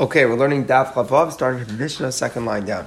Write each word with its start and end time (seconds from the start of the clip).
Okay, 0.00 0.24
we're 0.24 0.36
learning 0.36 0.64
Daf 0.64 0.94
Chavav, 0.94 1.30
starting 1.30 1.62
from 1.62 1.76
Mishnah, 1.76 2.10
second 2.10 2.46
line 2.46 2.64
down. 2.64 2.86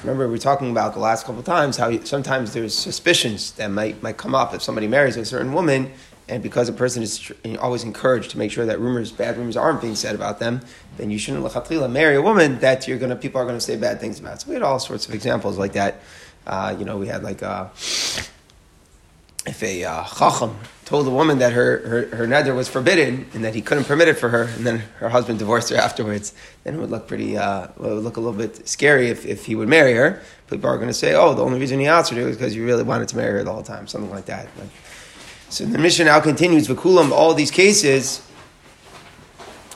Remember, 0.00 0.24
we 0.24 0.30
were 0.30 0.38
talking 0.38 0.70
about 0.70 0.94
the 0.94 1.00
last 1.00 1.26
couple 1.26 1.40
of 1.40 1.44
times 1.44 1.76
how 1.76 2.02
sometimes 2.04 2.54
there's 2.54 2.74
suspicions 2.74 3.52
that 3.52 3.70
might, 3.70 4.02
might 4.02 4.16
come 4.16 4.34
up 4.34 4.54
if 4.54 4.62
somebody 4.62 4.86
marries 4.86 5.18
a 5.18 5.26
certain 5.26 5.52
woman, 5.52 5.92
and 6.30 6.42
because 6.42 6.70
a 6.70 6.72
person 6.72 7.02
is 7.02 7.30
always 7.60 7.84
encouraged 7.84 8.30
to 8.30 8.38
make 8.38 8.50
sure 8.50 8.64
that 8.64 8.80
rumors, 8.80 9.12
bad 9.12 9.36
rumors, 9.36 9.54
aren't 9.54 9.82
being 9.82 9.94
said 9.94 10.14
about 10.14 10.38
them, 10.38 10.62
then 10.96 11.10
you 11.10 11.18
shouldn't 11.18 11.44
lechatchila 11.44 11.92
marry 11.92 12.16
a 12.16 12.22
woman 12.22 12.58
that 12.60 12.88
you're 12.88 12.96
gonna 12.98 13.16
people 13.16 13.38
are 13.38 13.44
gonna 13.44 13.60
say 13.60 13.76
bad 13.76 14.00
things 14.00 14.18
about. 14.18 14.40
So 14.40 14.48
we 14.48 14.54
had 14.54 14.62
all 14.62 14.78
sorts 14.78 15.06
of 15.06 15.12
examples 15.12 15.58
like 15.58 15.74
that. 15.74 16.00
Uh, 16.46 16.74
you 16.78 16.86
know, 16.86 16.96
we 16.96 17.06
had 17.06 17.22
like. 17.22 17.42
Uh, 17.42 17.68
if 19.46 19.62
a 19.62 19.84
uh, 19.84 20.04
chacham 20.04 20.56
told 20.86 21.04
the 21.04 21.10
woman 21.10 21.38
that 21.40 21.52
her, 21.52 21.78
her, 21.78 22.16
her 22.16 22.26
neder 22.26 22.54
was 22.54 22.68
forbidden 22.68 23.26
and 23.34 23.44
that 23.44 23.56
he 23.56 23.60
couldn't 23.60 23.84
permit 23.84 24.06
it 24.06 24.14
for 24.14 24.28
her, 24.28 24.44
and 24.44 24.64
then 24.64 24.78
her 25.00 25.08
husband 25.08 25.40
divorced 25.40 25.68
her 25.70 25.76
afterwards, 25.76 26.32
then 26.62 26.76
it 26.76 26.78
would 26.78 26.90
look 26.90 27.08
pretty, 27.08 27.36
uh, 27.36 27.64
it 27.64 27.78
would 27.80 28.04
look 28.04 28.16
a 28.16 28.20
little 28.20 28.38
bit 28.38 28.66
scary 28.68 29.08
if, 29.08 29.26
if 29.26 29.46
he 29.46 29.56
would 29.56 29.68
marry 29.68 29.94
her. 29.94 30.22
People 30.48 30.70
are 30.70 30.76
going 30.76 30.88
to 30.88 30.94
say, 30.94 31.14
oh, 31.14 31.34
the 31.34 31.42
only 31.42 31.58
reason 31.58 31.80
he 31.80 31.86
answered 31.86 32.18
her 32.18 32.24
was 32.24 32.36
because 32.36 32.54
you 32.54 32.64
really 32.64 32.84
wanted 32.84 33.08
to 33.08 33.16
marry 33.16 33.32
her 33.32 33.42
the 33.42 33.52
whole 33.52 33.64
time, 33.64 33.88
something 33.88 34.10
like 34.10 34.26
that. 34.26 34.46
so 35.48 35.66
the 35.66 35.76
Mishnah 35.76 36.04
now 36.04 36.20
continues, 36.20 36.68
Vikulam, 36.68 37.10
all 37.10 37.34
these 37.34 37.50
cases, 37.50 38.22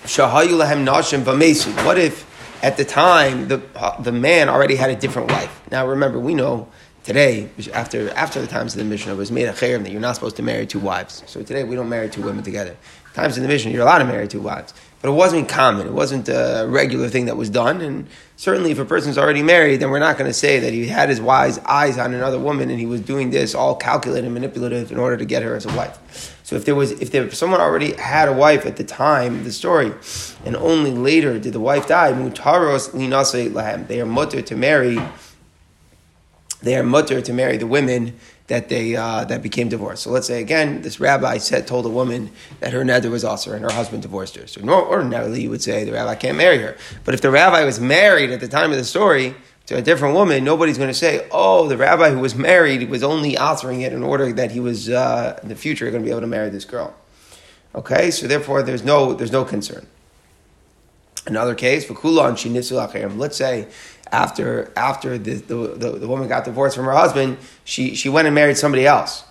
nashim. 0.05 1.85
What 1.85 1.99
if 1.99 2.25
at 2.63 2.77
the 2.77 2.85
time 2.85 3.49
the, 3.49 3.61
the 3.99 4.13
man 4.13 4.49
already 4.49 4.77
had 4.77 4.91
a 4.91 4.97
different 4.97 5.33
wife? 5.33 5.61
Now 5.73 5.89
remember, 5.89 6.21
we 6.21 6.35
know 6.35 6.69
Today, 7.03 7.49
after, 7.73 8.11
after 8.11 8.43
the 8.43 8.47
times 8.47 8.75
of 8.75 8.79
the 8.79 8.85
Mishnah, 8.85 9.15
was 9.15 9.33
made 9.33 9.47
a 9.47 9.53
cherem 9.53 9.85
that 9.85 9.91
you're 9.91 10.03
not 10.03 10.17
supposed 10.17 10.37
to 10.37 10.43
marry 10.43 10.67
two 10.67 10.79
wives. 10.79 11.23
So 11.27 11.43
today 11.43 11.65
we 11.65 11.75
don't 11.75 11.89
marry 11.89 12.11
two 12.11 12.21
women 12.21 12.45
together. 12.45 12.77
Times 13.15 13.39
in 13.39 13.43
the 13.43 13.49
Mishnah, 13.49 13.71
you're 13.71 13.83
allowed 13.83 13.99
to 13.99 14.05
marry 14.05 14.29
two 14.29 14.41
wives. 14.41 14.75
But 15.01 15.09
it 15.09 15.13
wasn't 15.13 15.49
common. 15.49 15.87
It 15.87 15.95
wasn't 15.95 16.29
a 16.29 16.67
regular 16.69 17.09
thing 17.09 17.25
that 17.25 17.39
was 17.39 17.49
done. 17.49 17.81
And 17.81 18.07
certainly 18.37 18.71
if 18.71 18.79
a 18.79 18.85
person's 18.85 19.17
already 19.17 19.43
married, 19.43 19.81
then 19.81 19.91
we're 19.91 19.99
not 19.99 20.19
going 20.19 20.29
to 20.29 20.35
say 20.35 20.59
that 20.61 20.75
he 20.75 20.87
had 20.89 21.09
his 21.09 21.23
wise 21.23 21.59
eyes 21.61 21.97
on 21.97 22.13
another 22.13 22.39
woman 22.39 22.69
and 22.69 22.79
he 22.79 22.85
was 22.85 23.01
doing 23.01 23.31
this 23.31 23.55
all 23.55 23.75
calculated 23.75 24.27
and 24.27 24.35
manipulative 24.35 24.93
in 24.93 24.99
order 24.99 25.17
to 25.17 25.25
get 25.25 25.43
her 25.43 25.57
as 25.57 25.65
a 25.65 25.75
wife. 25.75 26.37
So 26.43 26.57
if 26.57 26.67
there 26.67 26.75
was, 26.75 26.93
if 26.93 27.11
there, 27.13 27.31
someone 27.31 27.63
already 27.63 27.95
had 27.95 28.29
a 28.29 28.33
wife 28.35 28.67
at 28.67 28.77
the 28.77 28.85
time 28.85 29.37
of 29.37 29.45
the 29.45 29.53
story, 29.53 29.95
and 30.45 30.55
only 30.55 30.91
later 30.91 31.39
did 31.39 31.55
the 31.55 31.61
wife 31.61 31.87
die, 31.87 32.13
mutaros 32.13 32.91
linase 32.91 33.51
lahem. 33.51 33.87
They 33.87 34.01
are 34.03 34.07
mutter 34.07 34.43
to 34.43 34.57
marry 34.57 34.99
they 36.63 36.77
are 36.77 36.83
mutter 36.83 37.21
to 37.21 37.33
marry 37.33 37.57
the 37.57 37.67
women 37.67 38.19
that 38.51 38.69
they 38.69 38.97
uh, 38.97 39.25
that 39.25 39.43
became 39.43 39.69
divorced. 39.69 40.03
So 40.03 40.11
let's 40.11 40.27
say 40.27 40.41
again, 40.41 40.83
this 40.83 41.01
rabbi 41.01 41.39
said 41.39 41.67
told 41.67 41.87
a 41.87 41.89
woman 41.89 42.31
that 42.59 42.73
her 42.73 42.85
neder 42.85 43.11
was 43.11 43.25
also 43.25 43.53
and 43.53 43.63
her 43.63 43.73
husband 43.73 44.03
divorced 44.03 44.37
her. 44.37 44.47
So 44.47 44.61
ordinarily 44.69 45.43
you 45.43 45.51
would 45.51 45.63
say 45.63 45.85
the 45.85 45.93
rabbi 45.93 46.17
can't 46.17 46.37
marry 46.37 46.59
her. 46.59 46.77
But 47.05 47.15
if 47.15 47.21
the 47.21 47.31
rabbi 47.31 47.65
was 47.65 47.79
married 47.81 48.31
at 48.31 48.41
the 48.41 48.49
time 48.49 48.73
of 48.73 48.77
the 48.77 48.85
story 48.85 49.35
to 49.67 49.77
a 49.77 49.83
different 49.83 50.15
woman, 50.15 50.43
nobody's 50.43 50.79
going 50.79 50.91
to 50.91 50.95
say, 50.95 51.29
"Oh, 51.31 51.69
the 51.69 51.77
rabbi 51.77 52.11
who 52.11 52.19
was 52.19 52.35
married 52.35 52.91
was 52.91 53.05
only 53.05 53.39
altering 53.39 53.83
it 53.83 53.93
in 53.93 54.03
order 54.03 54.33
that 54.33 54.51
he 54.51 54.59
was 54.59 54.89
uh, 54.91 55.39
in 55.43 55.49
the 55.49 55.55
future 55.55 55.89
going 55.91 56.03
to 56.03 56.07
be 56.07 56.11
able 56.11 56.23
to 56.23 56.27
marry 56.27 56.51
this 56.51 56.65
girl." 56.65 56.93
Okay, 57.75 58.11
so 58.11 58.27
therefore 58.27 58.63
there's 58.63 58.83
no 58.83 59.15
there's 59.15 59.33
no 59.33 59.45
concern. 59.45 59.87
Another 61.31 61.55
case, 61.55 61.87
let's 63.19 63.37
say 63.37 63.69
after 64.13 64.73
after 64.77 65.17
the, 65.17 65.35
the, 65.35 65.55
the, 65.55 65.91
the, 65.93 66.09
woman 66.09 66.29
got 66.29 66.45
divorced 66.45 66.77
from 66.77 66.87
her 66.87 66.93
husband, 66.93 67.39
she, 67.65 67.95
she 67.95 68.09
went 68.09 68.27
and 68.27 68.35
married 68.35 68.59
somebody 68.59 68.87
else. 68.87 69.25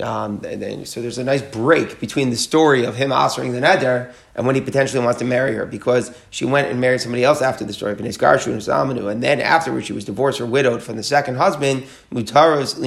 Um, 0.00 0.40
and 0.46 0.62
then, 0.62 0.86
so 0.86 1.02
there's 1.02 1.18
a 1.18 1.24
nice 1.24 1.42
break 1.42 2.00
between 2.00 2.30
the 2.30 2.36
story 2.36 2.84
of 2.86 2.96
him 2.96 3.12
answering 3.12 3.52
the 3.52 3.60
neder 3.60 4.14
and 4.34 4.46
when 4.46 4.54
he 4.54 4.62
potentially 4.62 5.04
wants 5.04 5.18
to 5.18 5.26
marry 5.26 5.54
her 5.54 5.66
because 5.66 6.16
she 6.30 6.46
went 6.46 6.68
and 6.68 6.80
married 6.80 7.02
somebody 7.02 7.24
else 7.24 7.42
after 7.42 7.62
the 7.64 7.74
story 7.74 7.92
of 7.92 8.00
and 8.00 8.08
Zamanu. 8.08 9.12
And 9.12 9.22
then 9.22 9.42
afterwards 9.42 9.86
she 9.86 9.92
was 9.92 10.06
divorced 10.06 10.40
or 10.40 10.46
widowed 10.46 10.82
from 10.82 10.96
the 10.96 11.02
second 11.02 11.34
husband, 11.34 11.84
mutaros 12.10 12.78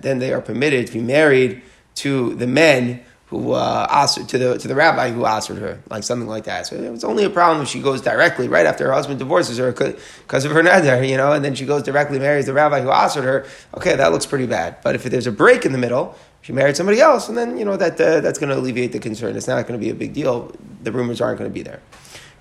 then 0.00 0.18
they 0.18 0.32
are 0.32 0.40
permitted 0.40 0.86
to 0.86 0.94
be 0.94 1.02
married 1.02 1.60
to 1.96 2.34
the 2.36 2.46
men 2.46 3.02
who 3.40 3.52
uh, 3.52 3.86
asked 3.90 4.28
to 4.28 4.38
the 4.38 4.58
to 4.58 4.68
the 4.68 4.74
rabbi 4.74 5.10
who 5.10 5.24
asked 5.24 5.48
her, 5.48 5.80
like 5.90 6.02
something 6.02 6.28
like 6.28 6.44
that. 6.44 6.66
So 6.66 6.76
it's 6.76 7.04
only 7.04 7.24
a 7.24 7.30
problem 7.30 7.62
if 7.62 7.68
she 7.68 7.80
goes 7.80 8.00
directly 8.00 8.48
right 8.48 8.66
after 8.66 8.86
her 8.86 8.92
husband 8.92 9.18
divorces 9.18 9.58
her 9.58 9.72
because 9.72 10.44
of 10.44 10.52
her 10.52 10.62
neder, 10.62 11.08
you 11.08 11.16
know, 11.16 11.32
and 11.32 11.44
then 11.44 11.54
she 11.54 11.66
goes 11.66 11.82
directly 11.82 12.18
marries 12.18 12.46
the 12.46 12.52
rabbi 12.52 12.80
who 12.80 12.90
asked 12.90 13.16
her. 13.16 13.46
Okay, 13.76 13.96
that 13.96 14.12
looks 14.12 14.26
pretty 14.26 14.46
bad. 14.46 14.76
But 14.82 14.94
if 14.94 15.04
there's 15.04 15.26
a 15.26 15.32
break 15.32 15.64
in 15.64 15.72
the 15.72 15.78
middle, 15.78 16.16
she 16.42 16.52
married 16.52 16.76
somebody 16.76 17.00
else, 17.00 17.28
and 17.28 17.36
then 17.36 17.58
you 17.58 17.64
know 17.64 17.76
that 17.76 18.00
uh, 18.00 18.20
that's 18.20 18.38
going 18.38 18.50
to 18.50 18.56
alleviate 18.56 18.92
the 18.92 18.98
concern. 19.00 19.36
It's 19.36 19.48
not 19.48 19.66
going 19.66 19.78
to 19.78 19.84
be 19.84 19.90
a 19.90 19.94
big 19.94 20.12
deal. 20.12 20.54
The 20.82 20.92
rumors 20.92 21.20
aren't 21.20 21.38
going 21.38 21.50
to 21.50 21.54
be 21.54 21.62
there. 21.62 21.80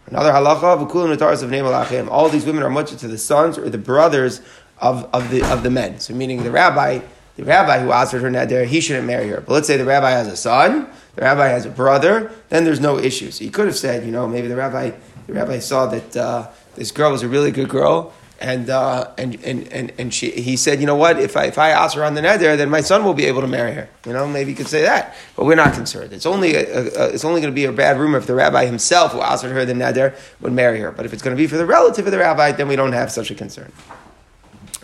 Another 0.08 0.32
halacha, 0.32 2.04
of 2.04 2.10
All 2.10 2.30
these 2.30 2.46
women 2.46 2.64
are 2.64 2.70
much 2.70 2.96
to 2.96 3.08
the 3.08 3.18
sons 3.18 3.58
or 3.58 3.70
the 3.70 3.78
brothers 3.78 4.42
of, 4.80 5.10
of 5.14 5.30
the 5.32 5.44
of 5.52 5.64
the 5.64 5.70
men. 5.70 6.00
So 6.00 6.14
meaning 6.14 6.44
the 6.44 6.52
rabbi 6.52 7.00
the 7.36 7.44
rabbi 7.44 7.80
who 7.80 7.92
asked 7.92 8.14
her 8.14 8.20
neder, 8.20 8.66
he 8.66 8.80
shouldn't 8.80 9.08
marry 9.08 9.28
her. 9.30 9.42
But 9.42 9.54
let's 9.54 9.68
say 9.68 9.78
the 9.78 9.86
rabbi 9.86 10.12
has 10.12 10.28
a 10.28 10.36
son, 10.36 10.88
the 11.16 11.22
rabbi 11.22 11.48
has 11.48 11.66
a 11.66 11.70
brother, 11.70 12.32
then 12.50 12.64
there's 12.64 12.80
no 12.80 13.00
issue. 13.00 13.32
So 13.32 13.44
he 13.44 13.50
could 13.50 13.66
have 13.66 13.78
said, 13.78 14.06
you 14.06 14.12
know, 14.12 14.28
maybe 14.28 14.48
the 14.48 14.56
rabbi, 14.56 14.92
the 15.28 15.34
rabbi 15.34 15.60
saw 15.60 15.88
that 15.88 16.16
uh, 16.16 16.50
this 16.76 16.92
girl 16.92 17.12
was 17.12 17.24
a 17.24 17.28
really 17.28 17.52
good 17.52 17.70
girl, 17.70 18.14
and 18.40 18.70
uh, 18.70 19.12
and 19.18 19.36
and 19.46 19.72
and, 19.72 19.94
and 19.98 20.14
she, 20.14 20.32
he 20.32 20.58
said, 20.58 20.82
you 20.82 20.86
know 20.86 20.96
what? 20.96 21.18
If 21.18 21.38
I 21.38 21.46
if 21.46 21.58
I 21.58 21.70
ask 21.70 21.96
her 21.96 22.04
on 22.04 22.14
the 22.14 22.22
neder, 22.22 22.58
then 22.58 22.70
my 22.70 22.82
son 22.82 23.06
will 23.06 23.14
be 23.14 23.26
able 23.26 23.42
to 23.42 23.48
marry 23.48 23.74
her. 23.74 23.90
You 24.06 24.14
know, 24.14 24.28
maybe 24.28 24.52
he 24.52 24.56
could 24.56 24.68
say 24.68 24.82
that, 24.82 25.16
but 25.36 25.46
we're 25.46 25.56
not 25.56 25.74
concerned. 25.74 26.12
It's 26.12 26.26
only 26.26 26.56
a, 26.56 26.62
a, 26.62 27.10
it's 27.10 27.24
only 27.24 27.42
going 27.42 27.54
to 27.54 27.56
be 27.56 27.66
a 27.66 27.72
bad 27.72 27.98
rumor 28.00 28.18
if 28.18 28.28
the 28.28 28.36
rabbi 28.36 28.66
himself 28.66 29.14
who 29.14 29.22
asked 29.22 29.44
her 29.44 29.66
the 29.66 29.74
neder 29.74 30.16
would 30.42 30.52
marry 30.52 30.80
her. 30.82 30.92
But 30.92 31.06
if 31.06 31.14
it's 31.14 31.22
going 31.22 31.36
to 31.36 31.42
be 31.42 31.48
for 31.48 31.58
the 31.58 31.66
relative 31.66 32.06
of 32.06 32.12
the 32.12 32.18
rabbi, 32.18 32.52
then 32.52 32.68
we 32.68 32.76
don't 32.76 32.94
have 32.94 33.12
such 33.12 33.32
a 33.32 33.36
concern. 33.36 33.72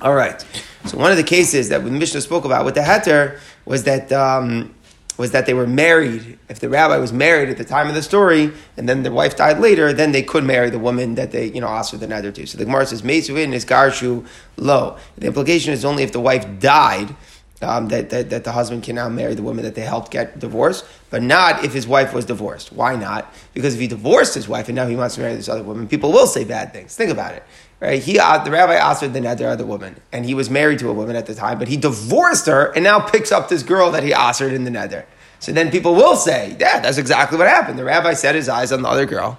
All 0.01 0.15
right. 0.15 0.45
So 0.85 0.97
one 0.97 1.11
of 1.11 1.17
the 1.17 1.23
cases 1.23 1.69
that 1.69 1.83
the 1.83 1.91
Mishnah 1.91 2.21
spoke 2.21 2.45
about 2.45 2.63
with 2.63 2.75
the 2.75 2.81
heter 2.81 3.39
was 3.65 3.83
that 3.83 4.11
um, 4.13 4.73
was 5.17 5.31
that 5.31 5.45
they 5.45 5.53
were 5.53 5.67
married. 5.67 6.39
If 6.47 6.61
the 6.61 6.69
rabbi 6.69 6.97
was 6.97 7.11
married 7.11 7.49
at 7.49 7.57
the 7.57 7.65
time 7.65 7.89
of 7.89 7.95
the 7.95 8.01
story, 8.01 8.53
and 8.77 8.87
then 8.87 9.03
the 9.03 9.11
wife 9.11 9.35
died 9.35 9.59
later, 9.59 9.91
then 9.91 10.13
they 10.13 10.23
could 10.23 10.45
marry 10.45 10.69
the 10.69 10.79
woman 10.79 11.15
that 11.15 11.31
they 11.31 11.47
you 11.51 11.59
know 11.59 11.67
asked 11.67 11.91
for 11.91 11.97
the 11.97 12.07
neder 12.07 12.33
to. 12.33 12.47
So 12.47 12.57
the 12.57 12.63
Gemara 12.63 12.85
says 12.85 13.01
in 13.01 13.53
is 13.53 13.65
garshu 13.65 14.25
lo. 14.55 14.97
The 15.17 15.27
implication 15.27 15.73
is 15.73 15.83
only 15.83 16.03
if 16.03 16.13
the 16.13 16.21
wife 16.21 16.47
died. 16.59 17.13
Um, 17.61 17.89
that, 17.89 18.09
that, 18.11 18.29
that 18.29 18.45
the 18.45 18.53
husband 18.53 18.83
can 18.83 18.95
now 18.95 19.09
marry 19.09 19.33
the 19.33 19.43
woman 19.43 19.65
that 19.65 19.75
they 19.75 19.81
helped 19.81 20.11
get 20.11 20.39
divorced, 20.39 20.85
but 21.09 21.21
not 21.21 21.65
if 21.65 21.73
his 21.73 21.85
wife 21.85 22.13
was 22.13 22.23
divorced. 22.23 22.71
Why 22.71 22.95
not? 22.95 23.33
Because 23.53 23.73
if 23.73 23.81
he 23.81 23.87
divorced 23.87 24.33
his 24.33 24.47
wife 24.47 24.69
and 24.69 24.77
now 24.77 24.87
he 24.87 24.95
wants 24.95 25.15
to 25.15 25.21
marry 25.21 25.35
this 25.35 25.49
other 25.49 25.63
woman, 25.63 25.85
people 25.85 26.09
will 26.09 26.25
say 26.25 26.45
bad 26.45 26.71
things. 26.71 26.95
Think 26.95 27.11
about 27.11 27.33
it. 27.33 27.43
Right? 27.81 28.01
He, 28.01 28.17
uh, 28.17 28.37
the 28.45 28.51
rabbi 28.51 28.75
asked 28.75 29.01
the 29.01 29.07
neder 29.07 29.51
of 29.51 29.57
the 29.57 29.65
woman, 29.65 29.97
and 30.13 30.25
he 30.25 30.33
was 30.33 30.49
married 30.49 30.79
to 30.79 30.89
a 30.89 30.93
woman 30.93 31.17
at 31.17 31.25
the 31.25 31.35
time, 31.35 31.59
but 31.59 31.67
he 31.67 31.75
divorced 31.75 32.45
her 32.45 32.71
and 32.75 32.83
now 32.83 32.99
picks 32.99 33.29
up 33.29 33.49
this 33.49 33.63
girl 33.63 33.91
that 33.91 34.03
he 34.03 34.13
asked 34.13 34.39
in 34.39 34.63
the 34.63 34.71
neder. 34.71 35.03
So 35.39 35.51
then 35.51 35.69
people 35.69 35.95
will 35.95 36.15
say, 36.15 36.55
yeah, 36.59 36.79
that's 36.79 36.97
exactly 36.97 37.37
what 37.37 37.47
happened. 37.47 37.77
The 37.79 37.85
rabbi 37.85 38.13
set 38.13 38.35
his 38.35 38.47
eyes 38.47 38.71
on 38.71 38.81
the 38.81 38.89
other 38.89 39.05
girl, 39.05 39.37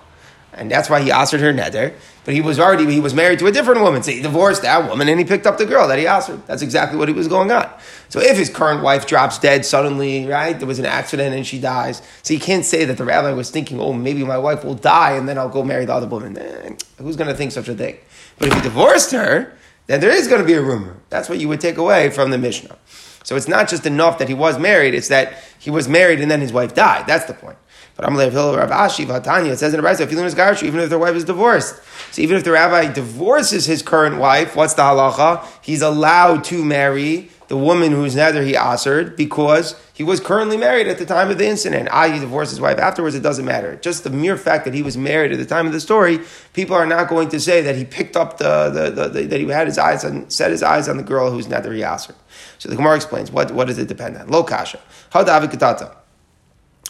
and 0.53 0.71
that's 0.71 0.91
why 0.91 1.00
he 1.00 1.11
asked 1.11 1.33
her 1.33 1.38
neder. 1.38 1.94
But 2.25 2.34
he 2.34 2.41
was 2.41 2.61
already 2.61 2.91
he 2.93 3.00
was 3.00 3.15
married 3.15 3.38
to 3.38 3.47
a 3.47 3.53
different 3.53 3.81
woman, 3.81 4.03
so 4.03 4.11
he 4.11 4.21
divorced 4.21 4.62
that 4.62 4.88
woman 4.88 5.09
and 5.09 5.19
he 5.19 5.25
picked 5.25 5.47
up 5.47 5.59
the 5.59 5.66
girl 5.66 5.88
that 5.88 5.99
he 5.99 6.05
her. 6.05 6.43
That's 6.47 6.62
exactly 6.62 6.99
what 6.99 7.09
he 7.09 7.15
was 7.15 7.28
going 7.28 7.50
on. 7.50 7.71
So 8.09 8.21
if 8.21 8.37
his 8.37 8.50
current 8.50 8.83
wife 8.83 9.06
drops 9.06 9.38
dead 9.38 9.65
suddenly, 9.65 10.27
right, 10.27 10.59
there 10.59 10.69
was 10.69 10.78
an 10.78 10.87
accident 10.87 11.34
and 11.34 11.47
she 11.47 11.59
dies, 11.59 12.03
so 12.22 12.34
you 12.34 12.41
can't 12.41 12.65
say 12.65 12.84
that 12.84 12.99
the 12.99 13.05
rabbi 13.05 13.33
was 13.33 13.50
thinking, 13.50 13.81
oh, 13.81 13.93
maybe 13.93 14.22
my 14.25 14.38
wife 14.38 14.65
will 14.65 14.75
die 14.75 15.12
and 15.12 15.28
then 15.28 15.38
I'll 15.38 15.49
go 15.49 15.62
marry 15.62 15.84
the 15.87 15.94
other 15.94 16.06
woman. 16.06 16.37
Eh, 16.37 16.77
who's 16.99 17.17
going 17.17 17.31
to 17.31 17.37
think 17.37 17.53
such 17.53 17.69
a 17.69 17.75
thing? 17.75 17.99
But 18.38 18.49
if 18.49 18.55
he 18.55 18.61
divorced 18.61 19.12
her, 19.12 19.56
then 19.87 20.00
there 20.00 20.11
is 20.11 20.28
going 20.28 20.41
to 20.41 20.47
be 20.47 20.55
a 20.55 20.62
rumor. 20.62 20.97
That's 21.09 21.28
what 21.28 21.38
you 21.38 21.49
would 21.49 21.61
take 21.61 21.78
away 21.78 22.11
from 22.11 22.31
the 22.31 22.38
Mishnah. 22.38 22.77
So 23.25 23.37
it's 23.37 23.49
not 23.49 23.69
just 23.69 23.87
enough 23.87 24.19
that 24.19 24.28
he 24.28 24.34
was 24.34 24.59
married, 24.59 24.94
it's 24.94 25.09
that 25.09 25.43
he 25.59 25.71
was 25.71 25.88
married 25.88 26.21
and 26.21 26.31
then 26.31 26.41
his 26.41 26.53
wife 26.53 26.75
died. 26.75 27.06
That's 27.06 27.27
the 27.27 27.34
point. 27.34 27.56
I'm 28.05 28.16
it 28.19 29.59
says 29.59 29.75
in 29.75 29.81
the 29.81 29.87
Brisa, 29.87 30.09
feeling 30.09 30.25
his 30.25 30.34
garshu, 30.34 30.65
even 30.65 30.81
if 30.81 30.91
their 30.91 30.99
wife 30.99 31.15
is 31.15 31.25
divorced. 31.25 31.81
So 32.12 32.23
even 32.23 32.37
if 32.37 32.44
the 32.44 32.52
rabbi 32.52 32.93
divorces 32.93 33.67
his 33.67 33.82
current 33.82 34.19
wife, 34.19 34.56
what's 34.56 34.75
the 34.75 34.82
halacha? 34.82 35.47
He's 35.62 35.82
allowed 35.82 36.44
to 36.44 36.64
marry 36.64 37.31
the 37.50 37.56
woman 37.56 37.91
whose 37.91 38.14
neder 38.14 38.47
he 38.47 38.56
answered 38.56 39.17
because 39.17 39.75
he 39.93 40.05
was 40.05 40.20
currently 40.20 40.56
married 40.56 40.87
at 40.87 40.99
the 40.99 41.05
time 41.05 41.31
of 41.31 41.38
the 41.38 41.47
incident. 41.47 41.88
Ah, 41.91 42.06
he 42.06 42.20
divorced 42.20 42.52
his 42.52 42.61
wife 42.61 42.79
afterwards, 42.79 43.17
it 43.17 43.25
doesn't 43.25 43.44
matter. 43.44 43.75
Just 43.82 44.05
the 44.05 44.11
mere 44.11 44.37
fact 44.37 44.64
that 44.67 44.73
he 44.73 44.85
was 44.85 44.97
married 44.97 45.32
at 45.32 45.38
the 45.38 45.44
time 45.44 45.67
of 45.67 45.73
the 45.73 45.81
story, 45.81 46.20
people 46.52 46.76
are 46.76 46.87
not 46.87 47.08
going 47.08 47.29
to 47.31 47.41
say 47.41 47.61
that 47.62 47.75
he 47.75 47.85
picked 47.85 48.17
up 48.17 48.38
the, 48.38 48.70
the, 48.70 48.91
the, 48.91 49.08
the 49.08 49.26
that 49.26 49.41
he 49.41 49.49
had 49.49 49.67
his 49.67 49.79
eyes 49.79 50.05
on, 50.05 50.31
set 50.31 50.52
his 50.52 50.62
eyes 50.62 50.88
on 50.88 50.97
the 50.97 51.02
girl 51.02 51.32
whose 51.32 51.49
neder 51.49 51.75
he 51.75 51.82
answered. 51.82 52.14
So 52.58 52.69
the 52.69 52.76
Gemara 52.76 52.94
explains, 52.94 53.32
what, 53.32 53.50
what 53.50 53.67
does 53.67 53.79
it 53.79 53.88
depend 53.88 54.17
on? 54.17 54.29
Lo 54.29 54.44
kasha. 54.44 54.79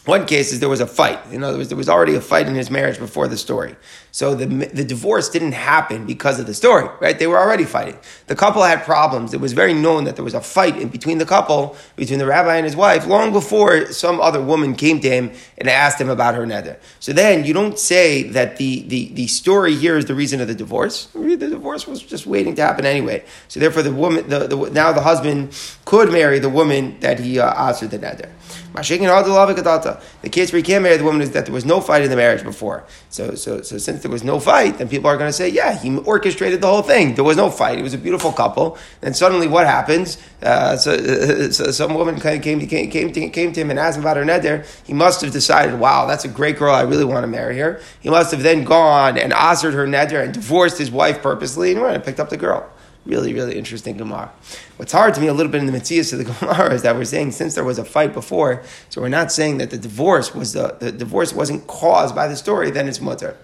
One 0.07 0.27
case 0.27 0.53
is 0.53 0.61
there 0.61 0.69
was 0.69 0.81
a 0.81 0.87
fight. 0.87 1.21
In 1.31 1.45
other 1.45 1.59
words, 1.59 1.69
there 1.69 1.77
was 1.77 1.89
already 1.89 2.15
a 2.15 2.21
fight 2.21 2.47
in 2.47 2.55
his 2.55 2.71
marriage 2.71 2.99
before 2.99 3.29
the 3.29 3.37
story. 3.37 3.77
So 4.13 4.35
the, 4.35 4.47
the 4.47 4.85
divorce 4.85 5.29
didn't 5.29 5.53
happen 5.53 6.07
because 6.07 6.41
of 6.41 6.47
the 6.47 6.55
story, 6.55 6.89
right? 7.01 7.19
They 7.19 7.27
were 7.27 7.39
already 7.39 7.65
fighting. 7.65 7.99
The 8.27 8.35
couple 8.35 8.63
had 8.63 8.83
problems. 8.83 9.33
It 9.33 9.41
was 9.41 9.53
very 9.53 9.73
known 9.75 10.05
that 10.05 10.17
there 10.17 10.25
was 10.25 10.35
a 10.35 10.41
fight 10.41 10.77
in 10.77 10.89
between 10.89 11.19
the 11.19 11.27
couple, 11.27 11.77
between 11.97 12.19
the 12.19 12.27
rabbi 12.27 12.57
and 12.57 12.65
his 12.65 12.75
wife, 12.75 13.07
long 13.07 13.33
before 13.33 13.87
some 13.93 14.21
other 14.21 14.41
woman 14.41 14.75
came 14.75 15.01
to 15.01 15.09
him 15.09 15.33
and 15.59 15.69
asked 15.69 16.01
him 16.01 16.09
about 16.09 16.35
her 16.35 16.45
neder. 16.45 16.79
So 16.99 17.13
then 17.13 17.45
you 17.45 17.55
don't 17.55 17.79
say 17.79 18.25
that 18.25 18.57
the, 18.57 18.83
the, 18.89 19.09
the 19.15 19.27
story 19.27 19.75
here 19.77 19.97
is 19.97 20.07
the 20.07 20.15
reason 20.15 20.41
of 20.41 20.49
the 20.49 20.55
divorce. 20.55 21.07
The 21.15 21.37
divorce 21.37 21.87
was 21.87 22.03
just 22.03 22.27
waiting 22.27 22.55
to 22.57 22.63
happen 22.63 22.85
anyway. 22.85 23.25
So 23.49 23.61
therefore, 23.61 23.83
the 23.83 23.93
woman, 23.93 24.29
the, 24.29 24.47
the 24.47 24.71
now 24.71 24.93
the 24.93 25.03
husband 25.03 25.57
could 25.85 26.11
marry 26.11 26.39
the 26.39 26.49
woman 26.49 26.99
that 27.01 27.21
he 27.21 27.39
uh, 27.39 27.53
asked 27.53 27.89
the 27.89 27.99
neder. 27.99 28.31
The 28.73 30.29
case 30.31 30.53
where 30.53 30.59
he 30.59 30.63
can't 30.63 30.83
marry 30.83 30.97
the 30.97 31.05
woman 31.05 31.23
is 31.23 31.33
that 31.33 31.47
there 31.47 31.55
was 31.55 31.65
no 31.65 31.81
fight 31.81 32.03
in 32.03 32.11
the 32.11 32.17
marriage 32.17 32.43
before. 32.45 32.85
So, 33.09 33.35
so, 33.35 33.63
so 33.63 33.79
since 33.79 34.00
there 34.03 34.11
was 34.11 34.25
no 34.25 34.41
fight, 34.41 34.79
then 34.79 34.89
people 34.89 35.09
are 35.09 35.17
going 35.17 35.29
to 35.29 35.33
say, 35.33 35.49
yeah, 35.49 35.79
he 35.79 35.97
orchestrated 35.99 36.61
the 36.61 36.67
whole 36.67 36.83
thing. 36.83 37.15
There 37.15 37.25
was 37.25 37.37
no 37.37 37.51
fight. 37.51 37.79
It 37.79 37.83
was 37.83 37.95
a 37.95 37.99
beautiful 37.99 38.33
couple. 38.33 38.79
And 39.03 39.17
suddenly 39.17 39.49
what 39.49 39.67
happens? 39.67 40.19
Uh, 40.43 40.77
so, 40.77 40.93
uh, 40.93 41.51
so, 41.51 41.71
some 41.71 41.95
woman 41.95 42.19
came, 42.21 42.41
came, 42.41 42.61
came, 42.67 42.91
came, 42.91 43.13
to, 43.13 43.29
came 43.29 43.53
to 43.53 43.61
him 43.61 43.71
and 43.71 43.79
asked 43.79 43.97
him 43.97 44.03
about 44.03 44.17
her 44.17 44.25
neder. 44.25 44.67
He 44.85 44.93
must 44.93 45.21
have 45.21 45.33
decided, 45.33 45.79
wow, 45.79 46.07
that's 46.07 46.25
a 46.25 46.29
great 46.29 46.59
girl. 46.59 46.75
I 46.75 46.83
really 46.83 47.05
want 47.05 47.25
to 47.25 47.29
marry 47.29 47.59
her. 47.59 47.81
He 48.01 48.11
must 48.11 48.31
have 48.31 48.43
then 48.43 48.65
gone 48.65 49.19
and 49.19 49.33
answered 49.33 49.75
her 49.75 49.87
neder 49.87 50.23
and 50.25 50.33
divorced 50.33 50.79
his 50.79 50.91
wife 50.91 51.23
purposely 51.23 51.73
and 51.73 51.81
went 51.81 51.95
and 51.95 52.05
picked 52.05 52.21
up 52.21 52.31
the 52.31 52.37
girl. 52.37 52.71
Really, 53.07 53.33
really 53.33 53.57
interesting 53.57 53.97
Gemara. 53.97 54.31
What's 54.77 54.93
hard 54.93 55.15
to 55.15 55.21
me 55.23 55.27
a 55.27 55.33
little 55.33 55.51
bit 55.51 55.61
in 55.61 55.67
the 55.67 55.73
Matthias 55.73 56.13
of 56.13 56.19
the 56.19 56.25
Gemara 56.25 56.75
is 56.75 56.83
that 56.83 56.95
we're 56.95 57.07
saying 57.07 57.33
since 57.33 57.55
there 57.55 57.65
was 57.65 57.79
a 57.79 57.85
fight 57.85 58.13
before, 58.13 58.63
so 58.91 59.01
we're 59.01 59.09
not 59.09 59.33
saying 59.33 59.57
that 59.59 59.71
the 59.71 59.79
divorce 59.79 60.35
was 60.35 60.53
the, 60.53 60.77
the 60.81 60.93
divorce 60.93 61.33
wasn't 61.33 61.67
caused 61.67 62.15
by 62.15 62.29
the 62.29 62.37
story, 62.37 62.71
then 62.71 62.89
it's 62.89 63.01
mutter. 63.01 63.37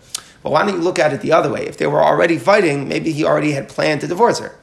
But 0.47 0.53
why 0.53 0.65
don't 0.65 0.77
you 0.77 0.81
look 0.81 1.01
at 1.01 1.13
it 1.13 1.23
the 1.23 1.33
other 1.33 1.51
way? 1.51 1.67
If 1.67 1.77
they 1.77 1.89
were 1.89 2.01
already 2.01 2.39
fighting, 2.39 2.87
maybe 2.87 3.11
he 3.11 3.25
already 3.25 3.51
had 3.51 3.69
planned 3.69 4.03
to 4.03 4.07
divorce 4.07 4.39
her. 4.39 4.57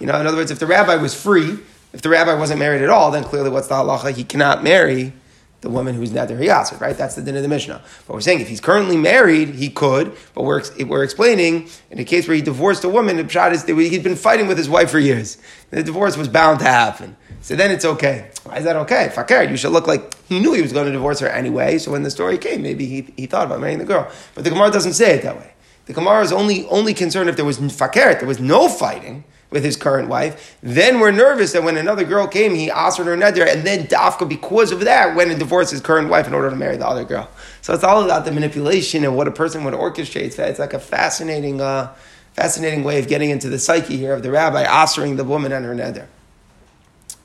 You 0.00 0.06
know, 0.06 0.18
in 0.18 0.26
other 0.26 0.36
words, 0.36 0.50
if 0.50 0.58
the 0.58 0.66
rabbi 0.66 0.96
was 0.96 1.14
free, 1.14 1.56
if 1.92 2.02
the 2.02 2.08
rabbi 2.08 2.34
wasn't 2.34 2.58
married 2.58 2.82
at 2.82 2.90
all, 2.90 3.12
then 3.12 3.22
clearly 3.22 3.48
what's 3.48 3.68
the 3.68 3.76
halacha? 3.76 4.16
He 4.16 4.24
cannot 4.24 4.64
marry 4.64 5.12
the 5.60 5.70
woman 5.70 5.94
who's 5.94 6.10
neder 6.10 6.36
yasser, 6.44 6.80
right? 6.80 6.98
That's 6.98 7.14
the 7.14 7.22
din 7.22 7.36
of 7.36 7.42
the 7.42 7.48
Mishnah. 7.48 7.80
But 8.08 8.14
we're 8.14 8.20
saying 8.20 8.40
if 8.40 8.48
he's 8.48 8.60
currently 8.60 8.96
married, 8.96 9.50
he 9.50 9.70
could. 9.70 10.12
But 10.34 10.42
we're, 10.42 10.64
we're 10.84 11.04
explaining 11.04 11.68
in 11.92 12.00
a 12.00 12.04
case 12.04 12.26
where 12.26 12.34
he 12.34 12.42
divorced 12.42 12.82
a 12.82 12.88
woman, 12.88 13.16
the 13.16 13.48
is 13.52 13.62
he'd 13.64 14.02
been 14.02 14.16
fighting 14.16 14.48
with 14.48 14.58
his 14.58 14.68
wife 14.68 14.90
for 14.90 14.98
years. 14.98 15.38
The 15.70 15.84
divorce 15.84 16.16
was 16.16 16.26
bound 16.26 16.58
to 16.58 16.64
happen. 16.64 17.16
So 17.40 17.56
then 17.56 17.70
it's 17.70 17.84
okay. 17.84 18.30
Why 18.44 18.58
is 18.58 18.64
that 18.64 18.76
okay? 18.76 19.10
Fakir, 19.14 19.44
you 19.44 19.56
should 19.56 19.72
look 19.72 19.86
like 19.86 20.14
he 20.24 20.40
knew 20.40 20.52
he 20.52 20.62
was 20.62 20.72
going 20.72 20.86
to 20.86 20.92
divorce 20.92 21.20
her 21.20 21.28
anyway. 21.28 21.78
So 21.78 21.92
when 21.92 22.02
the 22.02 22.10
story 22.10 22.36
came, 22.38 22.62
maybe 22.62 22.86
he, 22.86 23.12
he 23.16 23.26
thought 23.26 23.46
about 23.46 23.60
marrying 23.60 23.78
the 23.78 23.84
girl. 23.84 24.10
But 24.34 24.44
the 24.44 24.50
Gemara 24.50 24.70
doesn't 24.70 24.94
say 24.94 25.14
it 25.14 25.22
that 25.22 25.36
way. 25.36 25.52
The 25.86 25.94
Gemara 25.94 26.22
is 26.22 26.32
only, 26.32 26.66
only 26.66 26.92
concerned 26.92 27.30
if 27.30 27.36
there 27.36 27.44
was 27.44 27.58
fakir, 27.72 28.14
there 28.14 28.28
was 28.28 28.40
no 28.40 28.68
fighting 28.68 29.24
with 29.50 29.64
his 29.64 29.76
current 29.76 30.08
wife. 30.08 30.58
Then 30.62 31.00
we're 31.00 31.10
nervous 31.10 31.52
that 31.52 31.62
when 31.62 31.78
another 31.78 32.04
girl 32.04 32.26
came, 32.26 32.54
he 32.54 32.70
asked 32.70 32.98
her 32.98 33.04
neder, 33.04 33.50
and 33.50 33.66
then 33.66 33.86
Dafka, 33.86 34.28
because 34.28 34.70
of 34.70 34.80
that, 34.80 35.16
went 35.16 35.30
and 35.30 35.38
divorced 35.38 35.70
his 35.70 35.80
current 35.80 36.10
wife 36.10 36.26
in 36.26 36.34
order 36.34 36.50
to 36.50 36.56
marry 36.56 36.76
the 36.76 36.86
other 36.86 37.04
girl. 37.04 37.30
So 37.62 37.72
it's 37.72 37.84
all 37.84 38.04
about 38.04 38.26
the 38.26 38.32
manipulation 38.32 39.04
and 39.04 39.16
what 39.16 39.26
a 39.26 39.30
person 39.30 39.64
would 39.64 39.72
orchestrate. 39.72 40.38
It's 40.38 40.58
like 40.58 40.74
a 40.74 40.78
fascinating, 40.78 41.62
uh, 41.62 41.94
fascinating 42.34 42.84
way 42.84 42.98
of 42.98 43.08
getting 43.08 43.30
into 43.30 43.48
the 43.48 43.58
psyche 43.58 43.96
here 43.96 44.12
of 44.12 44.22
the 44.22 44.30
rabbi 44.30 44.62
answering 44.62 45.16
the 45.16 45.24
woman 45.24 45.52
and 45.52 45.64
her 45.64 45.74
neder. 45.74 46.06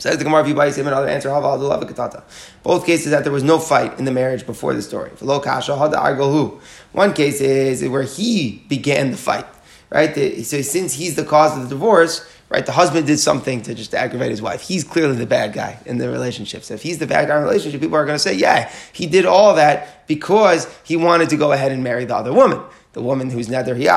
Says 0.04 0.18
the 0.18 0.26
Gemara, 0.26 0.42
if 0.42 0.50
you 0.50 0.86
another 0.86 1.08
answer, 1.08 1.30
both 2.62 2.86
cases 2.86 3.12
that 3.12 3.24
there 3.24 3.32
was 3.32 3.42
no 3.42 3.58
fight 3.58 3.98
in 3.98 4.04
the 4.04 4.12
marriage 4.12 4.46
before 4.46 4.74
the 4.74 4.82
story. 4.82 5.12
One 6.92 7.14
case 7.14 7.40
is 7.40 7.88
where 7.88 8.04
he 8.04 8.66
began 8.68 9.12
the 9.12 9.18
fight 9.18 9.46
right? 9.94 10.14
So 10.44 10.62
since 10.62 10.94
he's 10.94 11.16
the 11.16 11.24
cause 11.24 11.56
of 11.56 11.64
the 11.64 11.70
divorce, 11.70 12.28
right, 12.50 12.66
the 12.66 12.72
husband 12.72 13.08
did 13.08 13.20
something 13.20 13.62
to 13.62 13.76
just 13.76 13.94
aggravate 13.94 14.32
his 14.32 14.42
wife. 14.42 14.62
He's 14.62 14.84
clearly 14.84 15.16
the 15.16 15.28
bad 15.28 15.54
guy 15.54 15.80
in 15.86 16.00
the 16.00 16.10
relationship. 16.10 16.64
So 16.64 16.74
if 16.74 16.82
he's 16.82 16.98
the 16.98 17.08
bad 17.08 17.28
guy 17.28 17.36
in 17.36 17.44
the 17.44 17.48
relationship, 17.48 17.80
people 17.80 17.96
are 17.96 18.06
going 18.06 18.16
to 18.16 18.24
say, 18.24 18.34
yeah, 18.34 18.72
he 18.92 19.06
did 19.06 19.26
all 19.26 19.56
that 19.56 20.08
because 20.08 20.68
he 20.84 20.98
wanted 20.98 21.30
to 21.30 21.38
go 21.38 21.52
ahead 21.52 21.72
and 21.72 21.84
marry 21.84 22.06
the 22.06 22.16
other 22.16 22.34
woman, 22.34 22.60
the 22.94 23.04
woman 23.04 23.30
who's 23.30 23.48
neder 23.48 23.78
he 23.78 23.88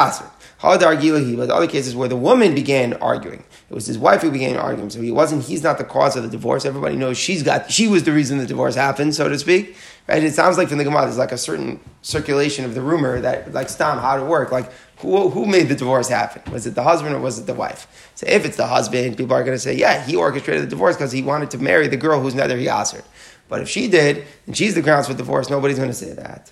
asked 0.63 0.83
her. 0.83 1.37
But 1.37 1.47
the 1.47 1.55
other 1.55 1.67
cases 1.67 1.95
where 1.95 2.09
the 2.09 2.17
woman 2.17 2.55
began 2.55 2.95
arguing, 2.95 3.45
it 3.69 3.75
was 3.75 3.87
his 3.87 3.99
wife 3.99 4.23
who 4.23 4.31
began 4.31 4.57
arguing. 4.57 4.91
So 4.91 5.01
he 5.01 5.11
wasn't. 5.11 5.45
He's 5.45 5.63
not 5.63 5.79
the 5.79 5.85
cause 5.85 6.17
of 6.17 6.23
the 6.23 6.29
divorce. 6.29 6.65
Everybody 6.65 6.97
knows 6.97 7.19
she's 7.19 7.43
got. 7.43 7.71
She 7.71 7.89
was 7.89 8.05
the 8.05 8.13
reason 8.13 8.39
the 8.39 8.47
divorce 8.47 8.75
happened, 8.75 9.15
so 9.15 9.29
to 9.29 9.39
speak. 9.39 9.77
Right? 10.09 10.23
It 10.23 10.35
sounds 10.35 10.57
like 10.57 10.69
from 10.69 10.79
the 10.79 10.85
Gemara, 10.85 11.03
there's 11.03 11.19
like 11.19 11.33
a 11.33 11.39
certain 11.39 11.81
circulation 12.03 12.65
of 12.65 12.75
the 12.75 12.81
rumor 12.81 13.21
that, 13.21 13.53
like, 13.53 13.69
Stam, 13.69 13.99
how 13.99 14.17
to 14.17 14.25
work. 14.25 14.53
Like, 14.53 14.71
who, 14.99 15.29
who 15.31 15.47
made 15.47 15.69
the 15.69 15.75
divorce 15.75 16.09
happen? 16.09 16.53
Was 16.53 16.67
it 16.67 16.75
the 16.75 16.83
husband 16.85 17.15
or 17.15 17.19
was 17.19 17.39
it 17.39 17.47
the 17.47 17.55
wife? 17.55 18.11
So 18.15 18.27
if 18.29 18.47
it's 18.47 18.57
the 18.57 18.67
husband, 18.67 19.17
people 19.17 19.35
are 19.35 19.43
going 19.43 19.57
to 19.57 19.61
say, 19.61 19.75
yeah, 19.75 20.05
he 20.05 20.17
orchestrated 20.17 20.63
the 20.63 20.69
divorce 20.69 20.97
because 20.97 21.13
he 21.13 21.23
wanted 21.23 21.51
to 21.51 21.59
marry 21.59 21.89
the 21.89 21.97
girl 21.97 22.21
who's 22.21 22.35
neder 22.35 22.59
he 22.59 22.67
her. 22.67 23.05
But 23.49 23.63
if 23.63 23.69
she 23.69 23.89
did, 23.89 24.25
and 24.47 24.57
she's 24.57 24.75
the 24.75 24.83
grounds 24.83 25.09
for 25.09 25.15
divorce, 25.15 25.51
nobody's 25.51 25.77
going 25.77 25.91
to 25.91 25.95
say 25.95 26.13
that. 26.13 26.51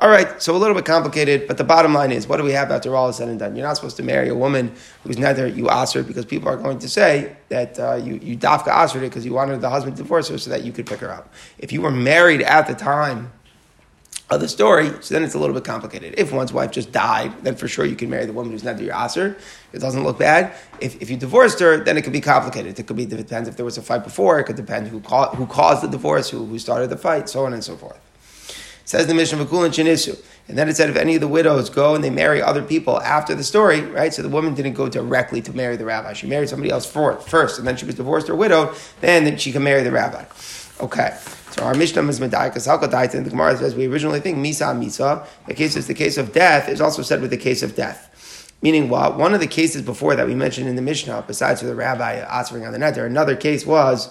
All 0.00 0.08
right, 0.08 0.42
so 0.42 0.56
a 0.56 0.58
little 0.58 0.74
bit 0.74 0.84
complicated, 0.84 1.46
but 1.46 1.56
the 1.56 1.62
bottom 1.62 1.94
line 1.94 2.10
is, 2.10 2.26
what 2.26 2.38
do 2.38 2.42
we 2.42 2.50
have 2.50 2.72
after 2.72 2.96
all 2.96 3.08
is 3.08 3.16
said 3.16 3.28
and 3.28 3.38
done? 3.38 3.54
You're 3.54 3.66
not 3.66 3.76
supposed 3.76 3.96
to 3.98 4.02
marry 4.02 4.28
a 4.28 4.34
woman 4.34 4.74
who's 5.04 5.18
neither 5.18 5.46
you 5.46 5.68
her 5.68 6.02
because 6.02 6.24
people 6.24 6.48
are 6.48 6.56
going 6.56 6.80
to 6.80 6.88
say 6.88 7.36
that 7.48 7.78
uh, 7.78 7.94
you, 7.94 8.14
you 8.14 8.36
dafka 8.36 8.68
asked 8.68 8.94
her 8.94 9.00
because 9.00 9.24
you 9.24 9.32
wanted 9.32 9.60
the 9.60 9.70
husband 9.70 9.96
to 9.96 10.02
divorce 10.02 10.28
her 10.28 10.38
so 10.38 10.50
that 10.50 10.64
you 10.64 10.72
could 10.72 10.86
pick 10.86 10.98
her 10.98 11.12
up. 11.12 11.32
If 11.58 11.70
you 11.70 11.80
were 11.80 11.92
married 11.92 12.42
at 12.42 12.66
the 12.66 12.74
time 12.74 13.30
of 14.30 14.40
the 14.40 14.48
story, 14.48 14.90
so 15.00 15.14
then 15.14 15.22
it's 15.22 15.34
a 15.34 15.38
little 15.38 15.54
bit 15.54 15.62
complicated. 15.62 16.16
If 16.18 16.32
one's 16.32 16.52
wife 16.52 16.72
just 16.72 16.90
died, 16.90 17.44
then 17.44 17.54
for 17.54 17.68
sure 17.68 17.84
you 17.84 17.94
can 17.94 18.10
marry 18.10 18.26
the 18.26 18.32
woman 18.32 18.50
who's 18.50 18.64
not 18.64 18.80
your 18.80 18.96
aser. 18.96 19.36
It 19.72 19.78
doesn't 19.78 20.02
look 20.02 20.18
bad. 20.18 20.54
If, 20.80 21.00
if 21.00 21.08
you 21.08 21.16
divorced 21.16 21.60
her, 21.60 21.76
then 21.76 21.96
it 21.96 22.02
could 22.02 22.12
be 22.12 22.20
complicated. 22.20 22.80
It 22.80 22.88
could 22.88 22.96
be 22.96 23.04
it 23.04 23.10
depends 23.10 23.48
if 23.48 23.56
there 23.56 23.64
was 23.64 23.78
a 23.78 23.82
fight 23.82 24.02
before. 24.02 24.40
It 24.40 24.44
could 24.44 24.56
depend 24.56 24.88
who, 24.88 24.98
who 24.98 25.46
caused 25.46 25.84
the 25.84 25.88
divorce, 25.88 26.30
who, 26.30 26.44
who 26.46 26.58
started 26.58 26.90
the 26.90 26.96
fight, 26.96 27.28
so 27.28 27.46
on 27.46 27.52
and 27.52 27.62
so 27.62 27.76
forth. 27.76 28.03
Says 28.84 29.06
the 29.06 29.14
Mishnah 29.14 29.44
Vakul 29.44 29.64
and 29.64 29.72
Chinisu. 29.72 30.22
And 30.46 30.58
then 30.58 30.68
it 30.68 30.76
said 30.76 30.90
if 30.90 30.96
any 30.96 31.14
of 31.14 31.22
the 31.22 31.28
widows 31.28 31.70
go 31.70 31.94
and 31.94 32.04
they 32.04 32.10
marry 32.10 32.42
other 32.42 32.62
people 32.62 33.00
after 33.00 33.34
the 33.34 33.42
story, 33.42 33.80
right? 33.80 34.12
So 34.12 34.20
the 34.20 34.28
woman 34.28 34.54
didn't 34.54 34.74
go 34.74 34.90
directly 34.90 35.40
to 35.42 35.52
marry 35.54 35.76
the 35.76 35.86
rabbi. 35.86 36.12
She 36.12 36.26
married 36.26 36.50
somebody 36.50 36.70
else 36.70 36.84
first, 36.84 37.58
and 37.58 37.66
then 37.66 37.76
she 37.76 37.86
was 37.86 37.94
divorced 37.94 38.28
or 38.28 38.34
widowed, 38.34 38.76
then 39.00 39.38
she 39.38 39.52
can 39.52 39.62
marry 39.62 39.82
the 39.82 39.90
rabbi. 39.90 40.26
Okay. 40.80 41.16
So 41.50 41.62
our 41.62 41.74
Mishnah 41.74 42.02
is 42.08 42.20
Medaikas 42.20 42.66
Halkadait, 42.66 43.14
and 43.14 43.24
the 43.24 43.30
Gemara 43.30 43.56
says 43.56 43.74
we 43.74 43.86
originally 43.86 44.20
think 44.20 44.36
Misa 44.38 44.76
Misa. 44.76 45.26
The 45.46 45.54
case 45.54 45.76
is 45.76 45.86
the 45.86 45.94
case 45.94 46.18
of 46.18 46.32
death 46.32 46.68
is 46.68 46.80
also 46.80 47.00
said 47.00 47.22
with 47.22 47.30
the 47.30 47.36
case 47.36 47.62
of 47.62 47.74
death. 47.74 48.10
Meaning 48.60 48.88
what? 48.88 49.16
One 49.16 49.34
of 49.34 49.40
the 49.40 49.46
cases 49.46 49.82
before 49.82 50.16
that 50.16 50.26
we 50.26 50.34
mentioned 50.34 50.68
in 50.68 50.74
the 50.74 50.82
Mishnah, 50.82 51.24
besides 51.26 51.60
for 51.60 51.66
the 51.68 51.74
rabbi 51.74 52.14
answering 52.14 52.66
on 52.66 52.72
the 52.72 52.78
net, 52.78 52.98
another 52.98 53.36
case 53.36 53.64
was 53.64 54.10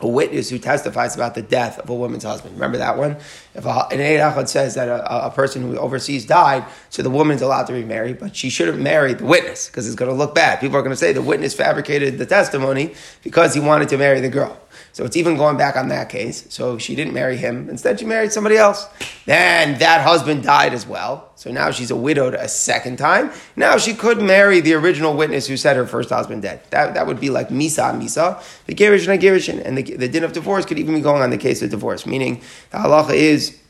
a 0.00 0.08
witness 0.08 0.50
who 0.50 0.58
testifies 0.58 1.14
about 1.14 1.34
the 1.34 1.42
death 1.42 1.78
of 1.78 1.88
a 1.88 1.94
woman's 1.94 2.24
husband. 2.24 2.54
Remember 2.54 2.78
that 2.78 2.98
one? 2.98 3.16
If 3.54 3.64
a, 3.64 3.88
an 3.90 4.00
Eid 4.00 4.48
says 4.48 4.74
that 4.74 4.88
a, 4.88 5.26
a, 5.26 5.30
person 5.30 5.62
who 5.62 5.78
overseas 5.78 6.26
died, 6.26 6.64
so 6.90 7.02
the 7.02 7.10
woman's 7.10 7.40
allowed 7.40 7.66
to 7.68 7.72
remarry, 7.72 8.12
but 8.12 8.36
she 8.36 8.50
shouldn't 8.50 8.78
marry 8.78 9.14
the 9.14 9.24
witness 9.24 9.68
because 9.68 9.86
it's 9.86 9.96
going 9.96 10.10
to 10.10 10.16
look 10.16 10.34
bad. 10.34 10.60
People 10.60 10.76
are 10.76 10.82
going 10.82 10.92
to 10.92 10.96
say 10.96 11.12
the 11.12 11.22
witness 11.22 11.54
fabricated 11.54 12.18
the 12.18 12.26
testimony 12.26 12.94
because 13.22 13.54
he 13.54 13.60
wanted 13.60 13.88
to 13.88 13.96
marry 13.96 14.20
the 14.20 14.28
girl. 14.28 14.58
So 14.96 15.04
it's 15.04 15.14
even 15.14 15.36
going 15.36 15.58
back 15.58 15.76
on 15.76 15.88
that 15.88 16.08
case. 16.08 16.46
So 16.48 16.78
she 16.78 16.96
didn't 16.96 17.12
marry 17.12 17.36
him. 17.36 17.68
Instead, 17.68 18.00
she 18.00 18.06
married 18.06 18.32
somebody 18.32 18.56
else. 18.56 18.86
Then 19.26 19.78
that 19.78 20.00
husband 20.00 20.42
died 20.42 20.72
as 20.72 20.86
well. 20.86 21.32
So 21.34 21.52
now 21.52 21.70
she's 21.70 21.90
a 21.90 21.94
widowed 21.94 22.32
a 22.32 22.48
second 22.48 22.96
time. 22.96 23.30
Now 23.56 23.76
she 23.76 23.92
could 23.92 24.22
marry 24.22 24.60
the 24.60 24.72
original 24.72 25.14
witness 25.14 25.48
who 25.48 25.58
said 25.58 25.76
her 25.76 25.86
first 25.86 26.08
husband 26.08 26.40
dead. 26.40 26.62
That, 26.70 26.94
that 26.94 27.06
would 27.06 27.20
be 27.20 27.28
like 27.28 27.50
Misa, 27.50 27.92
Misa, 27.92 28.42
the 28.64 28.74
Gerish 28.74 29.06
and 29.06 29.20
Gerishin. 29.20 29.62
And 29.62 29.76
the, 29.76 29.82
the 29.82 30.08
din 30.08 30.24
of 30.24 30.32
divorce 30.32 30.64
could 30.64 30.78
even 30.78 30.94
be 30.94 31.02
going 31.02 31.20
on 31.20 31.28
the 31.28 31.36
case 31.36 31.60
of 31.60 31.68
divorce, 31.68 32.06
meaning 32.06 32.40
the 32.70 32.78
halacha 32.78 33.12
is, 33.12 33.60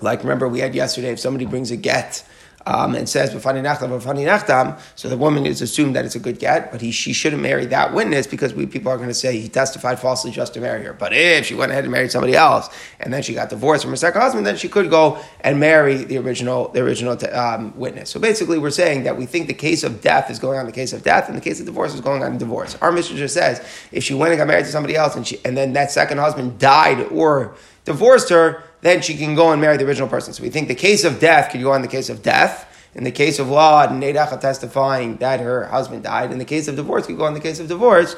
like 0.00 0.22
remember 0.22 0.46
we 0.46 0.60
had 0.60 0.76
yesterday, 0.76 1.10
if 1.10 1.18
somebody 1.18 1.44
brings 1.44 1.72
a 1.72 1.76
get, 1.76 2.24
um, 2.68 2.94
and 2.94 3.08
says 3.08 3.30
so 3.32 5.08
the 5.08 5.16
woman 5.16 5.46
is 5.46 5.62
assumed 5.62 5.96
that 5.96 6.04
it's 6.04 6.16
a 6.16 6.18
good 6.18 6.38
get, 6.38 6.70
but 6.70 6.82
he, 6.82 6.90
she 6.90 7.14
shouldn't 7.14 7.40
marry 7.40 7.64
that 7.64 7.94
witness 7.94 8.26
because 8.26 8.52
we 8.52 8.66
people 8.66 8.92
are 8.92 8.98
going 8.98 9.08
to 9.08 9.14
say 9.14 9.40
he 9.40 9.48
testified 9.48 9.98
falsely 9.98 10.30
just 10.30 10.52
to 10.52 10.60
marry 10.60 10.84
her. 10.84 10.92
But 10.92 11.14
if 11.14 11.46
she 11.46 11.54
went 11.54 11.72
ahead 11.72 11.84
and 11.84 11.92
married 11.92 12.10
somebody 12.10 12.36
else, 12.36 12.68
and 13.00 13.10
then 13.10 13.22
she 13.22 13.32
got 13.32 13.48
divorced 13.48 13.84
from 13.84 13.92
her 13.92 13.96
second 13.96 14.20
husband, 14.20 14.46
then 14.46 14.58
she 14.58 14.68
could 14.68 14.90
go 14.90 15.18
and 15.40 15.58
marry 15.58 16.04
the 16.04 16.18
original 16.18 16.68
the 16.68 16.80
original 16.80 17.16
um, 17.34 17.74
witness. 17.74 18.10
So 18.10 18.20
basically, 18.20 18.58
we're 18.58 18.68
saying 18.68 19.04
that 19.04 19.16
we 19.16 19.24
think 19.24 19.46
the 19.46 19.54
case 19.54 19.82
of 19.82 20.02
death 20.02 20.30
is 20.30 20.38
going 20.38 20.58
on 20.58 20.66
the 20.66 20.72
case 20.72 20.92
of 20.92 21.02
death, 21.02 21.28
and 21.28 21.38
the 21.38 21.42
case 21.42 21.60
of 21.60 21.66
divorce 21.66 21.94
is 21.94 22.02
going 22.02 22.22
on 22.22 22.36
divorce. 22.36 22.76
Our 22.82 22.92
Mishnah 22.92 23.16
just 23.16 23.32
says 23.32 23.66
if 23.92 24.04
she 24.04 24.12
went 24.12 24.32
and 24.32 24.38
got 24.38 24.46
married 24.46 24.66
to 24.66 24.70
somebody 24.70 24.94
else, 24.94 25.16
and 25.16 25.26
she 25.26 25.40
and 25.42 25.56
then 25.56 25.72
that 25.72 25.90
second 25.90 26.18
husband 26.18 26.58
died 26.58 27.00
or 27.10 27.54
divorced 27.86 28.28
her 28.28 28.62
then 28.88 29.02
she 29.02 29.16
can 29.16 29.34
go 29.34 29.52
and 29.52 29.60
marry 29.60 29.76
the 29.76 29.86
original 29.86 30.08
person. 30.08 30.32
So 30.32 30.42
we 30.42 30.50
think 30.50 30.68
the 30.68 30.74
case 30.74 31.04
of 31.04 31.20
death 31.20 31.52
could 31.52 31.62
go 31.62 31.72
on 31.72 31.82
the 31.82 31.88
case 31.88 32.08
of 32.08 32.22
death. 32.22 32.64
In 32.94 33.04
the 33.04 33.12
case 33.12 33.38
of 33.38 33.48
law, 33.48 33.86
and 33.86 34.02
Nedacha 34.02 34.40
testifying 34.40 35.18
that 35.18 35.40
her 35.40 35.66
husband 35.66 36.02
died. 36.02 36.32
In 36.32 36.38
the 36.38 36.44
case 36.44 36.66
of 36.66 36.74
divorce, 36.74 37.06
could 37.06 37.18
go 37.18 37.24
on 37.24 37.34
the 37.34 37.40
case 37.40 37.60
of 37.60 37.68
divorce. 37.68 38.16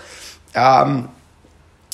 Um, 0.54 1.12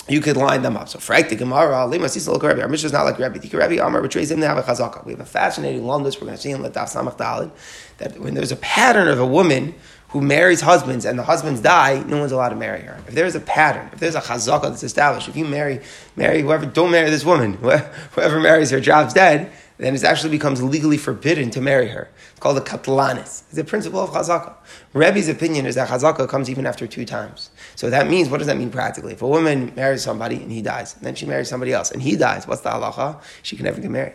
you 0.09 0.21
could 0.21 0.37
line 0.37 0.63
them 0.63 0.77
up. 0.77 0.89
So, 0.89 1.01
Frank 1.01 1.31
the 1.31 1.37
Gemara, 1.37 1.87
Lima 1.87 2.09
Sisa 2.09 2.31
look. 2.31 2.45
Our 2.45 2.69
Mishnah 2.69 2.87
is 2.87 2.93
not 2.93 3.05
like 3.05 3.19
Rabbi. 3.19 3.39
Tika 3.39 3.57
Rabbi 3.57 3.85
Amar 3.85 4.03
betrays 4.03 4.31
him 4.31 4.41
to 4.41 4.47
have 4.47 4.59
a 4.59 4.63
chazaka. 4.63 5.05
We 5.05 5.13
have 5.13 5.21
a 5.21 5.25
fascinating 5.25 5.85
longest. 5.85 6.21
We're 6.21 6.27
going 6.27 6.37
to 6.37 6.43
see 6.43 6.51
in 6.51 6.63
Lataf 6.63 6.95
Samach 6.95 7.17
Dalid 7.17 7.51
that 7.99 8.21
when 8.21 8.35
there's 8.35 8.53
a 8.53 8.57
pattern 8.57 9.09
of 9.09 9.19
a 9.19 9.27
woman 9.27 9.75
who 10.17 10.27
marries 10.27 10.63
husbands 10.63 11.05
and 11.05 11.19
the 11.19 11.23
husbands 11.23 11.61
die, 11.61 12.03
no 12.07 12.19
one's 12.19 12.33
allowed 12.33 12.49
to 12.49 12.57
marry 12.57 12.81
her. 12.81 12.99
If 13.07 13.15
there's 13.15 13.35
a 13.35 13.41
pattern, 13.41 13.91
if 13.93 14.01
there's 14.01 14.15
a 14.15 14.21
chazaka 14.21 14.63
that's 14.63 14.83
established, 14.83 15.29
if 15.29 15.37
you 15.37 15.45
marry, 15.45 15.81
marry 16.17 16.41
whoever, 16.41 16.65
don't 16.65 16.91
marry 16.91 17.11
this 17.11 17.25
woman. 17.25 17.53
Whoever 18.13 18.41
marries 18.41 18.71
her, 18.71 18.81
job's 18.81 19.13
dead 19.13 19.53
then 19.79 19.95
it 19.95 20.05
actually 20.05 20.31
becomes 20.31 20.63
legally 20.63 20.97
forbidden 20.97 21.51
to 21.51 21.61
marry 21.61 21.89
her. 21.89 22.09
It's 22.31 22.41
called 22.41 22.57
a 22.57 22.63
katlanis. 22.63 23.43
It's 23.51 23.59
a 23.59 23.65
principle 23.65 24.01
of 24.01 24.11
chazaka. 24.11 24.55
Rebbe's 24.95 25.29
opinion 25.29 25.67
is 25.67 25.75
that 25.75 25.89
chazaka 25.89 26.27
comes 26.29 26.49
even 26.49 26.65
after 26.65 26.87
two 26.87 27.05
times. 27.05 27.51
So 27.75 27.91
that 27.91 28.09
means, 28.09 28.31
what 28.31 28.39
does 28.39 28.47
that 28.47 28.57
mean 28.57 28.71
practically? 28.71 29.13
If 29.13 29.21
a 29.21 29.29
woman 29.29 29.75
marries 29.77 30.03
somebody 30.03 30.37
and 30.37 30.51
he 30.51 30.63
dies, 30.63 30.97
and 30.97 31.05
then 31.05 31.15
she 31.15 31.27
marries 31.27 31.49
somebody 31.49 31.75
else 31.75 31.91
and 31.91 32.01
he 32.01 32.17
dies, 32.17 32.47
what's 32.47 32.63
the 32.63 32.71
halacha? 32.71 33.21
She 33.43 33.57
can 33.57 33.67
never 33.67 33.79
get 33.79 33.91
married. 33.91 34.15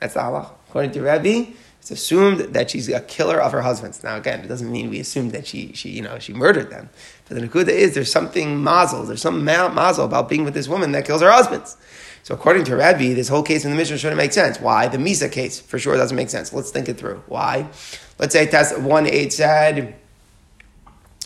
That's 0.00 0.12
the 0.14 0.20
halacha. 0.20 0.52
According 0.68 0.92
to 0.92 1.00
Rebbe, 1.00 1.52
it's 1.82 1.90
assumed 1.90 2.54
that 2.54 2.70
she's 2.70 2.88
a 2.88 3.00
killer 3.00 3.42
of 3.42 3.50
her 3.50 3.62
husbands. 3.62 4.04
Now, 4.04 4.16
again, 4.16 4.38
it 4.44 4.46
doesn't 4.46 4.70
mean 4.70 4.88
we 4.88 5.00
assume 5.00 5.30
that 5.30 5.48
she, 5.48 5.72
she 5.72 5.88
you 5.88 6.00
know, 6.00 6.20
she 6.20 6.32
murdered 6.32 6.70
them. 6.70 6.90
But 7.28 7.40
the 7.40 7.48
nakuda 7.48 7.70
is 7.70 7.92
there's 7.94 8.12
something 8.12 8.62
mazel, 8.62 9.02
there's 9.02 9.20
some 9.20 9.44
mazel 9.44 10.04
about 10.04 10.28
being 10.28 10.44
with 10.44 10.54
this 10.54 10.68
woman 10.68 10.92
that 10.92 11.04
kills 11.04 11.22
her 11.22 11.30
husbands. 11.32 11.76
So 12.22 12.36
according 12.36 12.62
to 12.66 12.76
Rabbi, 12.76 13.14
this 13.14 13.26
whole 13.26 13.42
case 13.42 13.64
in 13.64 13.72
the 13.72 13.76
Mishnah 13.76 13.98
shouldn't 13.98 14.16
make 14.16 14.32
sense. 14.32 14.60
Why? 14.60 14.86
The 14.86 14.96
Misa 14.96 15.30
case 15.30 15.58
for 15.58 15.76
sure 15.76 15.96
doesn't 15.96 16.16
make 16.16 16.30
sense. 16.30 16.52
Let's 16.52 16.70
think 16.70 16.88
it 16.88 16.98
through. 16.98 17.20
Why? 17.26 17.66
Let's 18.16 18.32
say 18.32 18.46
test 18.46 18.78
one 18.78 19.08
eight 19.08 19.32
said 19.32 19.96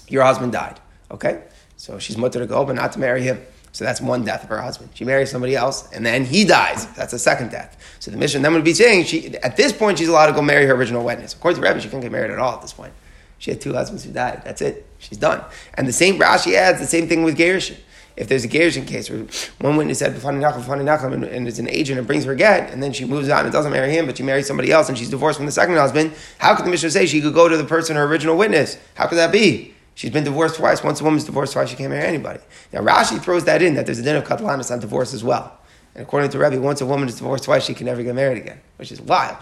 your 0.08 0.22
husband 0.22 0.52
died. 0.52 0.80
Okay, 1.10 1.42
so 1.76 1.98
she's 1.98 2.16
mutter 2.16 2.38
to 2.38 2.46
go, 2.46 2.64
but 2.64 2.76
not 2.76 2.92
to 2.92 2.98
marry 2.98 3.20
him. 3.20 3.44
So 3.76 3.84
that's 3.84 4.00
one 4.00 4.24
death 4.24 4.42
of 4.42 4.48
her 4.48 4.62
husband. 4.62 4.88
She 4.94 5.04
marries 5.04 5.30
somebody 5.30 5.54
else, 5.54 5.92
and 5.92 6.04
then 6.04 6.24
he 6.24 6.46
dies. 6.46 6.86
That's 6.94 7.12
a 7.12 7.18
second 7.18 7.50
death. 7.50 7.76
So 7.98 8.10
the 8.10 8.16
Mishnah 8.16 8.40
then 8.40 8.54
would 8.54 8.64
be 8.64 8.72
saying 8.72 9.04
she 9.04 9.36
at 9.36 9.58
this 9.58 9.70
point 9.70 9.98
she's 9.98 10.08
allowed 10.08 10.28
to 10.28 10.32
go 10.32 10.40
marry 10.40 10.64
her 10.64 10.72
original 10.72 11.04
witness. 11.04 11.34
According 11.34 11.60
to 11.60 11.68
Rabbi, 11.68 11.80
she 11.80 11.90
can't 11.90 12.02
get 12.02 12.10
married 12.10 12.30
at 12.30 12.38
all 12.38 12.54
at 12.54 12.62
this 12.62 12.72
point. 12.72 12.94
She 13.36 13.50
had 13.50 13.60
two 13.60 13.74
husbands 13.74 14.02
who 14.02 14.12
died. 14.12 14.40
That's 14.46 14.62
it. 14.62 14.86
She's 14.96 15.18
done. 15.18 15.44
And 15.74 15.86
the 15.86 15.92
same 15.92 16.18
Rashi 16.18 16.54
adds 16.54 16.80
the 16.80 16.86
same 16.86 17.06
thing 17.06 17.22
with 17.22 17.36
gerushin 17.36 17.76
if 18.16 18.28
there's 18.28 18.46
a 18.46 18.48
gerushin 18.48 18.86
case 18.86 19.10
where 19.10 19.26
one 19.60 19.76
witness 19.76 19.98
said 19.98 20.14
and, 20.14 21.24
and 21.24 21.46
it's 21.46 21.58
an 21.58 21.68
agent 21.68 21.98
and 21.98 22.06
brings 22.06 22.24
her 22.24 22.34
get, 22.34 22.70
and 22.70 22.82
then 22.82 22.94
she 22.94 23.04
moves 23.04 23.28
on 23.28 23.44
and 23.44 23.52
doesn't 23.52 23.72
marry 23.72 23.90
him, 23.90 24.06
but 24.06 24.16
she 24.16 24.22
marries 24.22 24.46
somebody 24.46 24.72
else 24.72 24.88
and 24.88 24.96
she's 24.96 25.10
divorced 25.10 25.36
from 25.36 25.44
the 25.44 25.52
second 25.52 25.76
husband, 25.76 26.14
how 26.38 26.56
could 26.56 26.64
the 26.64 26.70
Mishnah 26.70 26.90
say 26.90 27.04
she 27.04 27.20
could 27.20 27.34
go 27.34 27.46
to 27.46 27.58
the 27.58 27.64
person, 27.64 27.94
her 27.94 28.04
original 28.04 28.38
witness? 28.38 28.78
How 28.94 29.06
could 29.06 29.18
that 29.18 29.32
be? 29.32 29.75
She's 29.96 30.10
been 30.10 30.24
divorced 30.24 30.56
twice. 30.56 30.84
Once 30.84 31.00
a 31.00 31.04
woman's 31.04 31.24
divorced 31.24 31.54
twice, 31.54 31.70
she 31.70 31.74
can't 31.74 31.88
marry 31.88 32.06
anybody. 32.06 32.38
Now 32.70 32.80
Rashi 32.80 33.20
throws 33.20 33.44
that 33.46 33.62
in 33.62 33.74
that 33.74 33.86
there's 33.86 33.98
a 33.98 34.02
din 34.02 34.14
of 34.14 34.24
katalanis 34.24 34.70
on 34.70 34.78
divorce 34.78 35.14
as 35.14 35.24
well. 35.24 35.58
And 35.94 36.02
according 36.02 36.28
to 36.30 36.38
Rebbe, 36.38 36.60
once 36.60 36.82
a 36.82 36.86
woman 36.86 37.08
is 37.08 37.16
divorced 37.16 37.44
twice, 37.44 37.64
she 37.64 37.72
can 37.72 37.86
never 37.86 38.02
get 38.02 38.14
married 38.14 38.36
again, 38.36 38.60
which 38.76 38.92
is 38.92 39.00
wild. 39.00 39.38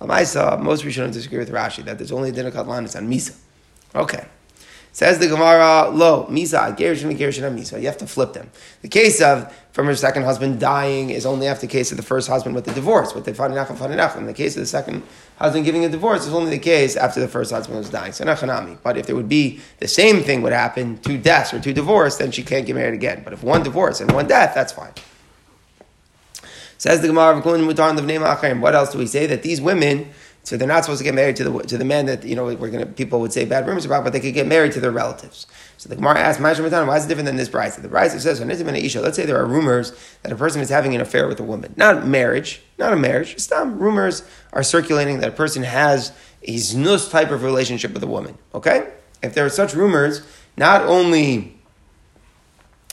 Lamaisa, 0.00 0.62
most 0.62 0.84
shouldn't 0.84 1.14
disagree 1.14 1.38
with 1.38 1.50
Rashi 1.50 1.84
that 1.84 1.98
there's 1.98 2.12
only 2.12 2.28
a 2.28 2.32
din 2.32 2.46
of 2.46 2.54
katalanis 2.54 2.96
on 2.96 3.10
misa. 3.10 3.36
Okay. 3.92 4.24
Says 4.98 5.20
the 5.20 5.28
Gemara, 5.28 5.90
lo, 5.90 6.26
misa, 6.28 6.76
gerushin, 6.76 7.16
gerushin, 7.16 7.56
misa. 7.56 7.80
You 7.80 7.86
have 7.86 7.98
to 7.98 8.06
flip 8.08 8.32
them. 8.32 8.50
The 8.82 8.88
case 8.88 9.22
of 9.22 9.56
from 9.70 9.86
her 9.86 9.94
second 9.94 10.24
husband 10.24 10.58
dying 10.58 11.10
is 11.10 11.24
only 11.24 11.46
after 11.46 11.68
the 11.68 11.72
case 11.72 11.92
of 11.92 11.96
the 11.96 12.02
first 12.02 12.26
husband 12.26 12.56
with 12.56 12.64
the 12.64 12.72
divorce, 12.72 13.14
with 13.14 13.24
the 13.24 13.30
farinach 13.30 13.70
and 13.70 13.78
farinach. 13.78 14.16
In 14.16 14.26
the 14.26 14.34
case 14.34 14.56
of 14.56 14.60
the 14.60 14.66
second 14.66 15.04
husband 15.36 15.64
giving 15.64 15.84
a 15.84 15.88
divorce, 15.88 16.26
is 16.26 16.34
only 16.34 16.50
the 16.50 16.58
case 16.58 16.96
after 16.96 17.20
the 17.20 17.28
first 17.28 17.52
husband 17.52 17.78
was 17.78 17.88
dying. 17.88 18.10
So 18.10 18.24
nachanami. 18.24 18.78
But 18.82 18.96
if 18.96 19.06
there 19.06 19.14
would 19.14 19.28
be 19.28 19.60
the 19.78 19.86
same 19.86 20.24
thing 20.24 20.42
would 20.42 20.52
happen, 20.52 20.98
two 20.98 21.16
deaths 21.16 21.54
or 21.54 21.60
two 21.60 21.72
divorce, 21.72 22.16
then 22.16 22.32
she 22.32 22.42
can't 22.42 22.66
get 22.66 22.74
married 22.74 22.94
again. 22.94 23.22
But 23.22 23.32
if 23.32 23.44
one 23.44 23.62
divorce 23.62 24.00
and 24.00 24.10
one 24.10 24.26
death, 24.26 24.52
that's 24.52 24.72
fine. 24.72 24.94
Says 26.76 27.02
the 27.02 27.06
Gemara, 27.06 27.40
what 28.60 28.74
else 28.74 28.90
do 28.90 28.98
we 28.98 29.06
say? 29.06 29.26
That 29.26 29.44
these 29.44 29.60
women 29.60 30.10
so 30.48 30.56
they're 30.56 30.66
not 30.66 30.82
supposed 30.82 31.00
to 31.00 31.04
get 31.04 31.12
married 31.12 31.36
to 31.36 31.44
the 31.44 31.58
to 31.64 31.76
the 31.76 31.84
man 31.84 32.06
that 32.06 32.24
you 32.24 32.34
know 32.34 32.46
we're 32.46 32.70
gonna 32.70 32.86
people 32.86 33.20
would 33.20 33.34
say 33.34 33.44
bad 33.44 33.66
rumors 33.66 33.84
about, 33.84 34.02
but 34.02 34.14
they 34.14 34.20
could 34.20 34.32
get 34.32 34.46
married 34.46 34.72
to 34.72 34.80
their 34.80 34.90
relatives. 34.90 35.46
So 35.76 35.90
the 35.90 35.96
Gemara 35.96 36.20
asks, 36.20 36.40
why 36.40 36.52
is 36.52 36.58
it 36.58 37.08
different 37.08 37.26
than 37.26 37.36
this 37.36 37.50
bride? 37.50 37.72
The 37.72 37.86
bride 37.86 38.12
says, 38.12 38.40
let's 38.40 39.16
say 39.16 39.26
there 39.26 39.36
are 39.36 39.44
rumors 39.44 39.92
that 40.22 40.32
a 40.32 40.36
person 40.36 40.62
is 40.62 40.70
having 40.70 40.94
an 40.94 41.02
affair 41.02 41.28
with 41.28 41.38
a 41.38 41.42
woman, 41.42 41.74
not 41.76 42.06
marriage, 42.06 42.62
not 42.78 42.94
a 42.94 42.96
marriage. 42.96 43.34
Just 43.34 43.52
um, 43.52 43.78
rumors 43.78 44.22
are 44.54 44.62
circulating 44.62 45.20
that 45.20 45.28
a 45.28 45.32
person 45.32 45.64
has 45.64 46.12
a 46.42 46.54
znus 46.54 47.10
type 47.10 47.30
of 47.30 47.42
relationship 47.42 47.92
with 47.92 48.02
a 48.02 48.06
woman. 48.06 48.38
Okay, 48.54 48.90
if 49.22 49.34
there 49.34 49.44
are 49.44 49.50
such 49.50 49.74
rumors, 49.74 50.22
not 50.56 50.80
only 50.80 51.58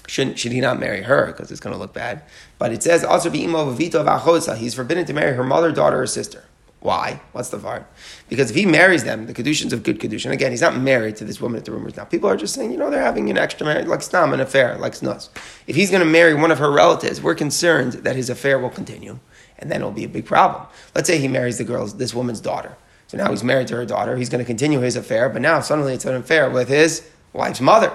should, 0.07 0.37
should 0.37 0.51
he 0.51 0.59
not 0.59 0.77
marry 0.77 1.03
her 1.03 1.27
because 1.27 1.51
it's 1.51 1.61
going 1.61 1.73
to 1.73 1.79
look 1.79 1.93
bad, 1.93 2.23
but 2.59 2.73
it 2.73 2.83
says 2.83 3.05
also 3.05 3.29
be 3.29 3.45
He's 3.45 4.73
forbidden 4.73 5.05
to 5.05 5.13
marry 5.13 5.37
her 5.37 5.43
mother, 5.45 5.71
daughter, 5.71 6.01
or 6.01 6.07
sister. 6.07 6.43
Why? 6.85 7.19
What's 7.31 7.49
the 7.49 7.57
var? 7.57 7.87
Because 8.29 8.51
if 8.51 8.55
he 8.55 8.67
marries 8.67 9.03
them, 9.03 9.25
the 9.25 9.33
Kedushans 9.33 9.73
of 9.73 9.81
good 9.81 9.99
Kedushin, 9.99 10.29
again, 10.29 10.51
he's 10.51 10.61
not 10.61 10.77
married 10.77 11.15
to 11.15 11.25
this 11.25 11.41
woman 11.41 11.57
at 11.57 11.65
the 11.65 11.71
rumors 11.71 11.97
now. 11.97 12.03
People 12.03 12.29
are 12.29 12.37
just 12.37 12.53
saying, 12.53 12.71
you 12.71 12.77
know, 12.77 12.91
they're 12.91 13.01
having 13.01 13.27
an 13.31 13.39
extra 13.39 13.65
marriage, 13.65 13.87
like 13.87 14.03
Stam, 14.03 14.33
an 14.33 14.39
affair, 14.39 14.77
like 14.77 14.93
znus. 14.93 15.29
If 15.65 15.75
he's 15.75 15.89
going 15.89 16.03
to 16.03 16.07
marry 16.07 16.35
one 16.35 16.51
of 16.51 16.59
her 16.59 16.71
relatives, 16.71 17.19
we're 17.19 17.33
concerned 17.33 17.93
that 17.93 18.15
his 18.15 18.29
affair 18.29 18.59
will 18.59 18.69
continue, 18.69 19.17
and 19.57 19.71
then 19.71 19.81
it'll 19.81 19.93
be 19.93 20.03
a 20.03 20.07
big 20.07 20.27
problem. 20.27 20.67
Let's 20.93 21.07
say 21.07 21.17
he 21.17 21.27
marries 21.27 21.57
the 21.57 21.63
girl's, 21.63 21.97
this 21.97 22.13
woman's 22.13 22.39
daughter. 22.39 22.77
So 23.07 23.17
now 23.17 23.31
he's 23.31 23.43
married 23.43 23.67
to 23.69 23.77
her 23.77 23.85
daughter, 23.87 24.15
he's 24.15 24.29
going 24.29 24.43
to 24.43 24.45
continue 24.45 24.79
his 24.81 24.95
affair, 24.95 25.27
but 25.27 25.41
now 25.41 25.61
suddenly 25.61 25.95
it's 25.95 26.05
an 26.05 26.13
affair 26.13 26.51
with 26.51 26.69
his 26.69 27.09
wife's 27.33 27.61
mother. 27.61 27.91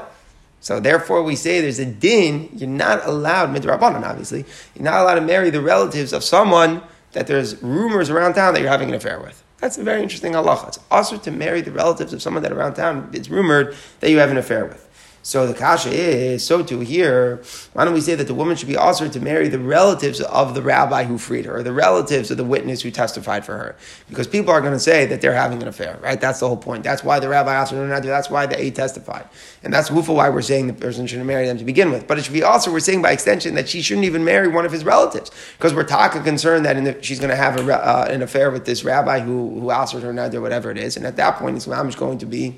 So 0.58 0.80
therefore, 0.80 1.22
we 1.22 1.36
say 1.36 1.60
there's 1.60 1.78
a 1.78 1.86
din. 1.86 2.50
You're 2.56 2.68
not 2.68 3.06
allowed 3.06 3.54
midrabanan. 3.54 4.02
Obviously, 4.02 4.44
you're 4.74 4.84
not 4.84 5.00
allowed 5.00 5.14
to 5.14 5.20
marry 5.20 5.50
the 5.50 5.62
relatives 5.62 6.12
of 6.12 6.24
someone 6.24 6.82
that 7.12 7.26
there's 7.26 7.62
rumors 7.62 8.10
around 8.10 8.34
town 8.34 8.54
that 8.54 8.60
you're 8.60 8.70
having 8.70 8.88
an 8.88 8.94
affair 8.94 9.20
with. 9.20 9.42
That's 9.58 9.76
a 9.76 9.82
very 9.82 10.02
interesting 10.02 10.32
halacha. 10.32 10.68
It's 10.68 10.78
also 10.90 11.18
to 11.18 11.30
marry 11.30 11.60
the 11.60 11.72
relatives 11.72 12.12
of 12.12 12.22
someone 12.22 12.42
that 12.42 12.52
around 12.52 12.74
town 12.74 13.10
it's 13.12 13.28
rumored 13.28 13.76
that 14.00 14.10
you 14.10 14.18
have 14.18 14.30
an 14.30 14.38
affair 14.38 14.64
with. 14.64 14.88
So 15.22 15.46
the 15.46 15.52
kasha 15.52 15.90
is, 15.90 16.44
so 16.44 16.62
too 16.62 16.80
here, 16.80 17.42
why 17.74 17.84
don't 17.84 17.92
we 17.92 18.00
say 18.00 18.14
that 18.14 18.26
the 18.26 18.32
woman 18.32 18.56
should 18.56 18.68
be 18.68 18.76
also 18.76 19.06
to 19.06 19.20
marry 19.20 19.48
the 19.48 19.58
relatives 19.58 20.18
of 20.22 20.54
the 20.54 20.62
rabbi 20.62 21.04
who 21.04 21.18
freed 21.18 21.44
her, 21.44 21.58
or 21.58 21.62
the 21.62 21.74
relatives 21.74 22.30
of 22.30 22.38
the 22.38 22.44
witness 22.44 22.80
who 22.80 22.90
testified 22.90 23.44
for 23.44 23.58
her? 23.58 23.76
Because 24.08 24.26
people 24.26 24.50
are 24.50 24.62
going 24.62 24.72
to 24.72 24.80
say 24.80 25.04
that 25.06 25.20
they're 25.20 25.34
having 25.34 25.60
an 25.60 25.68
affair, 25.68 25.98
right? 26.02 26.18
That's 26.18 26.40
the 26.40 26.48
whole 26.48 26.56
point. 26.56 26.84
That's 26.84 27.04
why 27.04 27.20
the 27.20 27.28
rabbi 27.28 27.52
asked 27.52 27.70
her 27.70 27.86
not 27.86 28.02
to, 28.02 28.08
that's 28.08 28.30
why 28.30 28.46
the 28.46 28.58
eid 28.58 28.74
testified. 28.74 29.28
And 29.62 29.74
that's 29.74 29.90
wufa 29.90 30.14
why 30.14 30.30
we're 30.30 30.40
saying 30.40 30.68
the 30.68 30.72
person 30.72 31.06
shouldn't 31.06 31.26
marry 31.26 31.46
them 31.46 31.58
to 31.58 31.64
begin 31.64 31.90
with. 31.90 32.06
But 32.06 32.18
it 32.18 32.24
should 32.24 32.32
be 32.32 32.42
also, 32.42 32.72
we're 32.72 32.80
saying 32.80 33.02
by 33.02 33.12
extension 33.12 33.54
that 33.56 33.68
she 33.68 33.82
shouldn't 33.82 34.06
even 34.06 34.24
marry 34.24 34.48
one 34.48 34.64
of 34.64 34.72
his 34.72 34.86
relatives. 34.86 35.30
Because 35.58 35.74
we're 35.74 35.84
talking 35.84 36.22
concerned 36.22 36.64
that 36.64 36.82
the, 36.82 37.02
she's 37.02 37.18
going 37.18 37.30
to 37.30 37.36
have 37.36 37.58
a, 37.58 37.72
uh, 37.72 38.06
an 38.08 38.22
affair 38.22 38.50
with 38.50 38.64
this 38.64 38.84
rabbi 38.84 39.20
who, 39.20 39.60
who 39.60 39.70
asked 39.70 39.92
her 39.92 40.00
to 40.00 40.12
not 40.14 40.32
to, 40.32 40.38
whatever 40.38 40.70
it 40.70 40.78
is. 40.78 40.96
And 40.96 41.04
at 41.04 41.16
that 41.16 41.36
point, 41.36 41.58
Islam 41.58 41.90
is 41.90 41.94
going 41.94 42.16
to 42.18 42.26
be 42.26 42.56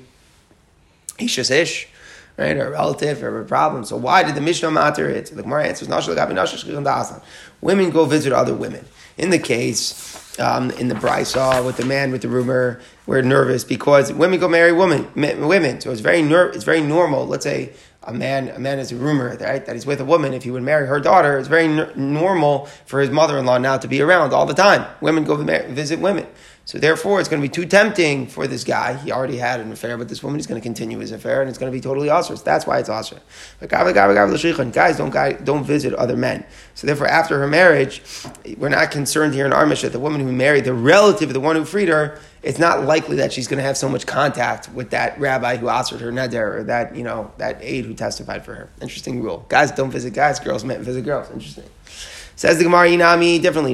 Ishas 1.19 1.51
Ish 1.51 1.89
right, 2.37 2.57
or 2.57 2.67
a 2.67 2.71
relative 2.71 3.23
or 3.23 3.41
a 3.41 3.45
problem. 3.45 3.83
So 3.85 3.95
why 3.95 4.23
did 4.23 4.35
the 4.35 4.41
Mishnah 4.41 4.71
matter 4.71 5.09
it? 5.09 5.27
So 5.27 5.35
the 5.35 5.43
Gemara 5.43 5.67
answers, 5.67 7.21
Women 7.61 7.89
go 7.91 8.05
visit 8.05 8.33
other 8.33 8.53
women. 8.53 8.85
In 9.17 9.29
the 9.29 9.39
case, 9.39 10.39
um, 10.39 10.71
in 10.71 10.87
the 10.87 10.95
brisa 10.95 11.63
with 11.63 11.77
the 11.77 11.85
man 11.85 12.11
with 12.11 12.23
the 12.23 12.27
rumor, 12.27 12.81
we're 13.05 13.21
nervous 13.21 13.63
because 13.63 14.11
women 14.11 14.39
go 14.39 14.47
marry 14.47 14.71
women. 14.71 15.07
Women, 15.15 15.79
so 15.81 15.91
it's 15.91 16.01
very 16.01 16.21
ner- 16.21 16.49
it's 16.49 16.63
very 16.63 16.81
normal. 16.81 17.27
Let's 17.27 17.43
say 17.43 17.73
a 18.05 18.13
man 18.13 18.49
a 18.49 18.59
man 18.59 18.79
has 18.79 18.91
a 18.91 18.95
rumor 18.95 19.37
right, 19.39 19.65
that 19.65 19.73
he's 19.73 19.85
with 19.85 20.01
a 20.01 20.05
woman. 20.05 20.33
If 20.33 20.43
he 20.43 20.51
would 20.51 20.63
marry 20.63 20.87
her 20.87 20.99
daughter, 20.99 21.37
it's 21.37 21.47
very 21.47 21.65
n- 21.65 21.89
normal 21.95 22.65
for 22.85 22.99
his 22.99 23.11
mother-in-law 23.11 23.59
now 23.59 23.77
to 23.77 23.87
be 23.87 24.01
around 24.01 24.33
all 24.33 24.45
the 24.45 24.53
time. 24.53 24.85
Women 25.01 25.23
go 25.23 25.35
visit 25.35 25.99
women. 25.99 26.27
So 26.65 26.77
therefore, 26.77 27.19
it's 27.19 27.27
going 27.27 27.41
to 27.41 27.47
be 27.47 27.51
too 27.51 27.65
tempting 27.65 28.27
for 28.27 28.47
this 28.47 28.63
guy. 28.63 28.93
He 28.93 29.11
already 29.11 29.35
had 29.35 29.59
an 29.59 29.71
affair 29.73 29.97
with 29.97 30.07
this 30.07 30.23
woman. 30.23 30.39
He's 30.39 30.47
going 30.47 30.61
to 30.61 30.63
continue 30.63 30.97
his 30.99 31.11
affair, 31.11 31.41
and 31.41 31.49
it's 31.49 31.57
going 31.57 31.69
to 31.69 31.75
be 31.75 31.81
totally 31.81 32.07
osir. 32.07 32.41
That's 32.41 32.65
why 32.65 32.79
it's 32.79 32.87
osir. 32.87 33.19
Guys 34.73 34.97
don't 34.97 35.45
don't 35.45 35.63
visit 35.65 35.93
other 35.93 36.15
men. 36.15 36.45
So 36.73 36.87
therefore, 36.87 37.07
after 37.07 37.37
her 37.39 37.47
marriage, 37.47 38.01
we're 38.57 38.69
not 38.69 38.91
concerned 38.91 39.33
here 39.33 39.45
in 39.45 39.51
our 39.51 39.63
that 39.73 39.91
the 39.91 39.99
woman 39.99 40.21
who 40.21 40.31
married 40.31 40.65
the 40.65 40.73
relative, 40.73 41.29
of 41.29 41.33
the 41.33 41.39
one 41.39 41.55
who 41.55 41.65
freed 41.65 41.89
her, 41.89 42.19
it's 42.43 42.59
not 42.59 42.83
likely 42.83 43.15
that 43.17 43.33
she's 43.33 43.47
going 43.47 43.57
to 43.57 43.63
have 43.63 43.77
so 43.77 43.89
much 43.89 44.05
contact 44.05 44.69
with 44.73 44.91
that 44.91 45.19
rabbi 45.19 45.55
who 45.57 45.69
answered 45.69 46.01
her 46.01 46.11
neder 46.11 46.59
or 46.59 46.63
that 46.65 46.95
you 46.95 47.03
know 47.03 47.31
that 47.37 47.61
eid 47.61 47.85
who 47.85 47.93
testified 47.93 48.45
for 48.45 48.53
her. 48.53 48.69
Interesting 48.81 49.21
rule. 49.21 49.45
Guys 49.49 49.71
don't 49.71 49.91
visit 49.91 50.13
guys. 50.13 50.39
Girls 50.39 50.63
visit 50.63 51.03
girls. 51.03 51.31
Interesting. 51.31 51.63
Says 52.35 52.57
the 52.57 52.63
Gemara 52.63 52.87
Inami 52.89 53.41
differently. 53.41 53.73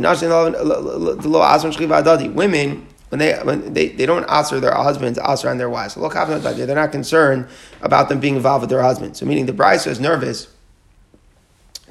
Women, 2.29 2.87
when 3.09 3.19
they 3.19 3.33
when 3.39 3.73
they, 3.73 3.87
they 3.89 4.05
don't 4.05 4.29
answer 4.29 4.59
their 4.59 4.73
husbands, 4.73 5.17
answer 5.17 5.49
on 5.49 5.57
their 5.57 5.69
wives. 5.69 5.95
They're 5.95 6.75
not 6.75 6.91
concerned 6.91 7.47
about 7.81 8.09
them 8.09 8.19
being 8.19 8.35
involved 8.35 8.61
with 8.61 8.69
their 8.69 8.81
husbands. 8.81 9.19
So 9.19 9.25
meaning 9.25 9.45
the 9.45 9.53
bride 9.53 9.85
is 9.87 9.99
nervous 9.99 10.47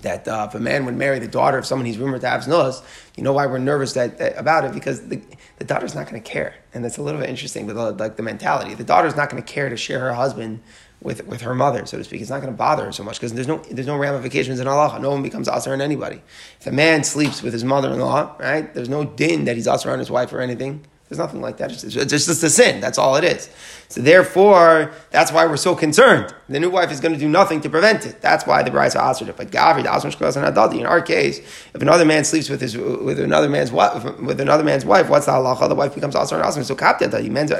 that 0.03 0.29
uh, 0.29 0.47
if 0.49 0.55
a 0.55 0.61
man 0.61 0.85
would 0.85 0.97
marry 0.97 1.19
the 1.19 1.29
daughter 1.29 1.59
of 1.59 1.67
someone 1.67 1.87
he's 1.87 1.99
rumored 1.99 2.21
to 2.21 2.29
have 2.29 2.43
znus, 2.43 2.83
you 3.17 3.23
know 3.23 3.33
why 3.33 3.47
we're 3.47 3.59
nervous 3.59 3.95
that, 3.95 4.19
that 4.19 4.39
about 4.39 4.65
it? 4.65 4.73
Because 4.73 5.09
the, 5.09 5.21
the 5.59 5.65
daughter's 5.65 5.95
not 5.95 6.09
going 6.09 6.23
to 6.23 6.29
care. 6.29 6.55
And 6.73 6.85
that's 6.85 6.99
a 6.99 7.03
little 7.03 7.21
bit 7.21 7.29
interesting 7.29 7.67
with 7.67 7.77
like 7.77 8.17
the 8.17 8.23
mentality. 8.23 8.75
The 8.75 8.85
daughter's 8.85 9.17
not 9.17 9.31
going 9.31 9.43
to 9.43 9.53
care 9.53 9.69
to 9.69 9.77
share 9.77 10.01
her 10.01 10.15
husband 10.15 10.61
with, 11.01 11.27
with 11.27 11.43
her 11.43 11.55
mother, 11.55 11.87
so 11.87 11.97
to 11.99 12.05
speak. 12.05 12.21
It's 12.21 12.31
not 12.31 12.41
going 12.41 12.53
to 12.53 12.57
bother 12.57 12.87
her 12.87 12.93
so 12.93 13.05
much 13.05 13.17
because 13.17 13.33
there's 13.33 13.47
no, 13.47 13.59
there's 13.71 13.87
no 13.87 13.97
ramifications 13.97 14.61
in 14.61 14.67
Allah. 14.67 14.99
No 15.01 15.11
one 15.11 15.23
becomes 15.23 15.49
asr 15.49 15.73
on 15.73 15.81
anybody. 15.81 16.23
If 16.61 16.67
a 16.67 16.73
man 16.73 17.05
sleeps 17.05 17.43
with 17.43 17.53
his 17.53 17.65
mother-in-law, 17.65 18.37
right, 18.39 18.73
there's 18.75 18.89
no 18.89 19.05
din 19.05 19.45
that 19.45 19.57
he's 19.57 19.67
asr 19.67 19.93
on 19.93 19.99
his 19.99 20.11
wife 20.11 20.33
or 20.33 20.41
anything. 20.41 20.85
There's 21.09 21.19
nothing 21.19 21.41
like 21.41 21.57
that. 21.59 21.73
It's 21.73 21.83
just, 21.83 21.97
it's 21.97 22.27
just 22.27 22.43
a 22.43 22.51
sin. 22.51 22.81
That's 22.81 22.99
all 22.99 23.17
it 23.17 23.25
is. 23.25 23.49
So 23.91 24.03
therefore, 24.03 24.93
that's 25.11 25.33
why 25.33 25.47
we're 25.47 25.57
so 25.57 25.75
concerned. 25.75 26.35
The 26.51 26.61
new 26.61 26.69
wife 26.69 26.93
is 26.93 27.01
going 27.01 27.15
to 27.15 27.19
do 27.19 27.29
nothing 27.29 27.63
to 27.63 27.71
prevent 27.71 28.05
it. 28.05 28.21
That's 28.21 28.47
why 28.47 28.63
the 28.63 28.71
bride 28.71 28.95
answered 28.95 29.29
it. 29.29 29.37
But 29.37 29.47
and 29.47 29.55
Adadi, 29.87 30.81
in 30.81 30.87
our 30.87 31.01
case, 31.01 31.39
if 31.39 31.81
another 31.81 32.05
man 32.05 32.25
sleeps 32.25 32.51
with 32.51 32.61
his 32.61 32.77
with 32.77 33.19
another 33.19 33.49
man's 33.49 33.73
with 33.73 34.41
another 34.41 34.63
man's 34.63 34.85
wife, 34.85 35.09
what's 35.09 35.27
the 35.27 35.33
halacha? 35.33 35.69
The 35.69 35.75
wife 35.75 35.95
becomes 35.95 36.15
Asman 36.15 36.43
Asman. 36.43 36.65
So 36.65 36.75
Kapta, 36.75 37.09
men's 37.31 37.53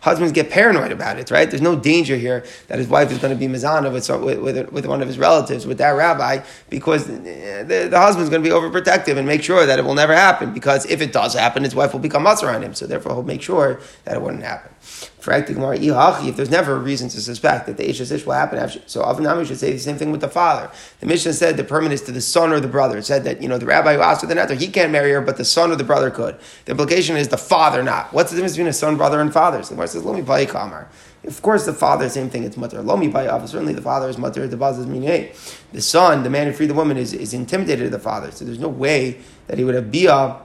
husbands 0.00 0.32
get 0.32 0.50
paranoid 0.50 0.90
about 0.90 1.18
it, 1.18 1.30
right? 1.30 1.48
There's 1.48 1.62
no 1.62 1.76
danger 1.76 2.16
here 2.16 2.44
that 2.68 2.78
his 2.78 2.88
wife 2.88 3.12
is 3.12 3.18
going 3.18 3.32
to 3.32 3.38
be 3.38 3.46
mizana 3.46 3.92
with, 3.92 4.08
with, 4.08 4.38
with, 4.38 4.72
with 4.72 4.86
one 4.86 5.02
of 5.02 5.08
his 5.08 5.18
relatives, 5.18 5.66
with 5.66 5.78
that 5.78 5.90
rabbi, 5.90 6.44
because 6.68 7.06
the, 7.06 7.88
the 7.90 7.98
husband's 7.98 8.30
going 8.30 8.42
to 8.42 8.48
be 8.48 8.54
overprotective 8.54 9.16
and 9.16 9.26
make 9.26 9.42
sure 9.42 9.66
that 9.66 9.78
it 9.78 9.84
will 9.84 9.94
never 9.94 10.14
happen. 10.14 10.52
Because 10.52 10.84
if 10.86 11.00
it 11.00 11.12
does 11.12 11.34
happen, 11.34 11.64
his 11.64 11.74
wife 11.74 11.92
will 11.92 12.00
become 12.00 12.24
Asr 12.24 12.54
on 12.54 12.62
him. 12.62 12.74
So 12.74 12.86
therefore, 12.86 13.14
he'll 13.14 13.22
make 13.22 13.42
sure 13.42 13.80
that 14.04 14.16
it 14.16 14.22
wouldn't 14.22 14.42
happen. 14.42 14.72
If 14.82 16.36
there's 16.36 16.50
never 16.50 16.76
a 16.76 16.78
reason 16.78 17.08
to 17.10 17.20
suspect 17.20 17.66
that 17.66 17.76
the 17.76 17.88
Isha 17.88 18.14
Ish 18.14 18.24
will 18.24 18.32
happen, 18.32 18.58
after, 18.58 18.80
so 18.86 19.02
Avinami 19.02 19.46
should 19.46 19.58
say 19.58 19.72
the 19.72 19.78
same 19.78 19.96
thing 19.96 20.10
with 20.10 20.20
the 20.20 20.28
father. 20.28 20.70
The 21.00 21.06
Mishnah 21.06 21.34
said 21.34 21.56
the 21.56 21.64
permit 21.64 21.92
is 21.92 22.02
to 22.02 22.12
the 22.12 22.20
son 22.20 22.52
or 22.52 22.60
the 22.60 22.68
brother. 22.68 22.98
It 22.98 23.04
said 23.04 23.24
that, 23.24 23.42
you 23.42 23.48
know, 23.48 23.58
the 23.58 23.66
rabbi 23.66 23.94
who 23.94 24.00
asked 24.00 24.22
for 24.22 24.26
the 24.26 24.34
neder, 24.34 24.58
he 24.58 24.68
can't 24.68 24.90
marry 24.90 25.10
her, 25.12 25.20
but 25.20 25.36
the 25.36 25.44
son 25.44 25.70
or 25.70 25.76
the 25.76 25.84
brother 25.84 26.10
could. 26.10 26.38
The 26.64 26.72
implication 26.72 27.16
is 27.16 27.28
the 27.28 27.38
father 27.38 27.82
not. 27.82 28.12
What's 28.12 28.30
the 28.30 28.36
difference 28.36 28.54
between 28.54 28.68
a 28.68 28.72
son, 28.72 28.96
brother, 28.96 29.20
and 29.20 29.32
father? 29.32 29.62
So 29.62 29.74
the 29.74 29.86
says, 29.86 30.04
Lomi 30.04 30.22
Bayi 30.22 30.48
Kamar. 30.48 30.88
Of 31.24 31.42
course, 31.42 31.66
the 31.66 31.74
father, 31.74 32.08
same 32.08 32.30
thing, 32.30 32.44
it's 32.44 32.56
mutter. 32.56 32.80
Lomi 32.80 33.12
Bayi 33.12 33.28
Certainly 33.46 33.74
the 33.74 33.82
father 33.82 34.08
is 34.08 34.16
mutter, 34.16 34.48
the 34.48 34.56
baz 34.56 34.78
is 34.78 34.86
minye. 34.86 35.34
The 35.72 35.82
son, 35.82 36.22
the 36.22 36.30
man 36.30 36.46
who 36.46 36.54
freed 36.54 36.70
the 36.70 36.74
woman, 36.74 36.96
is, 36.96 37.12
is 37.12 37.34
intimidated 37.34 37.86
of 37.86 37.92
the 37.92 37.98
father. 37.98 38.30
So 38.30 38.46
there's 38.46 38.58
no 38.58 38.68
way 38.68 39.20
that 39.46 39.58
he 39.58 39.64
would 39.64 39.74
have 39.74 39.90
bia 39.90 40.40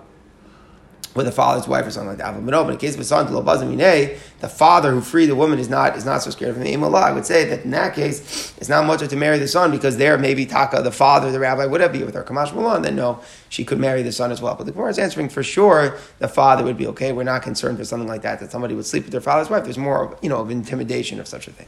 with 1.16 1.28
a 1.28 1.32
father's 1.32 1.68
wife 1.68 1.88
or 1.88 1.92
something 1.92 2.10
like 2.10 2.18
that. 2.18 2.34
But 2.34 2.44
no, 2.44 2.64
but 2.64 2.74
in 2.74 2.78
case 2.78 2.94
of 2.94 3.00
a 3.00 3.04
son, 3.06 3.32
the 3.32 4.50
father 4.50 4.92
who 4.92 5.02
freed 5.02 5.28
the 5.28 5.36
woman 5.36 5.58
is 5.60 5.70
not 5.70 5.96
is 5.96 6.06
not 6.06 6.22
so 6.22 6.30
scared 6.30 6.56
of 6.56 6.62
him. 6.62 6.84
I 6.84 7.12
would 7.12 7.26
say 7.26 7.46
that 7.46 7.64
in 7.64 7.72
that 7.72 7.96
case, 7.96 8.54
it's 8.58 8.68
not 8.68 8.86
much 8.86 9.08
to 9.08 9.16
marry 9.16 9.40
the 9.40 9.48
son 9.48 9.72
because 9.72 9.96
there 9.98 10.18
maybe 10.18 10.46
Taka, 10.46 10.82
the 10.82 10.92
father, 10.92 11.32
the 11.32 11.40
rabbi, 11.40 11.66
would 11.66 11.80
have 11.82 11.94
be 11.94 12.04
with 12.04 12.14
her. 12.14 12.24
Kamash 12.24 12.50
Mulan, 12.50 12.84
then 12.84 12.96
no, 12.98 13.22
she 13.48 13.64
could 13.64 13.80
marry 13.80 14.04
the 14.04 14.12
son 14.12 14.32
as 14.32 14.42
well. 14.42 14.56
But 14.56 14.66
the 14.66 14.74
Gemara 14.74 14.90
is 14.90 15.00
answering 15.00 15.30
for 15.30 15.42
sure 15.42 15.98
the 16.20 16.28
father 16.28 16.64
would 16.64 16.78
be 16.78 16.88
okay. 16.88 17.14
We're 17.14 17.24
not 17.24 17.42
concerned 17.42 17.78
for 17.78 17.86
something 17.86 18.10
like 18.10 18.22
that, 18.24 18.42
that 18.42 18.52
somebody 18.52 18.76
would 18.76 18.86
sleep 18.86 19.04
with 19.04 19.14
their 19.14 19.22
father's 19.22 19.50
wife. 19.50 19.64
There's 19.64 19.78
more 19.78 20.04
of, 20.04 20.20
you 20.22 20.30
know, 20.30 20.42
of 20.42 20.52
intimidation 20.52 21.20
of 21.22 21.28
such 21.28 21.48
a 21.48 21.52
thing. 21.52 21.68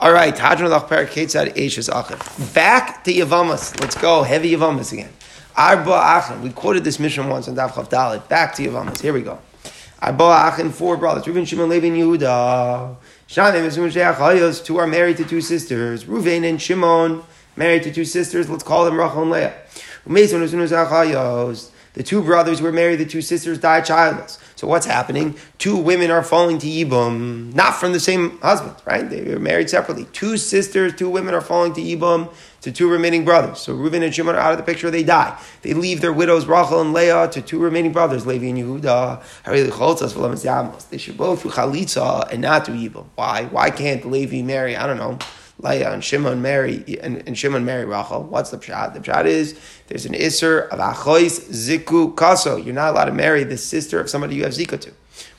All 0.00 0.12
right, 0.12 0.34
Back 2.52 3.04
to 3.04 3.12
Yavamas. 3.12 3.80
Let's 3.80 3.96
go. 3.96 4.22
Heavy 4.22 4.50
Yavamas 4.52 4.92
again. 4.92 5.10
Arba 5.56 5.90
Achin. 5.90 6.42
We 6.42 6.50
quoted 6.50 6.82
this 6.84 6.98
Mishnah 6.98 7.28
once 7.28 7.46
on 7.48 7.54
Daf 7.54 7.70
Chav 7.70 7.88
Dalit. 7.88 8.28
Back 8.28 8.54
to 8.56 8.62
Yavamas. 8.66 9.00
Here 9.00 9.12
we 9.12 9.22
go. 9.22 9.38
Arba 10.02 10.24
Achin, 10.24 10.72
four 10.72 10.96
brothers. 10.96 11.24
Reuven, 11.24 11.46
Shimon, 11.46 11.68
Levi, 11.68 11.86
and 11.86 11.96
Yehuda. 11.96 12.96
Shanim, 13.28 13.66
Ezum, 13.66 13.90
Sheach, 13.90 14.64
Two 14.64 14.78
are 14.78 14.86
married 14.86 15.16
to 15.18 15.24
two 15.24 15.40
sisters. 15.40 16.04
Reuven 16.04 16.48
and 16.48 16.60
Shimon, 16.60 17.22
married 17.56 17.84
to 17.84 17.92
two 17.92 18.04
sisters. 18.04 18.50
Let's 18.50 18.64
call 18.64 18.84
them 18.84 18.98
Rachel 18.98 19.22
and 19.22 19.30
Leah. 19.30 19.54
Umezon, 20.06 20.44
Ezum, 20.44 20.66
Sheach, 20.68 21.70
the 21.94 22.02
two 22.02 22.22
brothers 22.22 22.60
were 22.60 22.72
married, 22.72 22.96
the 22.96 23.06
two 23.06 23.22
sisters 23.22 23.58
died 23.58 23.84
childless. 23.84 24.40
So 24.56 24.66
what's 24.66 24.84
happening? 24.84 25.36
Two 25.58 25.76
women 25.76 26.10
are 26.10 26.24
falling 26.24 26.58
to 26.58 26.66
Yibum, 26.66 27.54
not 27.54 27.76
from 27.76 27.92
the 27.92 28.00
same 28.00 28.38
husband, 28.40 28.74
right? 28.84 29.08
They 29.08 29.22
were 29.22 29.38
married 29.38 29.70
separately. 29.70 30.06
Two 30.12 30.36
sisters, 30.36 30.94
two 30.96 31.08
women 31.08 31.34
are 31.34 31.40
falling 31.40 31.72
to 31.74 31.80
Yibum 31.80 32.34
to 32.64 32.72
two 32.72 32.88
remaining 32.90 33.26
brothers. 33.26 33.60
So 33.60 33.74
Reuben 33.74 34.02
and 34.02 34.14
Shimon 34.14 34.34
are 34.34 34.38
out 34.38 34.52
of 34.52 34.58
the 34.58 34.64
picture, 34.64 34.90
they 34.90 35.02
die. 35.02 35.38
They 35.60 35.74
leave 35.74 36.00
their 36.00 36.14
widows, 36.14 36.46
Rachel 36.46 36.80
and 36.80 36.94
Leah, 36.94 37.28
to 37.28 37.42
two 37.42 37.58
remaining 37.58 37.92
brothers, 37.92 38.26
Levi 38.26 38.46
and 38.46 38.58
Yehuda. 38.58 39.22
They 40.88 40.98
should 40.98 41.18
both 41.18 41.42
do 41.42 41.50
Chalitza 41.50 42.32
and 42.32 42.40
not 42.40 42.64
do 42.64 42.74
evil. 42.74 43.10
Why? 43.16 43.44
Why 43.44 43.70
can't 43.70 44.10
Levi 44.10 44.40
marry, 44.40 44.76
I 44.76 44.86
don't 44.86 44.96
know, 44.96 45.18
Leah 45.58 45.92
and 45.92 46.02
Shimon 46.02 46.40
marry 46.40 46.98
and, 47.02 47.22
and 47.28 47.36
Shimon 47.38 47.66
marry 47.66 47.84
Rachel. 47.84 48.22
What's 48.22 48.50
the 48.50 48.56
pshat? 48.56 48.94
The 48.94 49.00
pshat 49.00 49.26
is 49.26 49.60
there's 49.86 50.06
an 50.06 50.14
isser 50.14 50.66
of 50.68 50.78
achois 50.80 51.38
ziku 51.50 52.16
kaso. 52.16 52.56
You're 52.56 52.74
not 52.74 52.92
allowed 52.92 53.04
to 53.04 53.12
marry 53.12 53.44
the 53.44 53.56
sister 53.56 54.00
of 54.00 54.10
somebody 54.10 54.34
you 54.34 54.42
have 54.42 54.52
zika 54.52 54.80
to. 54.80 54.92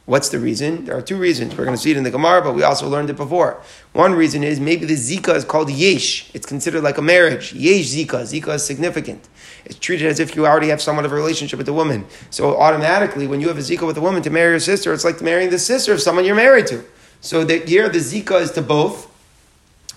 What's 0.06 0.30
the 0.30 0.38
reason? 0.40 0.86
There 0.86 0.96
are 0.96 1.02
two 1.02 1.18
reasons. 1.18 1.58
We're 1.58 1.66
going 1.66 1.76
to 1.76 1.82
see 1.82 1.90
it 1.90 1.98
in 1.98 2.04
the 2.04 2.12
Gemara, 2.12 2.44
but 2.44 2.54
we 2.54 2.62
also 2.62 2.88
learned 2.88 3.10
it 3.10 3.16
before. 3.16 3.60
One 3.94 4.14
reason 4.14 4.44
is 4.44 4.60
maybe 4.60 4.86
the 4.86 4.94
zika 4.94 5.36
is 5.36 5.44
called 5.44 5.72
yesh. 5.72 6.30
It's 6.36 6.46
considered 6.46 6.84
like 6.84 7.00
a 7.00 7.02
marriage. 7.02 7.54
Yesh 7.54 7.88
zika. 7.88 8.22
Zika 8.22 8.54
is 8.54 8.64
significant. 8.64 9.28
It's 9.66 9.80
treated 9.80 10.06
as 10.06 10.20
if 10.20 10.36
you 10.36 10.46
already 10.46 10.68
have 10.68 10.80
somewhat 10.80 11.06
of 11.06 11.12
a 11.12 11.16
relationship 11.16 11.58
with 11.58 11.66
the 11.66 11.74
woman. 11.74 12.06
So 12.30 12.56
automatically, 12.56 13.26
when 13.26 13.42
you 13.42 13.48
have 13.48 13.58
a 13.58 13.62
zika 13.62 13.88
with 13.88 13.98
a 13.98 14.02
woman 14.02 14.22
to 14.22 14.30
marry 14.30 14.52
your 14.52 14.60
sister, 14.60 14.94
it's 14.94 15.04
like 15.04 15.22
marrying 15.22 15.50
the 15.50 15.58
sister 15.58 15.92
of 15.92 16.00
someone 16.00 16.24
you're 16.24 16.36
married 16.36 16.68
to. 16.68 16.86
So 17.22 17.44
that 17.46 17.68
here 17.68 17.90
the 17.90 17.98
zika 17.98 18.42
is 18.42 18.52
to 18.52 18.62
both 18.62 19.12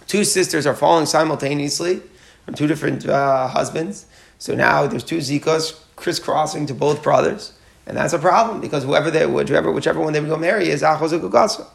two 0.06 0.24
sisters 0.24 0.66
are 0.66 0.74
falling 0.74 1.04
simultaneously 1.04 2.00
from 2.46 2.54
two 2.54 2.66
different 2.66 3.06
uh, 3.06 3.48
husbands. 3.48 4.06
So 4.38 4.54
now 4.54 4.86
there's 4.86 5.04
two 5.04 5.18
zikas 5.18 5.78
crisscrossing 5.96 6.64
to 6.66 6.74
both 6.74 7.02
brothers. 7.02 7.52
And 7.88 7.96
that's 7.96 8.12
a 8.12 8.18
problem 8.18 8.60
because 8.60 8.84
whoever 8.84 9.10
they, 9.10 9.26
whichever, 9.26 9.72
whichever 9.72 9.98
one 10.00 10.12
they 10.12 10.20
would 10.20 10.28
go 10.28 10.36
marry 10.36 10.68
is 10.68 10.82
achos 10.82 11.66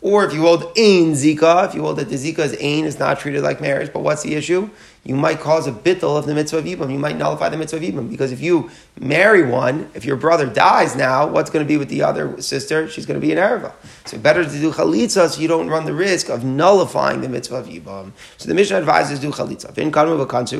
or 0.00 0.24
if 0.24 0.32
you 0.32 0.42
hold 0.42 0.62
ein 0.76 1.12
zika, 1.14 1.68
if 1.68 1.74
you 1.74 1.80
hold 1.80 1.96
that 1.96 2.08
the 2.08 2.14
zika 2.16 2.38
is 2.40 2.52
ein, 2.54 2.84
is 2.84 2.98
not 2.98 3.18
treated 3.18 3.42
like 3.42 3.60
marriage. 3.60 3.92
But 3.92 4.00
what's 4.00 4.22
the 4.22 4.34
issue? 4.34 4.70
You 5.06 5.14
might 5.14 5.38
cause 5.38 5.68
a 5.68 5.72
bittel 5.72 6.18
of 6.18 6.26
the 6.26 6.34
mitzvah 6.34 6.58
of 6.58 6.64
ibum. 6.64 6.90
You 6.90 6.98
might 6.98 7.16
nullify 7.16 7.48
the 7.48 7.56
mitzvah 7.56 7.76
of 7.76 7.82
ibum 7.84 8.10
because 8.10 8.32
if 8.32 8.40
you 8.40 8.70
marry 8.98 9.46
one, 9.46 9.88
if 9.94 10.04
your 10.04 10.16
brother 10.16 10.46
dies 10.46 10.96
now, 10.96 11.28
what's 11.28 11.48
going 11.48 11.64
to 11.64 11.68
be 11.68 11.76
with 11.76 11.88
the 11.88 12.02
other 12.02 12.42
sister? 12.42 12.88
She's 12.88 13.06
going 13.06 13.20
to 13.20 13.24
be 13.24 13.30
an 13.32 13.38
erva. 13.38 13.72
So 14.04 14.18
better 14.18 14.44
to 14.44 14.50
do 14.50 14.72
chalitza 14.72 15.28
so 15.28 15.40
you 15.40 15.46
don't 15.46 15.68
run 15.68 15.84
the 15.84 15.94
risk 15.94 16.28
of 16.28 16.44
nullifying 16.44 17.20
the 17.20 17.28
mitzvah 17.28 17.58
of 17.58 17.66
ibum. 17.66 18.10
So 18.36 18.48
the 18.48 18.54
Mishnah 18.54 18.78
advises 18.78 19.20
do 19.20 19.30
chalitza. 19.30 19.70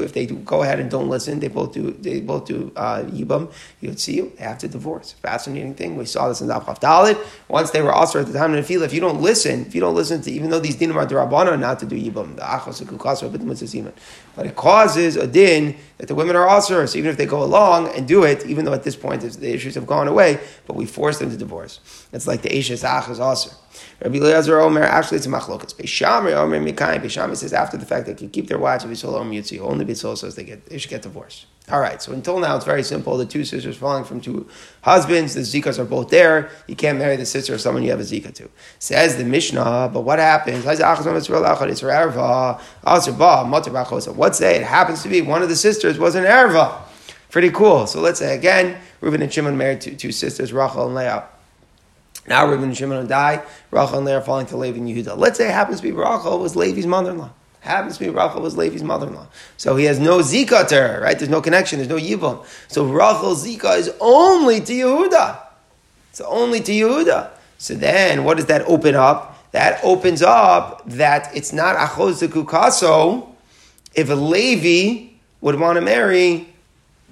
If 0.04 0.12
they 0.12 0.26
do, 0.26 0.36
go 0.36 0.62
ahead 0.62 0.78
and 0.78 0.88
don't 0.88 1.08
listen, 1.08 1.40
they 1.40 1.48
both 1.48 1.72
do. 1.72 1.90
They 1.90 2.20
both 2.20 2.46
do 2.46 2.70
uh, 2.76 3.02
yibam. 3.02 3.52
You'd 3.80 3.98
see 3.98 4.20
they 4.20 4.44
have 4.44 4.58
to 4.58 4.68
divorce. 4.68 5.12
Fascinating 5.12 5.74
thing. 5.74 5.96
We 5.96 6.04
saw 6.06 6.28
this 6.28 6.40
in 6.40 6.46
the 6.46 6.54
Dalit. 6.54 7.18
Once 7.48 7.72
they 7.72 7.82
were 7.82 7.92
also 7.92 8.20
at 8.20 8.26
the 8.26 8.32
time 8.32 8.50
in 8.50 8.56
the 8.56 8.62
field. 8.62 8.84
If 8.84 8.92
you 8.92 9.00
don't 9.00 9.20
listen, 9.20 9.66
if 9.66 9.74
you 9.74 9.80
don't 9.80 9.96
listen 9.96 10.22
to, 10.22 10.30
even 10.30 10.50
though 10.50 10.60
these 10.60 10.76
dinim 10.76 10.94
are 10.94 11.56
not 11.56 11.80
to 11.80 11.86
do 11.86 11.96
yibam, 11.96 12.36
the 12.36 12.42
achos 12.42 12.76
but 14.35 14.35
it 14.44 14.54
causes 14.54 15.16
a 15.16 15.26
din 15.26 15.74
that 15.98 16.08
the 16.08 16.14
women 16.14 16.36
are 16.36 16.46
also, 16.46 16.84
so 16.84 16.98
even 16.98 17.10
if 17.10 17.16
they 17.16 17.26
go 17.26 17.42
along 17.42 17.88
and 17.88 18.06
do 18.06 18.22
it, 18.24 18.44
even 18.46 18.64
though 18.64 18.74
at 18.74 18.82
this 18.82 18.96
point 18.96 19.22
the 19.22 19.54
issues 19.54 19.74
have 19.74 19.86
gone 19.86 20.08
away, 20.08 20.38
but 20.66 20.76
we 20.76 20.84
force 20.84 21.18
them 21.18 21.30
to 21.30 21.36
divorce. 21.36 21.80
It's 22.12 22.26
like 22.26 22.42
the 22.42 22.50
Ishes 22.50 22.84
Ach 22.84 23.08
is 23.08 23.18
also. 23.18 23.50
Rabbi 24.02 24.16
Eliezer 24.16 24.60
Omer, 24.60 24.82
actually 24.82 25.18
it's 25.18 25.26
a 25.26 25.30
machlokas. 25.30 25.74
Beis 25.74 25.88
Shammai 25.88 26.32
Omer 26.32 26.60
Mikayim. 26.60 27.02
Beis 27.02 27.10
Shammai 27.10 27.34
says 27.34 27.52
after 27.52 27.76
the 27.76 27.86
fact 27.86 28.06
they 28.06 28.14
can 28.14 28.30
keep 28.30 28.48
their 28.48 28.58
wives, 28.58 28.84
Beis 28.84 29.00
Hillel 29.00 29.16
Omer 29.16 29.34
Yitzi. 29.34 29.58
Only 29.60 29.84
Beis 29.84 30.02
Hillel 30.02 30.16
says 30.16 30.34
they, 30.34 30.44
get, 30.44 30.66
they 30.66 30.78
should 30.78 30.90
get 30.90 31.02
divorced. 31.02 31.46
All 31.68 31.80
right, 31.80 32.00
so 32.00 32.12
until 32.12 32.38
now 32.38 32.54
it's 32.54 32.64
very 32.64 32.84
simple. 32.84 33.16
The 33.16 33.26
two 33.26 33.44
sisters 33.44 33.76
falling 33.76 34.04
from 34.04 34.20
two 34.20 34.46
husbands, 34.82 35.34
the 35.34 35.40
zikas 35.40 35.80
are 35.80 35.84
both 35.84 36.10
there. 36.10 36.48
You 36.68 36.76
can't 36.76 36.96
marry 36.96 37.16
the 37.16 37.26
sister 37.26 37.54
of 37.54 37.60
someone 37.60 37.82
you 37.82 37.90
have 37.90 37.98
a 37.98 38.04
zika 38.04 38.32
to. 38.34 38.48
Says 38.78 39.16
the 39.16 39.24
Mishnah, 39.24 39.90
but 39.92 40.02
what 40.02 40.20
happens? 40.20 40.64
Let's 40.64 40.78
say 44.38 44.56
it 44.56 44.62
happens 44.62 45.02
to 45.02 45.08
be 45.08 45.22
one 45.22 45.42
of 45.42 45.48
the 45.48 45.56
sisters 45.56 45.85
was 45.94 46.14
an 46.14 46.24
erva. 46.24 46.82
Pretty 47.30 47.50
cool. 47.50 47.86
So 47.86 48.00
let's 48.00 48.18
say 48.18 48.34
again, 48.34 48.78
Reuben 49.00 49.22
and 49.22 49.32
Shimon 49.32 49.56
married 49.56 49.80
two, 49.80 49.94
two 49.94 50.12
sisters, 50.12 50.52
Rachel 50.52 50.86
and 50.86 50.94
Leah. 50.94 51.24
Now 52.26 52.46
Reuben 52.46 52.64
and 52.64 52.76
Shimon 52.76 53.06
die. 53.06 53.42
Rachel 53.70 53.98
and 53.98 54.06
Leah 54.06 54.18
are 54.18 54.22
falling 54.22 54.46
to 54.46 54.56
Levi 54.56 54.78
and 54.78 54.88
Yehuda. 54.88 55.16
Let's 55.16 55.38
say 55.38 55.48
it 55.48 55.52
happens 55.52 55.78
to 55.78 55.82
be 55.82 55.92
Rachel 55.92 56.38
was 56.38 56.56
Levi's 56.56 56.86
mother-in-law. 56.86 57.30
Happens 57.60 57.98
to 57.98 58.04
be 58.04 58.10
Rachel 58.10 58.40
was 58.40 58.56
Levi's 58.56 58.82
mother-in-law. 58.82 59.26
So 59.56 59.76
he 59.76 59.84
has 59.84 59.98
no 59.98 60.18
Zika 60.18 60.66
to 60.68 60.74
her, 60.74 61.00
right? 61.02 61.18
There's 61.18 61.30
no 61.30 61.40
connection, 61.40 61.78
there's 61.78 61.88
no 61.88 61.96
Yibum. 61.96 62.44
So 62.68 62.84
Rachel's 62.86 63.46
Zika 63.46 63.78
is 63.78 63.92
only 64.00 64.60
to 64.60 64.72
Yehuda. 64.72 65.40
It's 66.10 66.20
only 66.20 66.60
to 66.60 66.72
Yehuda. 66.72 67.30
So 67.58 67.74
then 67.74 68.24
what 68.24 68.36
does 68.36 68.46
that 68.46 68.62
open 68.62 68.94
up? 68.94 69.34
That 69.52 69.80
opens 69.82 70.22
up 70.22 70.82
that 70.86 71.34
it's 71.34 71.52
not 71.52 71.76
Achos 71.76 72.26
Kukaso 72.28 73.28
if 73.94 74.10
a 74.10 74.14
Levi 74.14 75.15
would 75.46 75.60
want 75.60 75.76
to 75.76 75.80
marry 75.80 76.44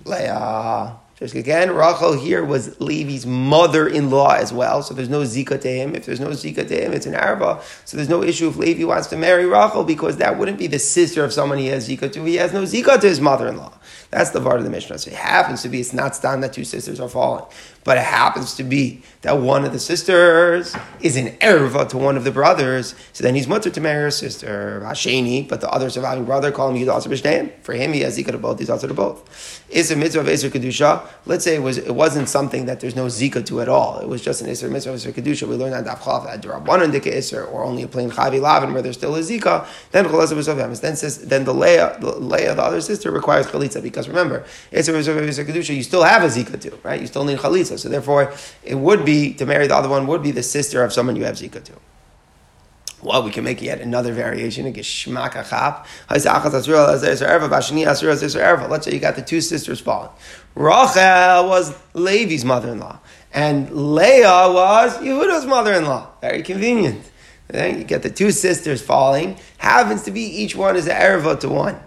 Leah. 0.05 0.97
Just 1.25 1.37
again, 1.37 1.71
Rachel 1.71 2.13
here 2.13 2.45
was 2.45 2.79
Levi's 2.83 3.25
mother-in-law 3.25 4.35
as 4.35 4.53
well, 4.53 4.83
so 4.83 4.93
there's 4.93 5.09
no 5.09 5.23
zika 5.23 5.59
to 5.59 5.69
him. 5.71 5.95
If 5.95 6.05
there's 6.05 6.21
no 6.21 6.29
zika 6.29 6.69
to 6.69 6.85
him, 6.85 6.93
it's 6.93 7.07
an 7.07 7.15
arba. 7.15 7.63
So 7.87 7.97
there's 7.97 8.11
no 8.11 8.23
issue 8.23 8.51
if 8.51 8.59
Levi 8.59 8.85
wants 8.85 9.07
to 9.07 9.17
marry 9.17 9.47
Rachel 9.47 9.85
because 9.85 10.19
that 10.19 10.39
wouldn't 10.39 10.59
be 10.59 10.67
the 10.67 10.79
sister 10.79 11.25
of 11.25 11.33
someone 11.33 11.57
he 11.57 11.69
has 11.69 11.89
zika 11.89 12.13
to. 12.13 12.25
He 12.27 12.35
has 12.35 12.53
no 12.53 12.65
zika 12.65 13.01
to 13.01 13.09
his 13.09 13.23
mother-in-law. 13.23 13.73
That's 14.11 14.31
the 14.31 14.41
part 14.41 14.59
of 14.59 14.65
the 14.65 14.71
Mishnah. 14.71 14.99
So 14.99 15.11
it 15.11 15.17
happens 15.17 15.63
to 15.63 15.69
be 15.71 15.81
it's 15.81 15.93
not 15.95 16.15
stam 16.15 16.43
that 16.43 16.53
two 16.53 16.63
sisters 16.63 17.01
are 17.01 17.09
falling, 17.09 17.47
but 17.85 17.97
it 17.97 18.05
happens 18.05 18.55
to 18.57 18.63
be 18.63 19.03
that 19.23 19.39
one 19.39 19.65
of 19.65 19.73
the 19.73 19.81
sisters 19.81 20.77
is 21.01 21.17
an 21.17 21.29
erva 21.39 21.89
to 21.89 21.99
one 21.99 22.17
of 22.17 22.25
the 22.25 22.31
brothers. 22.31 22.95
So 23.13 23.25
then 23.25 23.35
he's 23.35 23.49
mutter 23.49 23.71
to 23.71 23.81
marry 23.81 24.03
her 24.03 24.11
sister, 24.11 24.83
Hasheni, 24.85 25.49
but 25.49 25.63
the 25.63 25.71
other 25.71 25.91
surviving 25.91 26.27
brother 26.27 26.53
call 26.53 26.71
him 26.71 26.77
Yudasa 26.77 27.09
B'Shteim. 27.09 27.51
For 27.63 27.73
him, 27.73 27.93
he 27.93 28.01
has 28.01 28.17
zika 28.17 28.31
to 28.31 28.39
both. 28.39 28.59
He's 28.59 28.71
also 28.71 28.87
to 28.87 28.95
both. 28.95 29.65
Is 29.71 29.91
a 29.91 29.97
mitzvah 29.97 30.21
of 30.21 30.27
Isser 30.27 30.51
Kedusha. 30.51 31.09
Let's 31.27 31.45
say 31.45 31.55
it 31.57 31.63
was 31.63 31.79
it 31.79 31.95
wasn't 31.95 32.29
something 32.29 32.67
that 32.67 32.81
there's 32.81 32.95
no 32.95 33.07
zika 33.07 33.45
to 33.47 33.61
at 33.61 33.69
all. 33.69 33.99
It 33.99 34.09
was 34.09 34.23
just 34.23 34.43
an 34.43 34.49
Isser 34.49 34.71
mitzvah 34.71 34.93
of 34.93 35.01
Isser 35.01 35.13
Kedusha. 35.13 35.49
We 35.49 35.57
learned 35.57 35.73
that 35.73 35.85
Daf 35.87 36.01
Chav 36.01 36.25
that 36.27 36.43
Rabbanan 36.43 36.93
Dika 36.93 37.13
Isser 37.13 37.51
or 37.51 37.65
only 37.65 37.83
a 37.83 37.89
plain 37.89 38.11
Chavi 38.11 38.41
Lavin 38.41 38.73
where 38.73 38.83
there's 38.83 38.97
still 38.97 39.15
a 39.17 39.21
zika. 39.21 39.67
Then 39.91 40.05
Then 40.05 40.97
says 40.97 41.19
then 41.27 41.45
the 41.45 41.55
Leah, 41.55 41.97
the 42.01 42.13
the 42.13 42.63
other 42.63 42.81
sister 42.81 43.11
requires 43.11 43.47
chalitza 43.47 43.83
because 43.83 44.09
remember 44.09 44.39
of 44.39 44.47
Isser 44.73 45.47
Kedusha. 45.47 45.75
You 45.75 45.83
still 45.83 46.03
have 46.03 46.23
a 46.23 46.27
zika 46.27 46.61
too, 46.61 46.79
right? 46.83 47.01
You 47.01 47.07
still 47.07 47.25
need 47.25 47.39
chalitza. 47.39 47.79
So 47.79 47.89
therefore, 47.89 48.33
it 48.63 48.75
would 48.75 49.05
be 49.05 49.35
to 49.35 49.47
marry 49.47 49.67
the 49.67 49.77
other 49.77 49.89
one 49.89 50.07
would 50.07 50.23
be 50.23 50.31
the 50.31 50.43
sister 50.43 50.85
of 50.85 50.93
someone 50.93 51.17
you 51.17 51.25
have 51.25 51.37
zika 51.37 51.63
to. 51.65 51.73
Well, 53.05 53.23
we 53.23 53.31
can 53.31 53.45
make 53.45 53.61
yet 53.61 53.83
another 53.83 54.15
variation. 54.15 54.65
Let's 54.65 54.89
say 54.89 55.05
you 55.05 55.13
got 58.99 59.15
the 59.15 59.25
two 59.25 59.41
sisters 59.43 59.81
falling. 59.81 60.11
Rachel 60.55 61.49
was 61.49 61.79
Levi's 61.93 62.47
mother-in-law, 62.47 62.99
and 63.35 63.95
Leah 63.95 64.51
was 64.51 64.97
Yehuda's 65.03 65.45
mother-in-law. 65.45 66.09
Very 66.23 66.43
convenient. 66.43 67.11
Then 67.49 67.79
you 67.79 67.85
get 67.85 68.03
the 68.03 68.09
two 68.11 68.31
sisters 68.31 68.81
falling. 68.81 69.39
Happens 69.59 70.05
to 70.05 70.11
be 70.11 70.23
each 70.23 70.57
one 70.57 70.75
is 70.75 70.87
an 70.87 70.97
erva 70.97 71.39
to 71.41 71.51
one. 71.51 71.79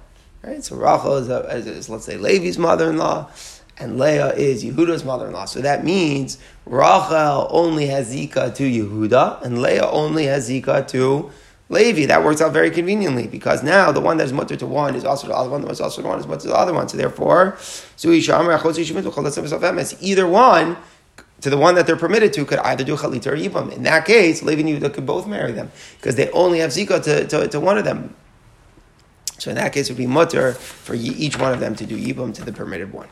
Right? 0.43 0.63
So 0.63 0.75
Rachel 0.75 1.15
is, 1.15 1.29
a, 1.29 1.39
is, 1.49 1.89
let's 1.89 2.05
say 2.05 2.17
Levi's 2.17 2.59
mother-in-law 2.59 3.31
and 3.79 3.99
Leah 3.99 4.33
is 4.33 4.63
Yehuda's 4.63 5.03
mother-in-law. 5.03 5.45
So 5.45 5.61
that 5.61 5.83
means 5.83 6.37
Rachel 6.65 7.47
only 7.51 7.87
has 7.87 8.13
Zika 8.13 8.53
to 8.55 8.63
Yehuda, 8.63 9.43
and 9.43 9.61
Leah 9.61 9.87
only 9.87 10.25
has 10.25 10.49
Zika 10.49 10.87
to 10.89 11.29
Levi. 11.69 12.05
That 12.05 12.23
works 12.23 12.41
out 12.41 12.53
very 12.53 12.71
conveniently 12.71 13.27
because 13.27 13.61
now 13.61 13.91
the 13.91 13.99
one 13.99 14.17
that 14.17 14.25
is 14.25 14.33
mutter 14.33 14.55
to 14.55 14.65
one 14.65 14.95
is 14.95 15.05
also 15.05 15.27
to 15.27 15.29
the 15.29 15.35
other 15.35 15.49
one, 15.49 15.61
that 15.61 15.67
was 15.67 15.81
also 15.81 16.01
the 16.01 16.07
one 16.07 16.19
is 16.19 16.25
mutter 16.25 16.41
to 16.41 16.47
the 16.47 16.55
other 16.55 16.73
one. 16.73 16.87
So 16.89 16.97
therefore, 16.97 17.57
either 20.01 20.27
one 20.27 20.77
to 21.39 21.49
the 21.51 21.57
one 21.57 21.75
that 21.75 21.85
they're 21.85 21.95
permitted 21.95 22.33
to 22.33 22.45
could 22.45 22.59
either 22.59 22.83
do 22.83 22.95
Chalitza 22.95 23.27
or 23.27 23.35
Yibam. 23.35 23.71
In 23.71 23.83
that 23.83 24.05
case, 24.05 24.41
Levi 24.41 24.61
and 24.61 24.81
Yehuda 24.81 24.93
could 24.93 25.05
both 25.05 25.27
marry 25.27 25.51
them 25.51 25.71
because 25.99 26.15
they 26.15 26.31
only 26.31 26.59
have 26.59 26.71
Zika 26.71 27.03
to, 27.03 27.27
to, 27.27 27.47
to 27.47 27.59
one 27.59 27.77
of 27.77 27.85
them. 27.85 28.15
So 29.37 29.51
in 29.51 29.55
that 29.57 29.71
case, 29.71 29.87
it 29.89 29.93
would 29.93 29.99
be 29.99 30.07
mutter 30.07 30.53
for 30.53 30.95
each 30.95 31.37
one 31.37 31.53
of 31.53 31.59
them 31.59 31.75
to 31.75 31.85
do 31.85 31.95
Yibam 31.95 32.33
to 32.33 32.43
the 32.43 32.51
permitted 32.51 32.91
one. 32.91 33.07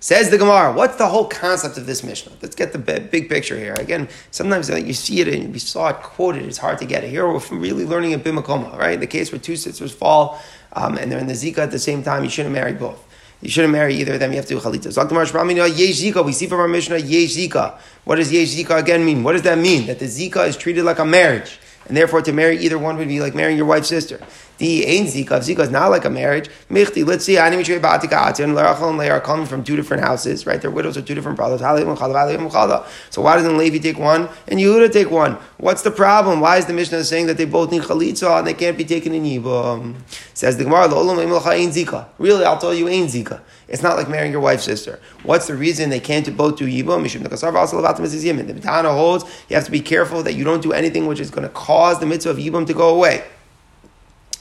Says 0.00 0.30
the 0.30 0.38
Gemara, 0.38 0.72
what's 0.72 0.94
the 0.94 1.08
whole 1.08 1.26
concept 1.26 1.76
of 1.76 1.86
this 1.86 2.04
Mishnah? 2.04 2.32
Let's 2.40 2.54
get 2.54 2.72
the 2.72 2.78
big 2.78 3.28
picture 3.28 3.56
here. 3.56 3.74
Again, 3.74 4.08
sometimes 4.30 4.70
you 4.70 4.92
see 4.92 5.20
it 5.20 5.26
and 5.26 5.52
you 5.52 5.58
saw 5.58 5.88
it 5.88 5.96
quoted, 5.96 6.44
it's 6.44 6.58
hard 6.58 6.78
to 6.78 6.84
get 6.84 7.02
it. 7.02 7.10
Here 7.10 7.26
we're 7.26 7.40
really 7.50 7.84
learning 7.84 8.14
a 8.14 8.18
bimakoma, 8.18 8.76
right? 8.76 9.00
The 9.00 9.08
case 9.08 9.32
where 9.32 9.40
two 9.40 9.56
sisters 9.56 9.90
fall 9.92 10.40
um, 10.74 10.96
and 10.98 11.10
they're 11.10 11.18
in 11.18 11.26
the 11.26 11.32
Zika 11.32 11.58
at 11.58 11.72
the 11.72 11.80
same 11.80 12.04
time, 12.04 12.22
you 12.22 12.30
shouldn't 12.30 12.54
marry 12.54 12.74
both. 12.74 13.04
You 13.40 13.48
shouldn't 13.48 13.72
marry 13.72 13.94
either 13.94 14.14
of 14.14 14.20
them, 14.20 14.30
you 14.30 14.36
have 14.36 14.46
to 14.46 14.54
do 14.54 14.60
chalitza. 14.60 16.24
We 16.24 16.32
see 16.32 16.46
from 16.46 16.60
our 16.60 16.68
Mishnah, 16.68 16.96
zika. 16.96 17.78
What 18.04 18.16
does 18.16 18.32
zika 18.32 18.78
again 18.78 19.04
mean? 19.04 19.24
What 19.24 19.32
does 19.32 19.42
that 19.42 19.58
mean? 19.58 19.86
That 19.86 19.98
the 19.98 20.06
zika 20.06 20.46
is 20.46 20.56
treated 20.56 20.84
like 20.84 20.98
a 21.00 21.04
marriage. 21.04 21.58
And 21.86 21.96
therefore, 21.96 22.22
to 22.22 22.32
marry 22.32 22.58
either 22.58 22.78
one 22.78 22.96
would 22.98 23.08
be 23.08 23.20
like 23.20 23.34
marrying 23.34 23.56
your 23.56 23.66
wife's 23.66 23.88
sister. 23.88 24.20
The 24.58 24.84
ain 24.86 25.06
zika, 25.06 25.38
zika 25.38 25.60
is 25.60 25.70
not 25.70 25.88
like 25.90 26.04
a 26.04 26.10
marriage. 26.10 26.50
Michti, 26.68 27.06
let's 27.06 27.24
see, 27.24 27.38
Ani 27.38 27.56
Mishrei 27.56 27.80
Ba'atika 27.80 28.42
and 28.42 28.56
Lerachel 28.56 28.88
and 28.88 28.98
Leah 28.98 29.12
are 29.12 29.20
coming 29.20 29.46
from 29.46 29.62
two 29.62 29.76
different 29.76 30.02
houses, 30.02 30.46
right? 30.46 30.60
They're 30.60 30.70
widows 30.70 30.96
of 30.96 31.06
two 31.06 31.14
different 31.14 31.36
brothers. 31.36 31.60
So 31.60 33.22
why 33.22 33.36
doesn't 33.36 33.56
Levi 33.56 33.78
take 33.78 33.98
one 33.98 34.28
and 34.48 34.58
Yehuda 34.58 34.92
take 34.92 35.12
one? 35.12 35.38
What's 35.58 35.82
the 35.82 35.92
problem? 35.92 36.40
Why 36.40 36.56
is 36.56 36.66
the 36.66 36.72
Mishnah 36.72 37.04
saying 37.04 37.26
that 37.26 37.36
they 37.36 37.44
both 37.44 37.70
need 37.70 37.82
chalitza 37.82 38.38
and 38.38 38.46
they 38.46 38.54
can't 38.54 38.76
be 38.76 38.84
taken 38.84 39.14
in 39.14 39.22
Yibam? 39.22 39.94
Says 40.34 40.56
the 40.56 40.64
Gemara, 40.64 40.86
ain 40.86 41.70
zika. 41.70 42.08
Really, 42.18 42.44
I'll 42.44 42.58
tell 42.58 42.74
you, 42.74 42.88
ain 42.88 43.06
zika. 43.06 43.40
It's 43.68 43.82
not 43.82 43.96
like 43.96 44.08
marrying 44.08 44.32
your 44.32 44.40
wife's 44.40 44.64
sister. 44.64 44.98
What's 45.22 45.46
the 45.46 45.54
reason 45.54 45.90
they 45.90 46.00
can't 46.00 46.24
do 46.24 46.32
both 46.32 46.56
do 46.56 46.66
Yibam? 46.66 47.02
The 47.02 48.54
Mitana 48.54 48.90
holds 48.92 49.24
you 49.48 49.56
have 49.56 49.64
to 49.66 49.70
be 49.70 49.80
careful 49.80 50.22
that 50.24 50.34
you 50.34 50.42
don't 50.42 50.62
do 50.62 50.72
anything 50.72 51.06
which 51.06 51.20
is 51.20 51.30
going 51.30 51.46
to 51.46 51.52
cause 51.54 52.00
the 52.00 52.06
mitzvah 52.06 52.30
of 52.30 52.38
Yibam 52.38 52.66
to 52.66 52.74
go 52.74 52.94
away. 52.94 53.24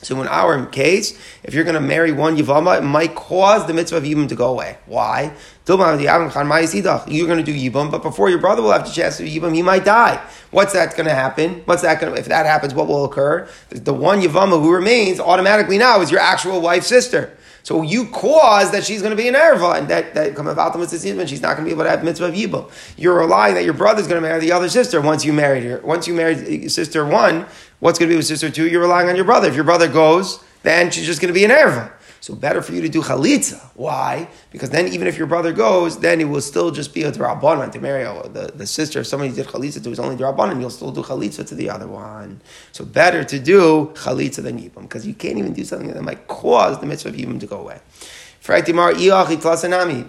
So 0.03 0.21
in 0.21 0.27
our 0.27 0.63
case, 0.67 1.19
if 1.43 1.55
you're 1.55 1.63
going 1.63 1.73
to 1.73 1.81
marry 1.81 2.11
one 2.11 2.37
Yivama, 2.37 2.77
it 2.77 2.83
might 2.83 3.15
cause 3.15 3.65
the 3.65 3.73
mitzvah 3.73 3.97
of 3.97 4.03
Yibam 4.03 4.29
to 4.29 4.35
go 4.35 4.51
away. 4.51 4.77
Why? 4.85 5.33
You're 5.67 5.77
going 5.77 5.97
to 5.97 7.43
do 7.43 7.53
Yibam, 7.53 7.89
but 7.89 8.03
before 8.03 8.29
your 8.29 8.39
brother 8.39 8.61
will 8.61 8.71
have 8.71 8.85
the 8.85 8.91
chance 8.91 9.17
to 9.17 9.25
do 9.25 9.39
Yibam, 9.39 9.55
he 9.55 9.63
might 9.63 9.83
die. 9.83 10.23
What's 10.51 10.73
that 10.73 10.95
going 10.95 11.07
to 11.07 11.15
happen? 11.15 11.63
What's 11.65 11.81
that 11.81 11.99
going 11.99 12.13
to, 12.13 12.19
if 12.19 12.27
that 12.27 12.45
happens, 12.45 12.73
what 12.75 12.87
will 12.87 13.05
occur? 13.05 13.49
The 13.69 13.93
one 13.93 14.21
Yivama 14.21 14.61
who 14.61 14.71
remains 14.71 15.19
automatically 15.19 15.79
now 15.79 15.99
is 16.01 16.11
your 16.11 16.21
actual 16.21 16.61
wife's 16.61 16.87
sister. 16.87 17.35
So 17.63 17.81
you 17.81 18.05
cause 18.11 18.71
that 18.71 18.85
she's 18.85 19.01
going 19.01 19.11
to 19.11 19.21
be 19.21 19.27
an 19.27 19.33
erva, 19.33 19.77
and 19.77 19.89
that 19.89 20.13
that 20.13 20.35
come 20.37 20.47
about 20.47 20.71
the 20.71 20.79
mitzvah 20.79 21.27
she's 21.27 21.41
not 21.41 21.57
going 21.57 21.65
to 21.65 21.69
be 21.69 21.71
able 21.71 21.83
to 21.83 21.89
have 21.89 22.01
mitzvah 22.01 22.27
of 22.27 22.33
yibum. 22.33 22.71
You're 22.95 23.19
relying 23.19 23.55
that 23.55 23.65
your 23.65 23.73
brother's 23.73 24.07
going 24.07 24.21
to 24.21 24.25
marry 24.25 24.39
the 24.39 24.53
other 24.53 24.69
sister 24.69 25.01
once 25.01 25.25
you 25.25 25.33
married 25.33 25.63
her. 25.63 25.81
Once 25.83 26.07
you 26.07 26.13
married 26.13 26.71
sister 26.71 27.05
one, 27.05 27.45
what's 27.79 27.99
going 27.99 28.09
to 28.09 28.13
be 28.13 28.17
with 28.17 28.25
sister 28.25 28.49
two? 28.49 28.67
You're 28.67 28.81
relying 28.81 29.09
on 29.09 29.15
your 29.15 29.25
brother. 29.25 29.47
If 29.47 29.55
your 29.55 29.63
brother 29.63 29.87
goes, 29.87 30.43
then 30.63 30.91
she's 30.91 31.05
just 31.05 31.21
going 31.21 31.33
to 31.33 31.39
be 31.39 31.45
an 31.45 31.51
erva. 31.51 31.91
So 32.19 32.35
better 32.35 32.61
for 32.61 32.73
you 32.73 32.81
to 32.81 32.89
do 32.89 33.01
chalitza. 33.01 33.61
Why? 33.75 34.27
Because 34.51 34.69
then 34.69 34.87
even 34.89 35.07
if 35.07 35.17
your 35.17 35.27
brother 35.27 35.53
goes, 35.53 35.99
then 35.99 36.19
it 36.19 36.25
will 36.25 36.41
still 36.41 36.71
just 36.71 36.93
be 36.93 37.03
a 37.03 37.11
drabanan 37.11 37.71
to 37.71 37.79
marry 37.79 38.03
the, 38.03 38.51
the 38.53 38.67
sister. 38.67 38.99
If 38.99 39.07
somebody 39.07 39.31
did 39.31 39.47
chalitza 39.47 39.81
to 39.83 39.89
his 39.89 39.99
only 39.99 40.17
drabanan, 40.17 40.59
you'll 40.59 40.69
still 40.71 40.91
do 40.91 41.03
chalitza 41.03 41.47
to 41.47 41.55
the 41.55 41.69
other 41.69 41.87
one. 41.87 42.41
So 42.71 42.83
better 42.83 43.23
to 43.23 43.39
do 43.39 43.91
chalitza 43.93 44.43
than 44.43 44.59
yibam 44.59 44.81
because 44.81 45.05
you 45.05 45.13
can't 45.13 45.37
even 45.37 45.53
do 45.53 45.63
something 45.63 45.91
that 45.91 46.01
might 46.01 46.27
cause 46.27 46.79
the 46.79 46.85
mitzvah 46.85 47.09
of 47.09 47.15
yibam 47.15 47.39
to 47.39 47.47
go 47.47 47.59
away. 47.59 47.79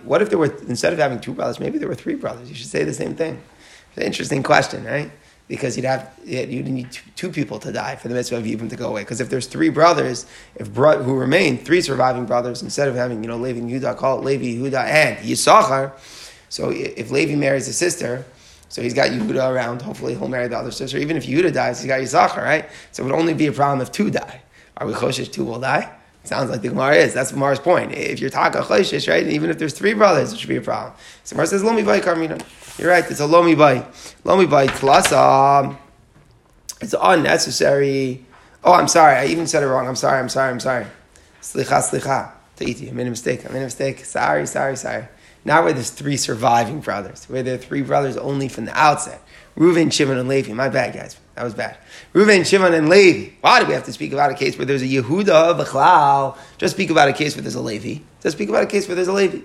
What 0.05 0.23
if 0.23 0.31
there 0.31 0.39
were 0.39 0.57
instead 0.69 0.93
of 0.93 0.99
having 0.99 1.21
two 1.21 1.35
brothers, 1.35 1.61
maybe 1.61 1.79
there 1.79 1.89
were 1.89 1.95
three 1.95 2.15
brothers? 2.15 2.49
You 2.49 2.55
should 2.55 2.69
say 2.69 2.85
the 2.85 2.95
same 2.95 3.15
thing. 3.15 3.41
It's 3.91 3.99
an 3.99 4.05
interesting 4.05 4.43
question, 4.43 4.85
right? 4.85 5.11
Because 5.49 5.77
you'd 5.77 5.87
have 5.87 6.13
you'd 6.25 6.69
need 6.69 6.89
two 7.17 7.31
people 7.31 7.59
to 7.59 7.73
die 7.73 7.97
for 7.97 8.09
the 8.09 8.15
mitzvah 8.15 8.37
of 8.37 8.45
Yibum 8.45 8.69
to 8.71 8.77
go 8.77 8.91
away. 8.91 9.03
Because 9.03 9.21
if 9.21 9.31
there's 9.31 9.47
three 9.47 9.71
brothers, 9.71 10.27
if 10.57 10.73
bro- 10.73 11.03
who 11.03 11.19
remain 11.19 11.59
three 11.59 11.81
surviving 11.81 12.27
brothers, 12.27 12.63
instead 12.63 12.87
of 12.89 12.95
having 12.95 13.25
you 13.25 13.29
know 13.29 13.39
Levi 13.39 13.59
and 13.59 13.71
Yehuda, 13.71 13.97
call 13.97 14.19
it 14.19 14.25
Levi, 14.25 14.59
Yehuda, 14.59 14.85
and 14.85 15.19
Yisachar. 15.19 15.93
So 16.51 16.71
if 16.71 17.11
Levi 17.11 17.35
marries 17.35 17.67
a 17.69 17.73
sister, 17.73 18.25
so 18.69 18.83
he's 18.83 18.95
got 18.95 19.11
Yehuda 19.11 19.51
around. 19.51 19.83
Hopefully 19.83 20.15
he'll 20.15 20.29
marry 20.29 20.49
the 20.49 20.59
other 20.59 20.71
sister. 20.71 20.99
Even 20.99 21.17
if 21.17 21.27
Yehuda 21.27 21.53
dies, 21.53 21.81
he's 21.81 21.89
got 21.89 22.01
Yisachar, 22.01 22.43
right? 22.43 22.69
So 22.93 23.03
it 23.03 23.07
would 23.07 23.19
only 23.19 23.35
be 23.35 23.47
a 23.47 23.53
problem 23.53 23.81
if 23.81 23.91
two 23.91 24.11
die. 24.11 24.43
Are 24.77 24.87
we 24.87 24.93
choshesh 24.93 25.33
two 25.33 25.45
will 25.45 25.59
die? 25.59 25.98
Sounds 26.29 26.51
like 26.51 26.61
the 26.61 26.69
Gemara 26.69 26.97
is. 26.97 27.15
That's 27.15 27.31
Gemara's 27.31 27.59
point. 27.59 27.93
If 27.93 28.21
you're 28.21 28.29
talking 28.29 28.61
choshesh, 28.61 29.09
right? 29.09 29.27
Even 29.27 29.49
if 29.49 29.59
there's 29.59 29.73
three 29.73 29.95
brothers, 29.95 30.33
it 30.33 30.39
should 30.39 30.49
be 30.49 30.57
a 30.57 30.61
problem. 30.61 30.93
So 31.25 31.35
Gemara 31.35 31.47
says, 31.47 31.65
"Lomi 31.65 31.83
vay 31.83 32.01
karmina." 32.01 32.39
You're 32.79 32.91
right. 32.91 33.11
It's 33.11 33.19
a 33.19 33.27
lomi 33.27 33.55
bay. 33.55 33.85
Lomi 34.25 34.47
bay 34.47 34.69
um, 34.69 35.79
it's 36.81 36.95
unnecessary. 37.01 38.25
Oh, 38.63 38.73
I'm 38.73 38.89
sorry. 38.89 39.17
I 39.17 39.27
even 39.27 39.47
said 39.47 39.63
it 39.63 39.67
wrong. 39.67 39.89
I'm 39.89 39.97
sorry. 39.97 40.21
I'm 40.21 40.29
sorry. 40.29 40.51
I'm 40.51 40.61
sorry. 40.61 40.87
Slicha, 41.41 41.81
slicha. 41.81 42.33
Tahiti. 42.57 42.91
I 42.91 42.93
made 42.93 43.07
a 43.07 43.11
mistake. 43.11 43.45
I 43.49 43.53
made 43.53 43.63
a 43.63 43.65
mistake. 43.65 44.05
Sorry, 44.05 44.47
sorry, 44.47 44.77
sorry. 44.77 45.09
Not 45.45 45.65
where 45.65 45.73
there's 45.73 45.91
three 45.91 46.17
surviving 46.17 46.81
brothers. 46.81 47.25
Where 47.29 47.43
there 47.43 47.55
are 47.55 47.59
three 47.59 47.83
brothers 47.83 48.17
only 48.17 48.49
from 48.49 48.67
the 48.67 48.79
outset. 48.79 49.23
Reuven, 49.57 49.93
Shimon, 49.93 50.19
and 50.19 50.29
Levi. 50.29 50.53
My 50.53 50.69
bad, 50.69 50.95
guys. 50.95 51.19
That 51.39 51.45
was 51.45 51.55
bad. 51.55 51.77
Reuven, 52.15 52.45
Shimon, 52.45 52.75
and 52.75 52.89
Levi. 52.89 53.31
Why 53.43 53.61
do 53.61 53.67
we 53.67 53.73
have 53.75 53.85
to 53.85 53.93
speak 53.93 54.13
about 54.13 54.33
a 54.33 54.35
case 54.35 54.59
where 54.59 54.67
there's 54.67 54.83
a 54.83 54.87
Yehuda, 54.87 55.53
a 55.53 55.65
Bechlal? 55.65 56.37
Just 56.59 56.75
speak 56.75 56.91
about 56.91 57.09
a 57.09 57.13
case 57.13 57.37
where 57.37 57.43
there's 57.43 57.55
a 57.55 57.61
Levi. 57.61 58.03
Just 58.21 58.37
speak 58.37 58.49
about 58.49 58.65
a 58.65 58.67
case 58.67 58.89
where 58.89 58.97
there's 58.97 59.07
a 59.07 59.13
Levi. 59.13 59.39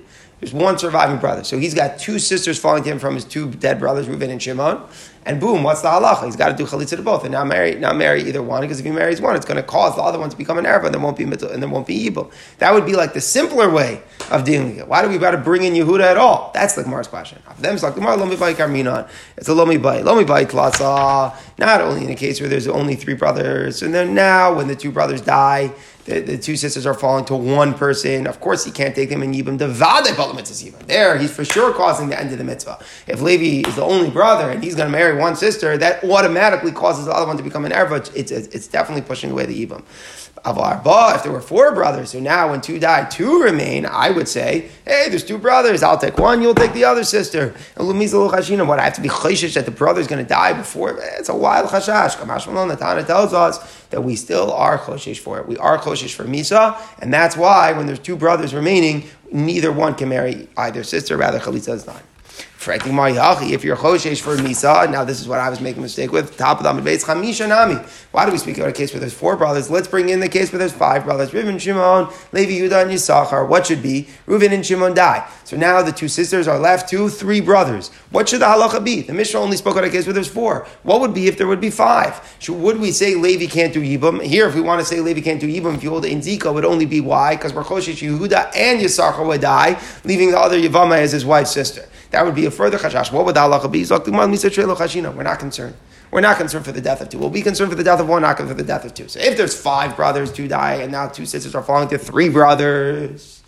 There's 0.44 0.54
one 0.54 0.78
surviving 0.78 1.20
brother. 1.20 1.46
So 1.46 1.58
he's 1.58 1.74
got 1.74 1.98
two 1.98 2.20
sisters 2.20 2.60
falling 2.60 2.84
to 2.84 2.92
him 2.92 3.00
from 3.00 3.16
his 3.16 3.24
two 3.24 3.50
dead 3.50 3.80
brothers, 3.80 4.08
Reuven 4.08 4.30
and 4.30 4.44
Shimon. 4.44 4.82
And 5.26 5.40
boom, 5.40 5.64
what's 5.64 5.82
the 5.82 5.88
halacha? 5.88 6.26
He's 6.26 6.36
got 6.36 6.50
to 6.50 6.56
do 6.58 6.66
chalitza 6.66 6.98
to 6.98 7.02
both, 7.02 7.24
and 7.24 7.32
now 7.32 7.46
marry, 7.46 7.76
now 7.76 7.94
marry 7.94 8.24
either 8.24 8.44
one, 8.44 8.60
because 8.60 8.78
if 8.78 8.86
he 8.86 8.92
marries 8.92 9.22
one, 9.22 9.38
it's 9.38 9.46
going 9.46 9.56
to 9.56 9.64
cause 9.64 9.96
the 9.96 10.02
other 10.02 10.20
one 10.20 10.30
to 10.30 10.36
become 10.36 10.58
an 10.58 10.66
erva, 10.66 10.88
and 10.88 10.94
there 10.94 11.00
won't 11.00 11.16
be 11.16 11.26
mitzvah, 11.26 11.54
and 11.54 11.64
there 11.64 11.70
won't 11.70 11.88
be 11.88 11.96
evil. 11.96 12.30
That 12.58 12.74
would 12.74 12.86
be 12.86 12.92
like 12.92 13.14
the 13.14 13.22
simpler 13.22 13.70
way 13.70 14.02
of 14.32 14.44
dealing 14.44 14.72
with 14.72 14.80
it. 14.80 14.88
Why 14.90 15.02
do 15.02 15.08
we 15.08 15.18
got 15.18 15.32
to 15.32 15.38
bring 15.38 15.64
in 15.64 15.76
Yehuda 15.76 16.04
at 16.04 16.18
all? 16.18 16.52
That's 16.54 16.76
the 16.76 16.84
Gemara's 16.84 17.08
question. 17.08 17.42
Them 17.60 17.76
it's 17.76 17.84
like 17.84 17.96
lomi 17.96 18.36
bay 18.36 18.54
karminon. 18.54 19.08
It's 19.38 19.48
a 19.48 19.54
lomi 19.54 19.78
bay, 19.78 20.04
lomi 20.04 20.26
bay 20.26 20.44
tlasa. 20.44 21.34
Not 21.58 21.80
only 21.80 22.04
in 22.04 22.10
a 22.10 22.16
case 22.16 22.42
where 22.42 22.50
there's 22.50 22.68
only 22.68 22.96
three 22.96 23.14
brothers, 23.14 23.82
and 23.82 23.94
then 23.94 24.14
now 24.14 24.54
when 24.54 24.68
the 24.68 24.76
two 24.76 24.92
brothers 24.92 25.22
die 25.22 25.72
the, 26.06 26.20
the, 26.20 26.38
two 26.38 26.58
sisters 26.58 26.86
are 26.86 26.94
falling 26.94 27.26
to 27.26 27.36
one 27.36 27.74
person. 27.74 28.28
Of 28.28 28.40
course, 28.40 28.66
he 28.66 28.72
can't 28.72 28.94
take 28.94 29.10
them 29.10 29.24
in 29.24 29.32
Yibam. 29.32 29.58
The 29.58 29.68
There, 30.88 31.18
he's 31.18 31.34
for 31.34 31.46
sure 31.46 31.74
causing 31.74 32.10
the 32.10 32.20
end 32.20 32.32
of 32.32 32.38
the 32.38 32.44
mitzvah. 32.44 32.80
If 33.08 33.22
Levi 33.22 33.68
is 33.68 33.76
the 33.76 33.84
only 33.84 34.10
brother 34.10 34.50
and 34.50 34.64
he's 34.64 34.76
going 34.76 34.92
to 34.92 34.98
marry 34.98 35.18
one 35.18 35.36
sister, 35.36 35.78
that 35.78 36.04
automatically 36.04 36.72
causes 36.72 37.06
the 37.06 37.12
other 37.12 37.26
one 37.26 37.38
to 37.38 37.44
become 37.44 37.64
an 37.66 37.72
erva. 37.72 38.00
It's, 38.16 38.32
it's, 38.32 38.48
it's 38.48 38.68
definitely 38.68 39.04
pushing 39.04 39.32
away 39.32 39.46
the 39.46 39.66
Yibam. 39.66 39.84
Avar 40.46 40.82
if 41.16 41.24
there 41.24 41.32
were 41.32 41.40
four 41.40 41.74
brothers, 41.74 42.12
so 42.12 42.20
now 42.20 42.52
when 42.52 42.60
two 42.60 42.78
die, 42.78 43.06
two 43.06 43.42
remain, 43.42 43.86
I 43.86 44.10
would 44.10 44.28
say, 44.28 44.70
hey, 44.86 45.08
there's 45.08 45.24
two 45.24 45.38
brothers, 45.38 45.82
I'll 45.82 45.98
take 45.98 46.18
one, 46.18 46.42
you'll 46.42 46.54
take 46.54 46.74
the 46.74 46.84
other 46.84 47.06
sister. 47.06 47.56
And 47.78 47.88
what, 47.88 48.80
I 48.80 48.84
have 48.84 48.94
to 48.96 49.02
be 49.02 49.08
chayshish 49.08 49.54
that 49.54 49.64
the 49.64 49.72
brother's 49.72 50.08
going 50.08 50.22
to 50.22 50.28
die 50.28 50.52
before? 50.52 51.00
It's 51.18 51.30
a 51.30 51.36
wild 51.36 51.70
chashash. 51.70 52.20
Malon, 52.48 52.78
Tana 52.78 53.04
tells 53.04 53.34
us 53.34 53.86
that 53.86 54.04
we 54.04 54.18
still 54.18 54.52
are 54.52 54.78
choshish 54.78 55.20
for 55.20 55.40
it. 55.40 55.48
We 55.48 55.58
are 55.58 55.78
choshish 55.78 56.14
for 56.14 56.26
Misa, 56.26 56.78
and 57.00 57.14
that's 57.14 57.38
why 57.38 57.72
when 57.72 57.86
there's 57.86 58.00
two 58.00 58.18
brothers 58.18 58.54
remaining, 58.54 59.06
neither 59.32 59.72
one 59.72 59.96
can 59.96 60.10
marry 60.10 60.50
either 60.58 60.84
sister, 60.84 61.16
rather 61.16 61.40
Chalitza 61.40 61.74
is 61.74 61.88
not. 61.88 62.04
If 62.66 63.64
you're 63.64 63.76
choshesh 63.76 64.22
for 64.22 64.38
misa, 64.38 64.90
now 64.90 65.04
this 65.04 65.20
is 65.20 65.28
what 65.28 65.40
I 65.40 65.50
was 65.50 65.60
making 65.60 65.80
a 65.80 65.84
mistake 65.84 66.12
with. 66.12 66.38
Top 66.38 66.64
of 66.64 66.76
the 66.76 66.82
base 66.82 67.04
chamisha 67.04 67.48
nami. 67.50 67.76
Why 68.12 68.26
do 68.26 68.32
we 68.32 68.38
speak 68.38 68.58
about 68.58 68.70
a 68.70 68.74
case 68.74 68.94
where 68.94 69.00
there's 69.00 69.14
four 69.14 69.36
brothers? 69.36 69.70
Let's 69.70 69.88
bring 69.88 70.10
in 70.10 70.20
the 70.20 70.30
case 70.30 70.52
where 70.52 70.60
there's 70.60 70.72
five 70.72 71.04
brothers. 71.04 71.32
Reuven, 71.32 71.60
Shimon, 71.60 72.14
Levi, 72.32 72.54
Yudah, 72.54 72.84
and 72.84 72.92
Yisachar. 72.92 73.48
What 73.48 73.68
should 73.68 73.84
be? 73.84 74.08
Reuven 74.28 74.54
and 74.54 74.66
Shimon 74.66 74.94
die. 74.94 75.28
So 75.44 75.58
now 75.58 75.82
the 75.82 75.92
two 75.92 76.08
sisters 76.08 76.48
are 76.48 76.58
left 76.58 76.90
to 76.90 77.10
three 77.10 77.42
brothers. 77.42 77.90
What 78.12 78.30
should 78.30 78.42
the 78.42 78.46
halacha 78.46 78.84
be? 78.84 79.02
The 79.02 79.14
Mishnah 79.14 79.40
only 79.40 79.58
spoke 79.58 79.74
about 79.74 79.86
a 79.86 79.90
case 79.90 80.06
where 80.06 80.14
there's 80.14 80.28
four. 80.28 80.66
What 80.84 81.02
would 81.02 81.14
be 81.14 81.28
if 81.28 81.38
there 81.38 81.48
would 81.48 81.62
be 81.62 81.70
five? 81.70 82.36
Should, 82.40 82.56
would 82.56 82.80
we 82.80 82.92
say 82.92 83.16
Levi 83.16 83.48
can't 83.48 83.74
do 83.74 83.82
Yibam? 83.82 84.24
Here, 84.24 84.48
if 84.48 84.56
we 84.56 84.62
want 84.62 84.80
to 84.80 84.86
say 84.86 85.00
Levi 85.00 85.22
can't 85.22 85.42
do 85.42 85.48
Yibam, 85.48 85.76
if 85.76 85.84
you 85.84 85.90
hold 85.90 86.06
it 86.06 86.12
in 86.12 86.22
Zika, 86.22 86.54
would 86.54 86.66
only 86.66 86.86
be 86.86 87.02
why? 87.02 87.36
Because 87.36 87.54
we're 87.54 87.64
choshesh 87.64 88.02
Yehuda 88.02 88.56
and 88.56 88.80
Yisachar 88.80 89.26
would 89.28 89.42
die, 89.42 89.82
leaving 90.06 90.32
the 90.32 90.40
other 90.40 90.58
Yavama 90.58 90.98
as 90.98 91.12
his 91.12 91.26
wife's 91.26 91.52
sister. 91.52 91.88
That 92.12 92.26
would 92.26 92.36
be 92.36 92.46
a 92.46 92.52
further 92.54 92.78
chashash. 92.78 93.12
What 93.12 93.26
would 93.26 93.36
the 93.36 93.42
halacha 93.42 93.72
be? 93.72 93.84
We're 95.16 95.24
not 95.24 95.40
concerned. 95.40 95.76
We're 96.12 96.22
not 96.22 96.38
concerned 96.38 96.64
for 96.64 96.72
the 96.72 96.82
death 96.82 97.02
of 97.02 97.10
two. 97.10 97.18
We'll 97.18 97.32
be 97.32 97.42
concerned 97.42 97.72
for 97.72 97.76
the 97.76 97.84
death 97.84 98.00
of 98.00 98.08
one, 98.08 98.22
not 98.22 98.38
for 98.38 98.46
the 98.46 98.64
death 98.64 98.86
of 98.86 98.94
two. 98.94 99.08
So 99.08 99.20
if 99.20 99.36
there's 99.36 99.60
five 99.60 99.96
brothers, 99.96 100.32
two 100.32 100.48
die, 100.48 100.76
and 100.76 100.92
now 100.92 101.08
two 101.08 101.26
sisters 101.26 101.56
are 101.56 101.64
falling 101.64 101.90
to 101.90 101.98
three 101.98 102.30
brothers, 102.30 103.42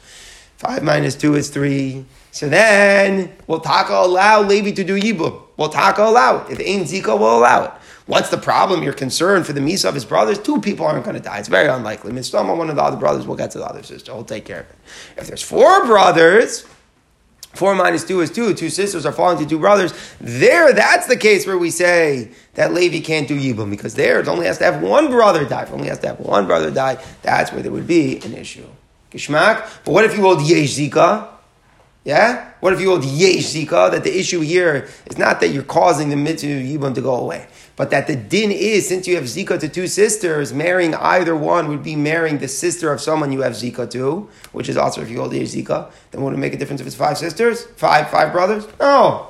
five 0.57 0.83
minus 0.83 1.15
two 1.15 1.35
is 1.35 1.49
three. 1.49 2.05
So 2.31 2.49
then, 2.49 3.33
will 3.47 3.59
Taka 3.59 3.93
allow 3.93 4.41
Levi 4.41 4.71
to 4.71 4.83
do 4.83 4.99
Yibum? 4.99 5.41
Will 5.57 5.69
Taka 5.69 6.03
allow 6.03 6.43
it? 6.43 6.51
If 6.53 6.59
Ain 6.59 6.83
Zika 6.83 7.17
will 7.17 7.37
allow 7.37 7.65
it. 7.65 7.71
What's 8.07 8.29
the 8.29 8.37
problem? 8.37 8.83
You're 8.83 8.93
concerned 8.93 9.45
for 9.45 9.53
the 9.53 9.61
Misa 9.61 9.85
of 9.87 9.93
his 9.93 10.05
brothers. 10.05 10.37
Two 10.37 10.59
people 10.59 10.85
aren't 10.85 11.05
going 11.05 11.15
to 11.15 11.21
die. 11.21 11.39
It's 11.39 11.47
very 11.47 11.69
unlikely. 11.69 12.11
Mistama, 12.11 12.55
one 12.55 12.69
of 12.69 12.75
the 12.75 12.83
other 12.83 12.97
brothers 12.97 13.25
will 13.25 13.35
get 13.35 13.51
to 13.51 13.57
the 13.57 13.65
other 13.65 13.83
sister. 13.83 14.11
He'll 14.11 14.23
take 14.23 14.45
care 14.45 14.61
of 14.61 14.69
it. 14.69 14.75
If 15.17 15.27
there's 15.27 15.41
four 15.41 15.85
brothers, 15.85 16.65
Four 17.55 17.73
minus 17.75 18.03
two 18.03 18.21
is 18.21 18.31
two. 18.31 18.53
Two 18.53 18.69
sisters 18.69 19.05
are 19.05 19.11
falling 19.11 19.37
to 19.39 19.45
two 19.45 19.59
brothers. 19.59 19.93
There, 20.19 20.73
that's 20.73 21.07
the 21.07 21.15
case 21.15 21.47
where 21.47 21.57
we 21.57 21.71
say 21.71 22.31
that 22.55 22.73
Levi 22.73 22.99
can't 22.99 23.27
do 23.27 23.39
Yibum 23.39 23.69
because 23.69 23.95
there 23.95 24.19
it 24.19 24.27
only 24.27 24.45
has 24.45 24.57
to 24.57 24.65
have 24.65 24.81
one 24.81 25.09
brother 25.09 25.45
die. 25.45 25.63
If 25.63 25.71
only 25.71 25.87
has 25.87 25.99
to 25.99 26.07
have 26.07 26.19
one 26.19 26.47
brother 26.47 26.69
die, 26.69 27.03
that's 27.21 27.51
where 27.51 27.63
there 27.63 27.71
would 27.71 27.87
be 27.87 28.17
an 28.17 28.33
issue. 28.33 28.67
Gishmak. 29.11 29.83
But 29.85 29.91
what 29.91 30.03
if 30.05 30.15
you 30.15 30.21
hold 30.21 30.41
Yesh 30.41 30.75
Zika? 30.75 31.29
Yeah? 32.03 32.51
What 32.59 32.73
if 32.73 32.81
you 32.81 32.89
hold 32.89 33.05
Yesh 33.05 33.45
Zika? 33.45 33.91
That 33.91 34.03
the 34.03 34.17
issue 34.17 34.41
here 34.41 34.89
is 35.05 35.17
not 35.17 35.39
that 35.39 35.49
you're 35.49 35.63
causing 35.63 36.09
the 36.09 36.15
mitzvah 36.17 36.47
Yibum 36.47 36.93
to 36.95 37.01
go 37.01 37.15
away. 37.15 37.47
But 37.75 37.89
that 37.89 38.07
the 38.07 38.15
din 38.15 38.51
is, 38.51 38.87
since 38.87 39.07
you 39.07 39.15
have 39.15 39.25
Zika 39.25 39.59
to 39.59 39.67
two 39.67 39.87
sisters, 39.87 40.53
marrying 40.53 40.95
either 40.95 41.35
one 41.35 41.67
would 41.67 41.83
be 41.83 41.95
marrying 41.95 42.37
the 42.37 42.47
sister 42.47 42.91
of 42.93 43.01
someone 43.01 43.31
you 43.31 43.41
have 43.41 43.53
Zika 43.53 43.89
to, 43.91 44.29
which 44.53 44.69
is 44.69 44.77
also 44.77 45.01
if 45.01 45.09
you 45.09 45.19
hold 45.19 45.31
the 45.31 45.41
Zika, 45.41 45.91
then 46.11 46.21
would 46.21 46.33
it 46.33 46.37
make 46.37 46.53
a 46.53 46.57
difference 46.57 46.79
if 46.79 46.87
it's 46.87 46.95
five 46.95 47.17
sisters? 47.17 47.65
Five, 47.75 48.09
five 48.09 48.31
brothers? 48.31 48.65
No. 48.79 49.27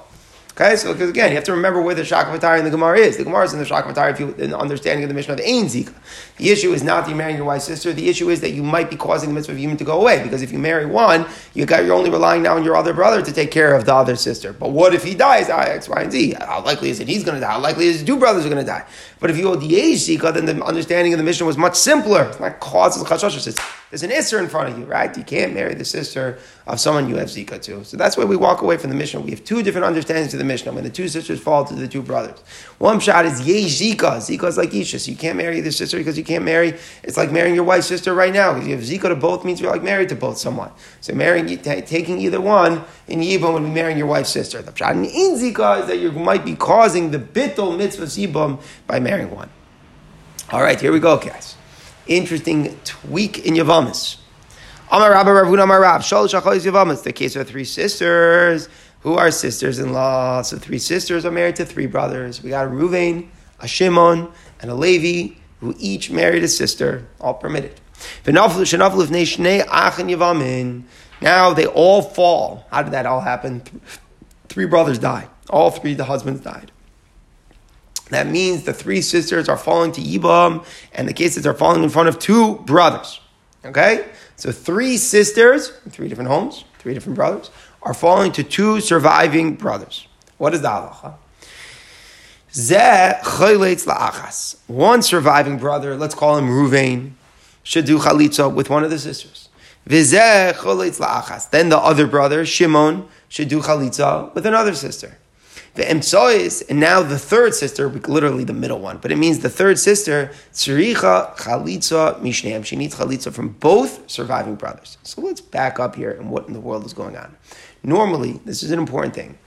Okay, 0.57 0.77
so 0.77 0.93
because 0.93 1.09
again, 1.09 1.31
you 1.31 1.35
have 1.35 1.43
to 1.43 1.51
remember 1.51 1.81
where 1.81 1.95
the 1.95 2.03
Shakavatari 2.03 2.59
and 2.59 2.65
the 2.65 2.71
Gemara 2.71 2.99
is. 2.99 3.17
The 3.17 3.25
Gemara 3.25 3.43
is 3.43 3.51
in 3.51 3.59
the 3.59 3.65
Shakavatari 3.65 4.11
if 4.11 4.21
you 4.21 4.33
in 4.35 4.51
the 4.51 4.57
understanding 4.57 5.03
of 5.03 5.09
the 5.09 5.13
Mishnah 5.13 5.33
of 5.33 5.41
Ein 5.41 5.65
Zika. 5.65 5.93
The 6.37 6.49
issue 6.49 6.71
is 6.71 6.81
not 6.81 7.01
that 7.01 7.09
you're 7.09 7.17
marrying 7.17 7.35
your 7.35 7.45
wife's 7.45 7.65
sister. 7.65 7.91
The 7.91 8.07
issue 8.07 8.29
is 8.29 8.39
that 8.39 8.51
you 8.51 8.63
might 8.63 8.89
be 8.89 8.95
causing 8.95 9.27
the 9.27 9.35
mitzvah 9.35 9.51
of 9.51 9.57
human 9.57 9.75
to 9.75 9.83
go 9.83 9.99
away 9.99 10.23
because 10.23 10.41
if 10.41 10.53
you 10.53 10.57
marry 10.57 10.85
one, 10.85 11.25
you 11.55 11.65
got 11.65 11.83
you're 11.83 11.93
only 11.93 12.09
relying 12.09 12.41
now 12.41 12.55
on 12.55 12.63
your 12.63 12.77
other 12.77 12.93
brother 12.93 13.21
to 13.21 13.33
take 13.33 13.51
care 13.51 13.75
of 13.75 13.83
the 13.83 13.93
other 13.93 14.15
sister. 14.15 14.53
But 14.53 14.71
what 14.71 14.95
if 14.95 15.03
he 15.03 15.13
dies? 15.13 15.49
I, 15.49 15.65
X, 15.65 15.89
Y, 15.89 16.01
and 16.01 16.09
Z. 16.09 16.35
How 16.39 16.63
likely 16.63 16.89
is 16.89 17.01
it 17.01 17.09
he's 17.09 17.25
going 17.25 17.35
to 17.35 17.41
die? 17.41 17.51
How 17.51 17.59
likely 17.59 17.87
is 17.87 18.01
two 18.01 18.17
brothers 18.17 18.45
are 18.45 18.49
going 18.49 18.65
to 18.65 18.71
die? 18.71 18.85
But 19.19 19.31
if 19.31 19.37
you 19.37 19.47
hold 19.47 19.59
the 19.59 19.75
age 19.75 19.99
Zika, 19.99 20.33
then 20.33 20.45
the 20.45 20.63
understanding 20.63 21.13
of 21.13 21.17
the 21.17 21.25
Mishnah 21.25 21.45
was 21.45 21.57
much 21.57 21.75
simpler. 21.75 22.29
It's 22.29 22.39
not 22.39 22.61
causes 22.61 23.03
chashash. 23.03 23.59
There's 23.95 24.03
an 24.03 24.09
isser 24.09 24.43
in 24.43 24.49
front 24.49 24.67
of 24.67 24.77
you, 24.77 24.83
right? 24.83 25.15
You 25.15 25.23
can't 25.23 25.53
marry 25.53 25.73
the 25.73 25.85
sister 25.85 26.37
of 26.67 26.81
someone 26.81 27.07
you 27.07 27.15
have 27.15 27.29
Zika 27.29 27.61
to. 27.61 27.85
So 27.85 27.95
that's 27.95 28.17
why 28.17 28.25
we 28.25 28.35
walk 28.35 28.61
away 28.61 28.75
from 28.75 28.89
the 28.89 28.95
Mishnah. 28.97 29.21
We 29.21 29.31
have 29.31 29.45
two 29.45 29.63
different 29.63 29.85
understandings 29.85 30.33
of 30.33 30.39
the 30.39 30.43
Mishnah. 30.43 30.73
When 30.73 30.83
the 30.83 30.89
two 30.89 31.07
sisters 31.07 31.39
fall 31.39 31.63
to 31.63 31.73
the 31.73 31.87
two 31.87 32.01
brothers. 32.01 32.37
One 32.77 32.99
shot 32.99 33.25
is 33.25 33.47
Ye 33.47 33.67
Zika. 33.67 34.17
Zika 34.17 34.49
is 34.49 34.57
like 34.57 34.73
Isha. 34.73 34.99
So 34.99 35.11
you 35.11 35.15
can't 35.15 35.37
marry 35.37 35.61
the 35.61 35.71
sister 35.71 35.97
because 35.97 36.17
you 36.17 36.25
can't 36.25 36.43
marry. 36.43 36.77
It's 37.03 37.15
like 37.15 37.31
marrying 37.31 37.55
your 37.55 37.63
wife's 37.63 37.87
sister 37.87 38.13
right 38.13 38.33
now. 38.33 38.51
Because 38.51 38.67
you 38.67 38.75
have 38.75 38.83
Zika 38.83 39.07
to 39.07 39.15
both 39.15 39.45
means 39.45 39.61
you're 39.61 39.71
like 39.71 39.81
married 39.81 40.09
to 40.09 40.15
both 40.17 40.37
someone. 40.37 40.71
So 40.99 41.13
marrying, 41.13 41.47
taking 41.57 42.19
either 42.19 42.41
one 42.41 42.83
in 43.07 43.21
Yibam 43.21 43.53
would 43.53 43.63
be 43.63 43.69
marrying 43.69 43.97
your 43.97 44.07
wife's 44.07 44.29
sister. 44.29 44.61
The 44.61 44.75
shot 44.75 44.97
in 44.97 45.05
Zika 45.05 45.83
is 45.83 45.87
that 45.87 45.99
you 45.99 46.11
might 46.11 46.43
be 46.43 46.57
causing 46.57 47.11
the 47.11 47.19
bittul 47.19 47.77
mitzvah 47.77 48.07
Yibam 48.07 48.61
by 48.87 48.99
marrying 48.99 49.33
one. 49.33 49.49
All 50.51 50.61
right, 50.61 50.81
here 50.81 50.91
we 50.91 50.99
go, 50.99 51.15
guys. 51.15 51.54
Interesting 52.07 52.77
tweak 52.83 53.45
in 53.45 53.55
Yavamis. 53.55 54.17
Amar 54.91 55.11
Rabba 55.11 55.31
Ravuna 55.31 55.63
Amar 55.63 55.81
Rab 55.81 56.01
Shalosh 56.01 56.39
Achalis 56.39 56.65
Yavamis. 56.65 57.03
The 57.03 57.13
case 57.13 57.35
of 57.35 57.47
three 57.47 57.63
sisters 57.63 58.69
who 58.99 59.13
are 59.13 59.31
sisters-in-law. 59.31 60.41
So 60.41 60.57
three 60.57 60.79
sisters 60.79 61.25
are 61.25 61.31
married 61.31 61.55
to 61.57 61.65
three 61.65 61.85
brothers. 61.85 62.41
We 62.41 62.49
got 62.49 62.65
a 62.67 62.69
Ruvain, 62.69 63.29
a 63.59 63.67
Shimon, 63.67 64.31
and 64.61 64.71
a 64.71 64.75
Levi 64.75 65.35
who 65.59 65.75
each 65.79 66.11
married 66.11 66.43
a 66.43 66.47
sister, 66.47 67.07
all 67.19 67.35
permitted. 67.35 67.79
Now 71.21 71.53
they 71.53 71.65
all 71.65 72.01
fall. 72.01 72.65
How 72.71 72.83
did 72.83 72.93
that 72.93 73.05
all 73.05 73.21
happen? 73.21 73.63
Three 74.49 74.65
brothers 74.65 74.99
died. 74.99 75.29
All 75.49 75.71
three 75.71 75.93
the 75.93 76.05
husbands 76.05 76.41
died. 76.41 76.71
That 78.09 78.27
means 78.27 78.63
the 78.63 78.73
three 78.73 79.01
sisters 79.01 79.49
are 79.49 79.57
falling 79.57 79.91
to 79.93 80.01
Yibam, 80.01 80.63
and 80.93 81.07
the 81.07 81.13
cases 81.13 81.45
are 81.47 81.53
falling 81.53 81.83
in 81.83 81.89
front 81.89 82.07
of 82.07 82.19
two 82.19 82.57
brothers. 82.59 83.19
Okay? 83.65 84.07
So 84.35 84.51
three 84.51 84.97
sisters, 84.97 85.71
three 85.89 86.07
different 86.07 86.29
homes, 86.29 86.65
three 86.77 86.93
different 86.93 87.15
brothers, 87.15 87.49
are 87.81 87.93
falling 87.93 88.31
to 88.33 88.43
two 88.43 88.79
surviving 88.79 89.55
brothers. 89.55 90.07
What 90.37 90.53
is 90.53 90.61
the 90.61 90.67
halacha? 90.67 91.15
One 94.67 95.01
surviving 95.01 95.57
brother, 95.57 95.95
let's 95.97 96.15
call 96.15 96.37
him 96.37 96.47
Ruvain, 96.47 97.13
should 97.63 97.85
do 97.85 97.97
chalitza 97.99 98.53
with 98.53 98.69
one 98.69 98.83
of 98.83 98.91
the 98.91 98.99
sisters. 98.99 99.49
Then 99.85 100.09
the 100.09 101.77
other 101.77 102.07
brother, 102.07 102.45
Shimon, 102.45 103.07
should 103.27 103.49
do 103.49 103.61
chalitza 103.61 104.33
with 104.33 104.45
another 104.45 104.73
sister. 104.73 105.17
The 105.75 105.83
emtsois, 105.83 106.63
and 106.69 106.79
now 106.79 107.03
the 107.03 107.19
third 107.19 107.53
sister, 107.53 107.89
literally 107.89 108.45
the 108.45 108.53
middle 108.53 108.79
one, 108.79 108.97
but 108.97 109.11
it 109.11 109.17
means 109.17 109.39
the 109.39 109.49
third 109.49 109.77
sister, 109.77 110.31
tzricha 110.53 111.35
chalitza 111.35 112.19
mishneim. 112.21 112.63
She 112.65 112.77
needs 112.77 112.95
chalitza 112.95 113.33
from 113.33 113.49
both 113.49 114.09
surviving 114.09 114.55
brothers. 114.55 114.97
So 115.03 115.21
let's 115.21 115.41
back 115.41 115.77
up 115.77 115.95
here 115.95 116.11
and 116.11 116.31
what 116.31 116.47
in 116.47 116.53
the 116.53 116.61
world 116.61 116.85
is 116.85 116.93
going 116.93 117.17
on. 117.17 117.35
Normally, 117.83 118.39
this 118.45 118.63
is 118.63 118.71
an 118.71 118.79
important 118.79 119.13
thing. 119.13 119.37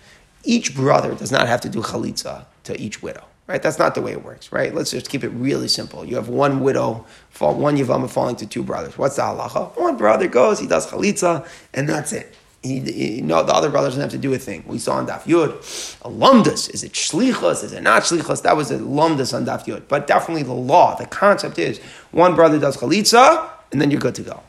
Each 0.44 0.74
brother 0.74 1.14
does 1.14 1.32
not 1.32 1.48
have 1.48 1.62
to 1.62 1.68
do 1.70 1.80
chalitza 1.80 2.44
to 2.64 2.78
each 2.78 3.02
widow. 3.02 3.24
Right? 3.46 3.62
That's 3.62 3.78
not 3.78 3.94
the 3.94 4.02
way 4.02 4.12
it 4.12 4.22
works, 4.22 4.52
right? 4.52 4.74
Let's 4.74 4.90
just 4.90 5.08
keep 5.08 5.24
it 5.24 5.30
really 5.30 5.68
simple. 5.68 6.04
You 6.04 6.16
have 6.16 6.28
one 6.28 6.60
widow, 6.60 7.06
one 7.38 7.78
yavama 7.78 8.10
falling 8.10 8.36
to 8.36 8.46
two 8.46 8.62
brothers. 8.62 8.98
What's 8.98 9.16
the 9.16 9.22
halacha? 9.22 9.74
One 9.78 9.96
brother 9.96 10.28
goes, 10.28 10.58
he 10.58 10.66
does 10.66 10.86
chalitza, 10.86 11.48
and 11.72 11.88
that's 11.88 12.12
it. 12.12 12.36
He, 12.62 12.80
he, 12.80 13.20
no, 13.22 13.44
the 13.44 13.54
other 13.54 13.70
brother 13.70 13.86
doesn't 13.86 14.00
have 14.00 14.10
to 14.10 14.18
do 14.18 14.34
a 14.34 14.38
thing. 14.38 14.64
We 14.66 14.78
saw 14.78 14.94
on 14.94 15.06
Daf 15.06 15.22
Yud, 15.22 15.52
a 16.02 16.10
lumdus. 16.10 16.68
Is 16.74 16.82
it 16.82 16.92
shlichus? 16.92 17.62
Is 17.62 17.72
it 17.72 17.82
not 17.82 18.02
shlichus? 18.02 18.42
That 18.42 18.56
was 18.56 18.70
a 18.70 18.78
lumdus 18.78 19.32
on 19.32 19.46
Daf 19.46 19.64
Yud. 19.66 19.84
But 19.86 20.06
definitely 20.06 20.42
the 20.42 20.52
law, 20.52 20.96
the 20.96 21.06
concept 21.06 21.58
is 21.58 21.78
one 22.10 22.34
brother 22.34 22.58
does 22.58 22.76
chalitza, 22.76 23.48
and 23.70 23.80
then 23.80 23.90
you're 23.90 24.00
good 24.00 24.16
to 24.16 24.22
go. 24.22 24.42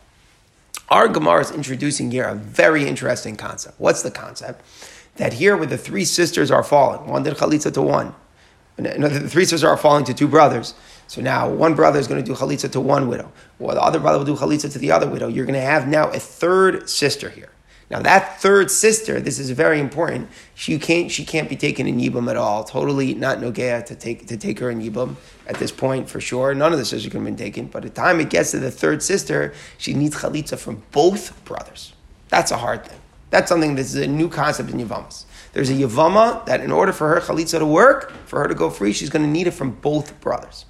Our 0.89 1.07
Gemara 1.07 1.41
is 1.41 1.51
introducing 1.51 2.09
here 2.09 2.25
a 2.25 2.33
very 2.33 2.87
interesting 2.87 3.35
concept. 3.35 3.79
What's 3.79 4.01
the 4.01 4.11
concept? 4.11 4.63
That 5.17 5.33
here, 5.33 5.55
where 5.55 5.67
the 5.67 5.77
three 5.77 6.05
sisters 6.05 6.49
are 6.49 6.63
falling, 6.63 7.07
one 7.07 7.21
did 7.21 7.35
chalitza 7.35 7.71
to 7.73 7.81
one, 7.81 8.15
no, 8.79 9.09
the 9.09 9.27
three 9.29 9.43
sisters 9.43 9.63
are 9.63 9.77
falling 9.77 10.05
to 10.05 10.13
two 10.13 10.27
brothers. 10.27 10.73
So 11.07 11.21
now 11.21 11.49
one 11.49 11.75
brother 11.75 11.99
is 11.99 12.07
going 12.07 12.23
to 12.23 12.25
do 12.25 12.35
chalitza 12.35 12.71
to 12.71 12.79
one 12.79 13.07
widow, 13.07 13.31
while 13.57 13.75
the 13.75 13.81
other 13.81 13.99
brother 13.99 14.19
will 14.19 14.25
do 14.25 14.35
chalitza 14.35 14.71
to 14.71 14.79
the 14.79 14.91
other 14.91 15.07
widow. 15.07 15.27
You're 15.27 15.45
going 15.45 15.59
to 15.59 15.61
have 15.61 15.87
now 15.87 16.09
a 16.11 16.19
third 16.19 16.89
sister 16.89 17.29
here. 17.29 17.49
Now 17.89 18.02
that 18.02 18.39
third 18.39 18.69
sister, 18.69 19.19
this 19.19 19.39
is 19.39 19.49
very 19.49 19.80
important. 19.80 20.30
She 20.54 20.78
can't 20.78 21.10
she 21.10 21.25
can't 21.25 21.49
be 21.49 21.56
taken 21.56 21.88
in 21.88 21.97
yibum 21.97 22.30
at 22.30 22.38
all. 22.38 22.63
Totally 22.63 23.15
not 23.15 23.39
nogea 23.39 23.84
to 23.86 23.95
take 23.95 24.28
to 24.28 24.38
take 24.38 24.60
her 24.60 24.69
in 24.69 24.82
yibum 24.82 25.15
at 25.47 25.56
this 25.56 25.71
point 25.71 26.08
for 26.08 26.21
sure. 26.21 26.54
None 26.54 26.71
of 26.71 26.78
the 26.78 26.86
sisters 26.86 27.12
can 27.12 27.21
have 27.21 27.25
been 27.25 27.36
taken. 27.36 27.65
But 27.65 27.84
the 27.84 27.89
time 27.89 28.19
it 28.19 28.30
gets 28.30 28.52
to 28.52 28.60
the 28.60 28.69
third 28.69 29.02
sister, 29.02 29.54
she 29.78 29.93
needs 29.93 30.15
chalitza 30.15 30.58
from 30.58 30.84
both 30.91 31.43
brothers. 31.45 31.93
That's 32.30 32.52
a 32.52 32.58
hard 32.58 32.86
thing. 32.86 32.99
That's 33.32 33.49
something 33.49 33.75
that's 33.75 33.95
a 33.95 34.08
new 34.08 34.30
concept 34.30 34.69
in 34.69 34.80
Yavamas. 34.80 35.25
There's 35.54 35.69
a 35.69 35.73
Yavama 35.73 36.45
that 36.45 36.62
in 36.62 36.71
order 36.71 36.91
for 36.91 37.10
her 37.10 37.21
chalitza 37.21 37.60
to 37.60 37.65
work, 37.65 38.12
for 38.25 38.39
her 38.39 38.47
to 38.47 38.56
go 38.56 38.69
free, 38.69 38.93
she's 38.93 39.10
going 39.10 39.23
to 39.23 39.30
need 39.30 39.47
it 39.47 39.52
from 39.52 39.71
both 39.71 40.19
brothers. 40.21 40.65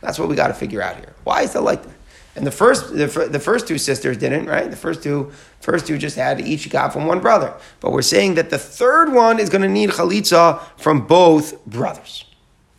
That's 0.00 0.18
what 0.18 0.28
we 0.28 0.36
got 0.36 0.48
to 0.48 0.54
figure 0.54 0.82
out 0.82 0.96
here. 0.96 1.14
Why 1.24 1.42
is 1.42 1.52
that 1.54 1.62
like 1.62 1.82
that? 1.82 1.93
And 2.36 2.46
the 2.46 2.50
first, 2.50 2.94
the, 2.94 3.06
the 3.30 3.38
first 3.38 3.68
two 3.68 3.78
sisters 3.78 4.16
didn't, 4.16 4.46
right? 4.46 4.68
The 4.68 4.76
first 4.76 5.02
two, 5.02 5.32
first 5.60 5.86
two 5.86 5.98
just 5.98 6.16
had 6.16 6.40
each 6.40 6.68
got 6.68 6.92
from 6.92 7.06
one 7.06 7.20
brother. 7.20 7.54
But 7.80 7.92
we're 7.92 8.02
saying 8.02 8.34
that 8.34 8.50
the 8.50 8.58
third 8.58 9.12
one 9.12 9.38
is 9.38 9.48
going 9.48 9.62
to 9.62 9.68
need 9.68 9.90
chalitza 9.90 10.60
from 10.76 11.06
both 11.06 11.64
brothers. 11.64 12.24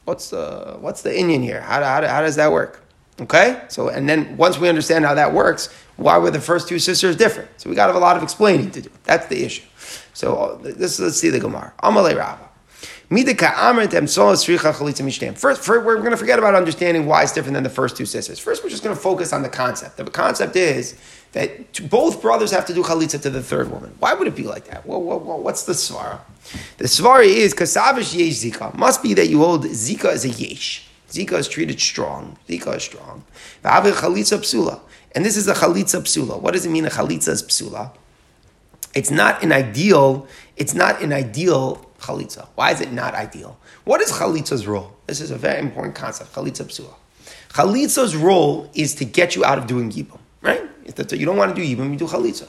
What's 0.04 0.30
the 0.30 0.78
what's 0.80 1.02
the 1.02 1.18
Indian 1.18 1.42
here? 1.42 1.62
How, 1.62 1.84
how, 1.84 2.06
how 2.06 2.22
does 2.22 2.36
that 2.36 2.52
work? 2.52 2.84
Okay, 3.20 3.62
so 3.70 3.88
and 3.88 4.10
then 4.10 4.36
once 4.36 4.60
we 4.60 4.68
understand 4.68 5.06
how 5.06 5.14
that 5.14 5.34
works, 5.34 5.70
why 5.96 6.18
were 6.18 6.32
the 6.32 6.42
first 6.42 6.68
two 6.68 6.80
sisters 6.80 7.16
different? 7.16 7.50
So 7.58 7.70
we 7.70 7.76
got 7.76 7.90
a 7.96 7.98
lot 7.98 8.18
of 8.18 8.24
explaining 8.24 8.72
to 8.72 8.82
do. 8.82 8.90
That's 9.06 9.28
the 9.28 9.44
issue. 9.44 9.64
So 10.14 10.36
uh, 10.36 10.58
this 10.58 11.00
let's 11.00 11.18
see 11.18 11.30
the 11.30 11.40
Gemara. 11.40 11.74
Amalei. 11.82 12.45
First, 13.10 13.28
we're 15.68 15.96
going 15.98 16.12
to 16.12 16.18
forget 16.18 16.40
about 16.40 16.56
understanding 16.56 17.06
why 17.06 17.24
it's 17.24 17.32
different 17.32 17.54
than 17.54 17.64
the 17.64 17.70
first 17.70 17.96
two 17.96 18.06
sisters. 18.06 18.40
First, 18.40 18.64
we're 18.64 18.70
just 18.70 18.84
going 18.84 18.96
to 18.96 19.02
focus 19.02 19.32
on 19.32 19.44
the 19.44 19.50
concept. 19.50 19.98
The 19.98 20.06
concept 20.06 20.56
is 20.56 20.96
that 21.36 21.90
both 21.90 22.22
brothers 22.22 22.52
have 22.52 22.66
to 22.66 22.74
do 22.74 22.82
chalitza 22.82 23.22
to 23.22 23.30
the 23.30 23.44
third 23.44 23.70
woman. 23.70 23.94
Why 24.00 24.14
would 24.14 24.28
it 24.28 24.36
be 24.36 24.44
like 24.44 24.66
that? 24.70 24.86
Well 24.86 25.02
what's 25.02 25.64
the 25.64 25.74
svara? 25.74 26.22
The 26.78 26.86
svara 26.86 27.26
is 27.26 27.54
kasavish 27.54 28.18
yesh 28.18 28.36
zika. 28.36 28.74
Must 28.74 29.04
be 29.04 29.14
that 29.16 29.28
you 29.28 29.40
hold 29.40 29.66
zika 29.66 30.06
as 30.06 30.24
a 30.24 30.30
yesh. 30.30 30.88
Zika 31.10 31.34
is 31.34 31.50
treated 31.50 31.82
strong. 31.82 32.38
Zika 32.48 32.78
is 32.78 32.84
strong. 32.84 33.26
chalitza 33.64 34.40
psula. 34.40 34.80
And 35.14 35.26
this 35.26 35.36
is 35.36 35.50
a 35.50 35.54
chalitza 35.54 36.02
psula. 36.02 36.40
What 36.40 36.54
does 36.54 36.66
it 36.66 36.70
mean 36.70 36.86
a 36.86 36.90
chalitza 36.90 37.30
is 37.30 37.44
psula? 37.44 37.92
It's 38.94 39.12
not 39.12 39.44
an 39.44 39.52
ideal, 39.52 40.28
it's 40.56 40.74
not 40.74 41.02
an 41.02 41.12
ideal 41.12 41.85
chalitza. 42.06 42.48
Why 42.56 42.72
is 42.72 42.82
it 42.82 42.92
not 42.92 43.14
ideal? 43.14 43.58
What 43.84 44.02
is 44.02 44.12
chalitza's 44.12 44.68
role? 44.68 44.96
This 45.08 45.22
is 45.22 45.32
a 45.32 45.38
very 45.38 45.60
important 45.60 45.96
concept. 45.96 46.34
Chalitza 46.34 46.66
psula. 46.66 46.94
Chalitza's 47.50 48.16
role 48.16 48.70
is 48.74 48.96
to 48.96 49.06
get 49.06 49.36
you 49.36 49.44
out 49.46 49.58
of 49.58 49.68
doing 49.68 49.92
yibum, 49.92 50.20
right? 50.42 50.62
You 50.86 51.26
don't 51.26 51.38
want 51.38 51.56
to 51.56 51.62
do 51.62 51.66
yibum, 51.68 51.92
you 51.92 51.98
do 51.98 52.06
chalitza. 52.06 52.48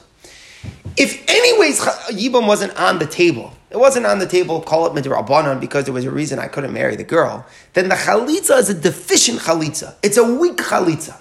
If 0.97 1.23
anyways 1.29 1.79
yibum 1.79 2.47
wasn't 2.47 2.75
on 2.77 2.99
the 2.99 3.05
table, 3.05 3.53
it 3.69 3.77
wasn't 3.77 4.05
on 4.05 4.19
the 4.19 4.25
table, 4.25 4.61
call 4.61 4.85
it 4.87 4.93
midrabanan 4.93 5.59
because 5.59 5.85
there 5.85 5.93
was 5.93 6.05
a 6.05 6.11
reason 6.11 6.39
I 6.39 6.47
couldn't 6.47 6.73
marry 6.73 6.95
the 6.95 7.03
girl, 7.03 7.45
then 7.73 7.89
the 7.89 7.95
chalitza 7.95 8.57
is 8.59 8.69
a 8.69 8.73
deficient 8.73 9.39
chalitza. 9.39 9.95
It's 10.03 10.17
a 10.17 10.23
weak 10.23 10.57
chalitza. 10.57 11.15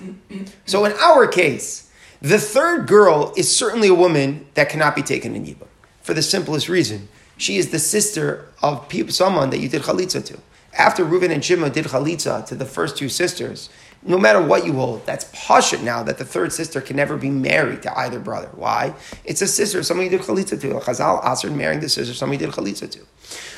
So 0.65 0.85
in 0.85 0.93
our 0.93 1.27
case, 1.27 1.91
the 2.23 2.39
third 2.39 2.87
girl 2.87 3.33
is 3.37 3.55
certainly 3.55 3.89
a 3.89 3.95
woman 3.95 4.47
that 4.55 4.69
cannot 4.69 4.97
be 4.97 5.03
taken 5.03 5.37
in 5.37 5.45
yibum 5.45 5.69
for 6.03 6.15
the 6.15 6.23
simplest 6.23 6.69
reason 6.69 7.09
she 7.37 7.57
is 7.57 7.71
the 7.71 7.79
sister 7.79 8.47
of 8.63 8.87
someone 9.11 9.51
that 9.51 9.59
you 9.59 9.69
did 9.69 9.83
chalitza 9.83 10.25
to. 10.27 10.39
After 10.79 11.05
Reuven 11.05 11.31
and 11.31 11.45
Shimon 11.45 11.73
did 11.73 11.87
chalitza 11.87 12.45
to 12.47 12.55
the 12.55 12.67
first 12.67 12.97
two 12.97 13.09
sisters, 13.09 13.71
no 14.03 14.19
matter 14.19 14.41
what 14.41 14.65
you 14.65 14.75
hold, 14.75 15.05
that's 15.05 15.25
pashut 15.33 15.83
now 15.83 16.03
that 16.03 16.19
the 16.19 16.25
third 16.25 16.53
sister 16.53 16.81
can 16.81 16.97
never 16.97 17.17
be 17.17 17.31
married 17.31 17.83
to 17.83 17.99
either 17.99 18.21
brother. 18.21 18.49
Why? 18.55 18.95
It's 19.25 19.43
a 19.43 19.47
sister, 19.47 19.83
somebody 19.83 20.09
did 20.09 20.21
chalitza 20.21 20.61
to. 20.61 20.75
Chazal 20.75 21.25
answered 21.25 21.53
marrying 21.53 21.81
the 21.81 21.89
sister, 21.89 22.15
somebody 22.15 22.45
did 22.45 22.55
chalitza 22.55 22.91
to. 22.91 23.01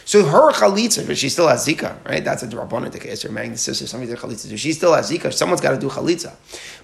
So 0.05 0.25
her 0.25 0.53
chalitza, 0.53 1.07
but 1.07 1.19
she 1.19 1.29
still 1.29 1.49
has 1.49 1.67
zika, 1.67 2.03
right? 2.07 2.25
That's 2.25 2.43
a 2.43 2.47
drabonin 2.47 2.93
to 3.21 3.29
marrying 3.31 3.53
the 3.53 3.59
sister, 3.59 3.87
somebody 3.87 4.11
did 4.11 4.21
chalitza 4.21 4.49
to. 4.49 4.57
She 4.57 4.73
still 4.73 4.95
has 4.95 5.11
zika. 5.11 5.33
Someone's 5.35 5.61
got 5.61 5.73
to 5.73 5.79
do 5.79 5.89
chalitza, 5.89 6.35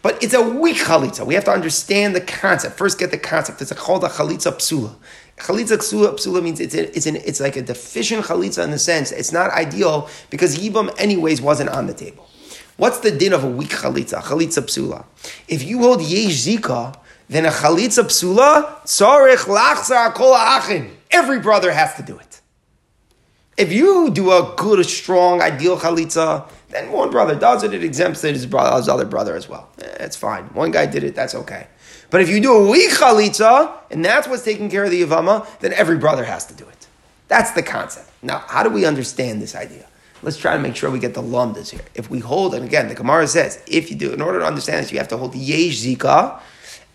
but 0.03 0.23
it's 0.23 0.35
a 0.35 0.43
weak 0.43 0.77
chalitza. 0.77 1.25
We 1.25 1.35
have 1.35 1.45
to 1.45 1.53
understand 1.53 2.15
the 2.15 2.21
concept. 2.21 2.77
First, 2.77 2.99
get 2.99 3.13
the 3.13 3.19
concept. 3.19 3.63
It's 3.63 3.71
a 3.71 3.75
called 3.75 4.05
a 4.05 4.09
chalitza 4.09 4.53
psula. 4.53 4.95
Chalitza 5.39 5.77
psula, 5.77 6.13
psula 6.15 6.43
means 6.43 6.61
it's, 6.61 6.75
a, 6.75 6.97
it's, 6.97 7.07
an, 7.07 7.17
it's 7.17 7.41
like 7.41 7.57
a 7.57 7.63
deficient 7.63 8.27
chalitza 8.27 8.63
in 8.63 8.71
the 8.71 8.79
sense 8.79 9.11
it's 9.11 9.33
not 9.33 9.51
ideal 9.51 10.09
because 10.31 10.57
yibam 10.59 10.95
anyways 10.99 11.43
wasn't 11.43 11.69
on 11.71 11.87
the 11.87 11.95
table. 11.95 12.29
What's 12.77 13.01
the 13.01 13.11
din 13.11 13.33
of 13.33 13.45
a 13.45 13.49
weak 13.49 13.71
chalitza? 13.71 14.21
Chalitza 14.23 14.63
psula. 14.63 15.05
If 15.49 15.65
you 15.65 15.79
hold 15.81 16.03
yesh 16.03 16.45
zika, 16.47 16.97
then 17.29 17.47
a 17.47 17.51
chalitza 17.51 18.05
psula 18.05 18.83
tzarich 18.85 19.47
lachzar 19.47 20.15
kol 20.15 20.35
achin. 20.35 20.97
Every 21.11 21.41
brother 21.41 21.73
has 21.73 21.95
to 21.95 22.03
do 22.03 22.19
it. 22.19 22.41
If 23.57 23.73
you 23.73 24.11
do 24.11 24.33
a 24.33 24.55
good, 24.57 24.85
strong, 24.87 25.41
ideal 25.41 25.79
chalitza, 25.79 26.49
then 26.71 26.91
one 26.91 27.11
brother 27.11 27.37
does 27.37 27.63
it, 27.63 27.73
it 27.73 27.85
exempts 27.85 28.23
his, 28.23 28.47
brother, 28.47 28.77
his 28.77 28.89
other 28.89 29.05
brother 29.05 29.37
as 29.37 29.49
well. 29.49 29.69
Eh, 29.81 29.97
it's 30.01 30.17
fine. 30.17 30.45
One 30.47 30.73
guy 30.73 30.87
did 30.87 31.05
it, 31.05 31.15
that's 31.15 31.35
okay. 31.37 31.69
But 32.11 32.21
if 32.21 32.29
you 32.29 32.41
do 32.41 32.53
a 32.53 32.71
weak 32.71 32.91
chalitza, 32.91 33.73
and 33.91 34.05
that's 34.05 34.29
what's 34.29 34.45
taking 34.45 34.71
care 34.71 34.85
of 34.85 34.91
the 34.91 35.03
yavama, 35.03 35.47
then 35.61 35.73
every 35.73 35.99
brother 35.99 36.25
has 36.25 36.47
to 36.47 36.55
do 36.55 36.67
it. 36.69 36.87
That's 37.29 37.53
the 37.53 37.63
concept. 37.63 38.11
Now, 38.23 38.45
how 38.47 38.63
do 38.63 38.71
we 38.71 38.85
understand 38.85 39.43
this 39.43 39.55
idea? 39.55 39.87
Let's 40.23 40.39
try 40.39 40.57
to 40.57 40.63
make 40.63 40.75
sure 40.75 40.91
we 40.91 40.99
get 40.99 41.15
the 41.15 41.23
lumdas 41.23 41.71
here. 41.71 41.85
If 41.95 42.09
we 42.09 42.19
hold, 42.19 42.55
and 42.55 42.65
again, 42.65 42.89
the 42.89 42.95
Gemara 42.95 43.27
says, 43.27 43.63
if 43.67 43.91
you 43.91 43.97
do, 43.97 44.13
in 44.13 44.23
order 44.23 44.39
to 44.39 44.47
understand 44.47 44.85
this, 44.85 44.93
you 44.93 44.99
have 44.99 45.09
to 45.09 45.19
hold 45.19 45.35
yesh 45.35 45.83
zika. 45.83 46.41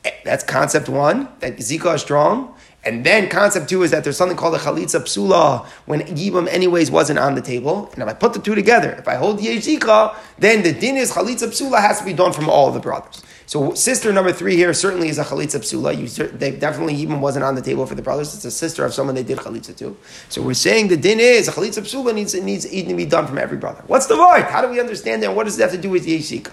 Eh, 0.04 0.12
that's 0.24 0.44
concept 0.44 0.90
one, 0.90 1.28
that 1.40 1.58
zika 1.58 1.96
is 1.96 2.02
strong. 2.02 2.56
And 2.84 3.06
then 3.06 3.30
concept 3.30 3.70
two 3.70 3.84
is 3.84 3.92
that 3.92 4.04
there's 4.04 4.18
something 4.18 4.38
called 4.38 4.56
a 4.56 4.58
chalitza 4.58 5.02
psula 5.02 5.66
when 5.86 6.02
yibam 6.02 6.48
anyways 6.48 6.90
wasn't 6.90 7.20
on 7.20 7.36
the 7.36 7.42
table. 7.42 7.90
And 7.94 8.02
if 8.02 8.10
I 8.10 8.14
put 8.14 8.34
the 8.34 8.40
two 8.40 8.56
together, 8.56 8.92
if 8.94 9.08
I 9.08 9.16
hold 9.16 9.42
yesh 9.42 9.66
zika, 9.66 10.16
then 10.40 10.64
the 10.64 10.72
din 10.72 10.96
is 10.98 11.12
chalitza 11.12 11.50
psula 11.50 11.82
has 11.82 12.00
to 12.00 12.06
be 12.06 12.14
done 12.14 12.34
from 12.34 12.50
all 12.50 12.72
the 12.72 12.80
brothers. 12.80 13.22
So 13.50 13.74
sister 13.74 14.14
number 14.14 14.32
three 14.32 14.56
here 14.56 14.72
certainly 14.76 15.10
is 15.10 15.18
a 15.18 15.24
chalitza 15.24 15.58
psula. 15.58 15.98
You, 15.98 16.28
they 16.38 16.52
definitely 16.52 16.94
even 16.94 17.20
wasn't 17.20 17.46
on 17.46 17.56
the 17.56 17.64
table 17.64 17.84
for 17.88 17.96
the 17.96 18.02
brothers. 18.04 18.36
It's 18.36 18.46
a 18.46 18.52
sister 18.52 18.86
of 18.86 18.94
someone 18.94 19.16
they 19.16 19.24
did 19.24 19.40
chalitza 19.40 19.76
to. 19.78 19.98
So 20.30 20.44
we're 20.44 20.54
saying 20.54 20.90
the 20.90 20.98
din 20.98 21.20
is 21.20 21.48
a 21.48 21.52
chalitza 21.52 21.82
psula 21.82 22.14
needs 22.14 22.36
it 22.36 22.44
needs 22.44 22.70
to 22.70 22.94
be 22.94 23.06
done 23.06 23.26
from 23.26 23.40
every 23.40 23.58
brother. 23.58 23.84
What's 23.88 24.06
the 24.06 24.16
void? 24.16 24.44
How 24.44 24.62
do 24.62 24.70
we 24.70 24.80
understand 24.80 25.24
that? 25.24 25.36
What 25.36 25.46
does 25.46 25.58
it 25.58 25.64
have 25.64 25.72
to 25.72 25.80
do 25.80 25.90
with 25.90 26.06
yeshika? 26.06 26.52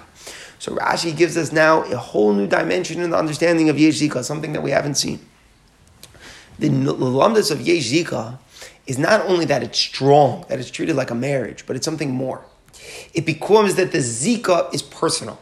So 0.58 0.74
Rashi 0.74 1.14
gives 1.14 1.36
us 1.36 1.52
now 1.52 1.82
a 1.82 1.98
whole 1.98 2.32
new 2.32 2.46
dimension 2.46 3.02
in 3.02 3.10
the 3.10 3.18
understanding 3.18 3.68
of 3.68 3.76
yeshika, 3.76 4.24
something 4.24 4.54
that 4.54 4.62
we 4.62 4.70
haven't 4.70 4.94
seen. 4.94 5.20
The 6.58 6.70
lamdas 6.70 7.50
of 7.50 7.58
yeshika 7.58 8.38
is 8.86 8.96
not 8.96 9.20
only 9.26 9.44
that 9.44 9.62
it's 9.62 9.78
strong, 9.78 10.46
that 10.48 10.58
it's 10.58 10.70
treated 10.70 10.96
like 10.96 11.10
a 11.10 11.14
marriage, 11.14 11.66
but 11.66 11.76
it's 11.76 11.84
something 11.84 12.10
more. 12.10 12.46
It 13.12 13.26
becomes 13.26 13.74
that 13.74 13.92
the 13.92 13.98
zika 13.98 14.72
is 14.72 14.80
personal. 14.80 15.38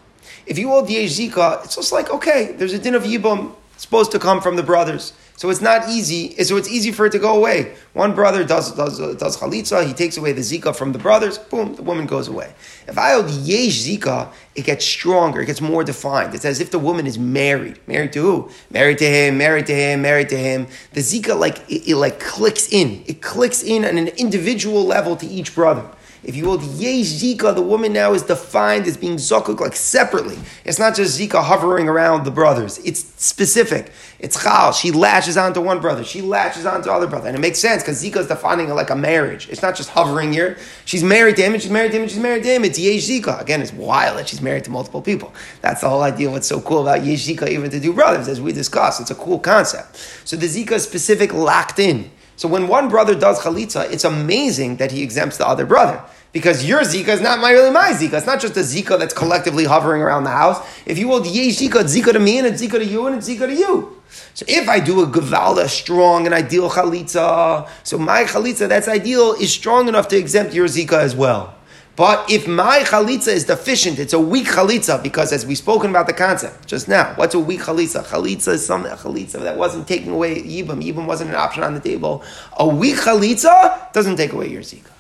If 0.47 0.59
you 0.59 0.69
hold 0.69 0.91
Yesh 0.91 1.11
Zika, 1.11 1.65
it's 1.65 1.77
just 1.77 1.93
like, 1.93 2.11
okay, 2.11 2.53
there's 2.53 2.73
a 2.73 2.79
din 2.79 2.95
of 2.95 3.05
Yibam 3.05 3.55
supposed 3.77 4.13
to 4.13 4.19
come 4.19 4.41
from 4.41 4.57
the 4.57 4.63
brothers. 4.63 5.13
So 5.37 5.51
it's 5.51 5.61
not 5.61 5.89
easy. 5.89 6.43
So 6.45 6.57
it's 6.57 6.69
easy 6.69 6.93
for 6.93 7.07
it 7.07 7.13
to 7.13 7.19
go 7.19 7.37
away. 7.37 7.75
One 7.93 8.15
brother 8.15 8.45
does 8.45 8.73
does 8.73 8.99
does 9.17 9.37
chalitza. 9.37 9.85
He 9.85 9.93
takes 9.93 10.17
away 10.17 10.33
the 10.33 10.43
zika 10.43 10.75
from 10.77 10.93
the 10.93 10.99
brothers. 10.99 11.39
Boom, 11.39 11.75
the 11.75 11.83
woman 11.83 12.07
goes 12.07 12.29
away. 12.29 12.55
If 12.87 12.97
I 12.97 13.15
hold 13.15 13.29
yesh 13.31 13.83
zika, 13.83 14.29
it 14.55 14.65
gets 14.65 14.85
stronger. 14.85 15.41
It 15.41 15.47
gets 15.47 15.61
more 15.61 15.83
defined. 15.83 16.35
It's 16.37 16.45
as 16.45 16.61
if 16.61 16.71
the 16.71 16.79
woman 16.79 17.05
is 17.07 17.19
married. 17.19 17.81
Married 17.89 18.13
to 18.13 18.23
who? 18.23 18.51
Married 18.71 18.99
to 18.99 19.07
him. 19.07 19.37
Married 19.37 19.67
to 19.67 19.75
him. 19.75 20.03
Married 20.03 20.29
to 20.29 20.39
him. 20.39 20.69
The 20.93 21.01
zika 21.01 21.37
like 21.37 21.69
it, 21.69 21.89
it 21.89 21.97
like 21.97 22.21
clicks 22.21 22.73
in. 22.73 23.03
It 23.07 23.21
clicks 23.21 23.61
in 23.63 23.85
on 23.85 23.99
an 23.99 24.09
individual 24.09 24.85
level 24.85 25.17
to 25.17 25.27
each 25.27 25.53
brother. 25.53 25.85
If 26.25 26.37
you 26.37 26.47
hold 26.47 26.63
yesh 26.63 27.07
zika, 27.07 27.55
the 27.55 27.63
woman 27.63 27.93
now 27.93 28.15
is 28.15 28.23
defined 28.23 28.87
as 28.87 28.97
being 28.97 29.17
zokuk 29.17 29.61
like 29.61 29.77
separately. 29.77 30.39
It's 30.65 30.79
not 30.79 30.97
just 30.97 31.21
zika 31.21 31.43
hovering 31.43 31.89
around 31.89 32.25
the 32.25 32.31
brothers. 32.31 32.79
It's 32.79 33.05
specific. 33.23 33.93
It's 34.19 34.43
chal. 34.43 34.73
She 34.73 34.91
latches 34.91 35.37
onto 35.37 35.61
one 35.61 35.81
brother. 35.81 36.03
She 36.03 36.23
latches 36.23 36.65
onto 36.65 36.91
other 36.91 37.07
brother, 37.07 37.29
and 37.29 37.37
it 37.37 37.41
makes 37.41 37.59
sense 37.59 37.83
because 37.83 38.03
zika 38.03 38.17
is 38.17 38.29
defining 38.29 38.71
it 38.71 38.73
like 38.73 38.91
a 38.91 38.97
marriage. 38.97 39.49
It's 39.51 39.61
not 39.61 39.77
just 39.77 39.91
hovering 39.91 40.33
here. 40.33 40.57
She's 40.87 41.05
married 41.05 41.37
to 41.37 41.43
him, 41.43 41.53
and 41.53 41.63
she's 41.63 41.71
married 41.71 41.91
to 41.91 41.97
him, 41.99 42.03
and 42.03 42.11
she's 42.11 42.21
married 42.21 42.43
to 42.45 42.49
him. 42.55 42.65
It's 42.65 42.79
yesh 42.79 43.07
zika. 43.07 43.41
Again, 43.41 43.61
it's 43.61 43.73
wild 43.73 44.19
that 44.19 44.29
she's 44.29 44.41
married 44.41 44.65
to 44.65 44.71
multiple 44.71 45.03
people. 45.03 45.35
That's 45.61 45.83
the 45.83 45.91
whole 45.91 46.03
idea. 46.03 46.29
Of 46.29 46.33
what's 46.33 46.49
so 46.49 46.61
cool 46.61 46.83
about 46.83 47.05
yesh 47.05 47.27
zika, 47.27 47.49
even 47.49 47.71
to 47.71 47.81
do 47.81 47.93
brothers, 47.93 48.29
as 48.29 48.41
we 48.41 48.53
discussed, 48.53 49.01
it's 49.01 49.11
a 49.11 49.15
cool 49.15 49.39
concept. 49.39 49.97
So 50.25 50.37
the 50.37 50.47
zika 50.47 50.73
is 50.73 50.85
specific, 50.85 51.35
locked 51.35 51.79
in. 51.79 52.11
So 52.37 52.49
when 52.49 52.69
one 52.69 52.89
brother 52.89 53.15
does 53.15 53.41
chalitza, 53.41 53.91
it's 53.93 54.05
amazing 54.05 54.77
that 54.77 54.91
he 54.91 55.03
exempts 55.03 55.37
the 55.37 55.47
other 55.47 55.67
brother. 55.67 56.03
Because 56.33 56.67
your 56.69 56.81
Zika 56.81 57.09
is 57.09 57.21
not 57.21 57.39
my, 57.39 57.53
really 57.53 57.71
my 57.71 57.93
Zika. 57.93 58.15
It's 58.15 58.27
not 58.27 58.41
just 58.41 58.57
a 58.57 58.61
Zika 58.61 58.99
that's 58.99 59.15
collectively 59.15 59.67
hovering 59.67 60.03
around 60.03 60.25
the 60.25 60.31
house. 60.31 60.59
If 60.85 60.99
you 60.99 61.07
hold 61.07 61.27
Yesh 61.27 61.59
Zika, 61.59 61.83
it's 61.83 61.97
Zika 61.97 62.13
to 62.13 62.19
me 62.19 62.39
and 62.39 62.47
it's 62.49 62.61
Zika 62.61 62.73
to 62.73 62.85
you 62.85 63.07
and 63.07 63.17
it's 63.17 63.29
Zika 63.29 63.47
to 63.47 63.55
you. 63.55 64.03
So 64.35 64.45
if 64.49 64.69
I 64.69 64.81
do 64.81 65.01
a 65.03 65.07
Gavalda, 65.07 65.69
strong 65.69 66.27
and 66.27 66.35
ideal 66.35 66.71
Chalitza, 66.71 67.69
so 67.85 67.99
my 67.99 68.25
Chalitza 68.25 68.69
that's 68.69 68.89
ideal 68.89 69.35
is 69.35 69.53
strong 69.53 69.87
enough 69.87 70.09
to 70.09 70.17
exempt 70.17 70.55
your 70.55 70.67
Zika 70.67 70.99
as 70.99 71.15
well. 71.15 71.55
But 71.97 72.29
if 72.29 72.49
my 72.49 72.81
chalitza 72.81 73.29
is 73.29 73.45
deficient, 73.45 74.01
it's 74.01 74.13
a 74.13 74.19
weak 74.19 74.47
chalitza 74.47 75.01
because, 75.01 75.33
as 75.33 75.47
we've 75.47 75.59
spoken 75.59 75.91
about 75.91 76.09
the 76.09 76.13
concept 76.13 76.67
just 76.67 76.89
now, 76.89 77.15
what's 77.15 77.35
a 77.35 77.39
weak 77.39 77.61
chalitza? 77.61 78.05
Chalitza 78.05 78.55
is 78.55 78.67
some 78.67 78.85
chalitza 78.85 79.41
that 79.43 79.57
wasn't 79.57 79.87
taking 79.87 80.11
away 80.11 80.43
yibam. 80.43 80.83
Yibam 80.83 81.07
wasn't 81.07 81.31
an 81.31 81.37
option 81.37 81.63
on 81.63 81.75
the 81.75 81.81
table. 81.81 82.25
A 82.59 82.67
weak 82.67 82.97
chalitza 82.97 83.93
doesn't 83.93 84.17
take 84.17 84.33
away 84.33 84.49
your 84.49 84.63
zika. 84.63 84.94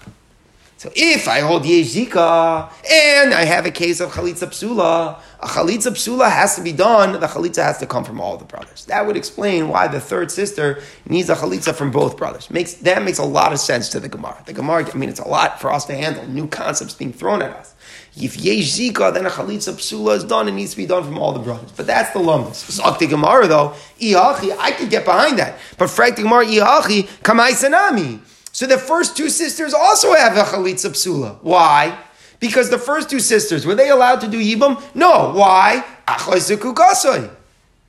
So 0.85 0.93
if 0.95 1.29
I 1.29 1.41
hold 1.41 1.63
Yezika 1.63 2.71
and 2.91 3.33
I 3.33 3.47
have 3.47 3.65
a 3.65 3.71
case 3.71 4.01
of 4.01 4.13
Chalitza 4.13 4.49
Psula, 4.49 5.19
a 5.41 5.47
Chalitza 5.47 5.91
Psula 5.91 6.31
has 6.31 6.57
to 6.57 6.63
be 6.63 6.73
done, 6.73 7.13
the 7.13 7.27
Chalitza 7.27 7.63
has 7.63 7.79
to 7.79 7.87
come 7.87 8.05
from 8.05 8.21
all 8.21 8.37
the 8.37 8.45
brothers. 8.45 8.85
That 8.85 9.07
would 9.07 9.17
explain 9.17 9.71
why 9.71 9.89
the 9.89 9.99
third 9.99 10.31
sister 10.31 10.83
needs 11.09 11.31
a 11.31 11.37
Chalitza 11.37 11.75
from 11.75 11.91
both 11.91 12.19
brothers. 12.19 12.51
Makes, 12.51 12.75
that 12.75 13.03
makes 13.03 13.17
a 13.17 13.25
lot 13.25 13.55
of 13.55 13.61
sense 13.61 13.89
to 13.89 13.99
the 13.99 14.11
Gemara. 14.11 14.43
The 14.45 14.53
Gemara, 14.53 14.87
I 14.87 14.95
mean, 14.95 15.09
it's 15.09 15.21
a 15.21 15.27
lot 15.27 15.59
for 15.59 15.73
us 15.73 15.87
to 15.87 15.95
handle, 15.95 16.27
new 16.27 16.49
concepts 16.49 16.93
being 16.93 17.15
thrown 17.15 17.41
at 17.41 17.57
us. 17.57 17.75
If 18.15 18.37
yesh 18.37 18.73
zika, 18.79 19.15
then 19.15 19.25
a 19.25 19.31
chalitza 19.31 19.73
psula 19.73 20.17
is 20.17 20.25
done. 20.25 20.49
It 20.49 20.53
needs 20.53 20.73
to 20.73 20.77
be 20.77 20.85
done 20.85 21.03
from 21.03 21.17
all 21.17 21.33
the 21.33 21.41
brothers. 21.41 21.73
But 21.73 21.87
that's 21.87 22.11
the 22.11 22.19
lumdas. 22.19 22.79
Zakti 22.79 23.09
Gemara 23.09 23.47
though, 23.47 23.75
iachi, 23.99 24.55
I 24.59 24.73
could 24.73 24.91
get 24.91 25.07
behind 25.07 25.39
that. 25.39 25.59
But 25.79 25.89
frank 25.89 26.17
Gemara, 26.17 26.45
iachi, 26.45 27.05
kamai 27.23 27.53
sanami. 27.53 28.21
So 28.55 28.67
the 28.69 28.79
first 28.79 29.17
two 29.17 29.31
sisters 29.31 29.75
also 29.75 30.15
have 30.15 30.37
a 30.37 30.45
chalitza 30.45 30.91
psula. 30.91 31.39
Why? 31.43 31.99
Because 32.39 32.71
the 32.71 32.79
first 32.79 33.11
two 33.11 33.19
sisters, 33.19 33.67
were 33.67 33.75
they 33.75 33.91
allowed 33.91 34.21
to 34.21 34.29
do 34.29 34.39
yibum? 34.39 34.81
No. 34.95 35.33
Why? 35.33 35.85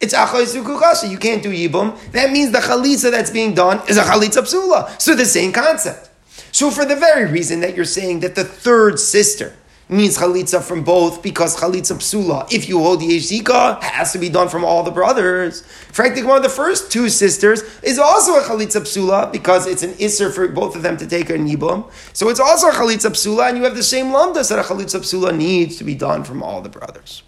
It's 0.01 0.13
achoy 0.13 1.11
You 1.11 1.17
can't 1.19 1.43
do 1.43 1.51
yibum. 1.51 2.11
That 2.13 2.31
means 2.31 2.51
the 2.51 2.57
chalitza 2.57 3.11
that's 3.11 3.29
being 3.29 3.53
done 3.53 3.79
is 3.87 3.97
a 3.97 4.01
chalitza 4.01 4.41
psula. 4.41 4.99
So 4.99 5.13
the 5.13 5.25
same 5.25 5.53
concept. 5.53 6.09
So 6.51 6.71
for 6.71 6.83
the 6.83 6.95
very 6.95 7.31
reason 7.31 7.59
that 7.59 7.75
you're 7.75 7.85
saying 7.85 8.21
that 8.21 8.33
the 8.33 8.43
third 8.43 8.99
sister 8.99 9.53
means 9.87 10.17
chalitza 10.17 10.61
from 10.61 10.83
both 10.83 11.21
because 11.21 11.55
chalitza 11.57 11.95
psula, 11.95 12.51
if 12.51 12.67
you 12.67 12.79
hold 12.79 13.01
the 13.01 13.07
yeshika, 13.07 13.81
has 13.81 14.11
to 14.13 14.17
be 14.17 14.29
done 14.29 14.49
from 14.49 14.65
all 14.65 14.83
the 14.83 14.91
brothers. 14.91 15.61
Frankly, 15.91 16.23
one 16.23 16.37
of 16.37 16.43
the 16.43 16.49
first 16.49 16.91
two 16.91 17.09
sisters 17.09 17.61
is 17.83 17.99
also 17.99 18.35
a 18.35 18.41
chalitza 18.41 18.81
psula 18.81 19.31
because 19.31 19.67
it's 19.67 19.83
an 19.83 19.93
isser 19.93 20.33
for 20.33 20.47
both 20.47 20.75
of 20.75 20.81
them 20.81 20.97
to 20.97 21.05
take 21.05 21.29
a 21.29 21.33
nibum. 21.33 21.89
So 22.13 22.29
it's 22.29 22.39
also 22.39 22.69
a 22.69 22.71
chalitza 22.71 23.11
psula, 23.11 23.49
and 23.49 23.57
you 23.57 23.63
have 23.63 23.75
the 23.75 23.83
same 23.83 24.07
lamdas 24.07 24.49
that 24.49 24.59
a 24.59 24.63
chalitza 24.63 24.99
psula 25.01 25.35
needs 25.35 25.77
to 25.77 25.83
be 25.83 25.95
done 25.95 26.23
from 26.23 26.41
all 26.41 26.61
the 26.61 26.69
brothers. 26.69 27.21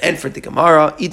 And 0.00 0.18
for 0.18 0.28
the 0.28 0.40
Gemara, 0.40 0.94
if 0.98 1.10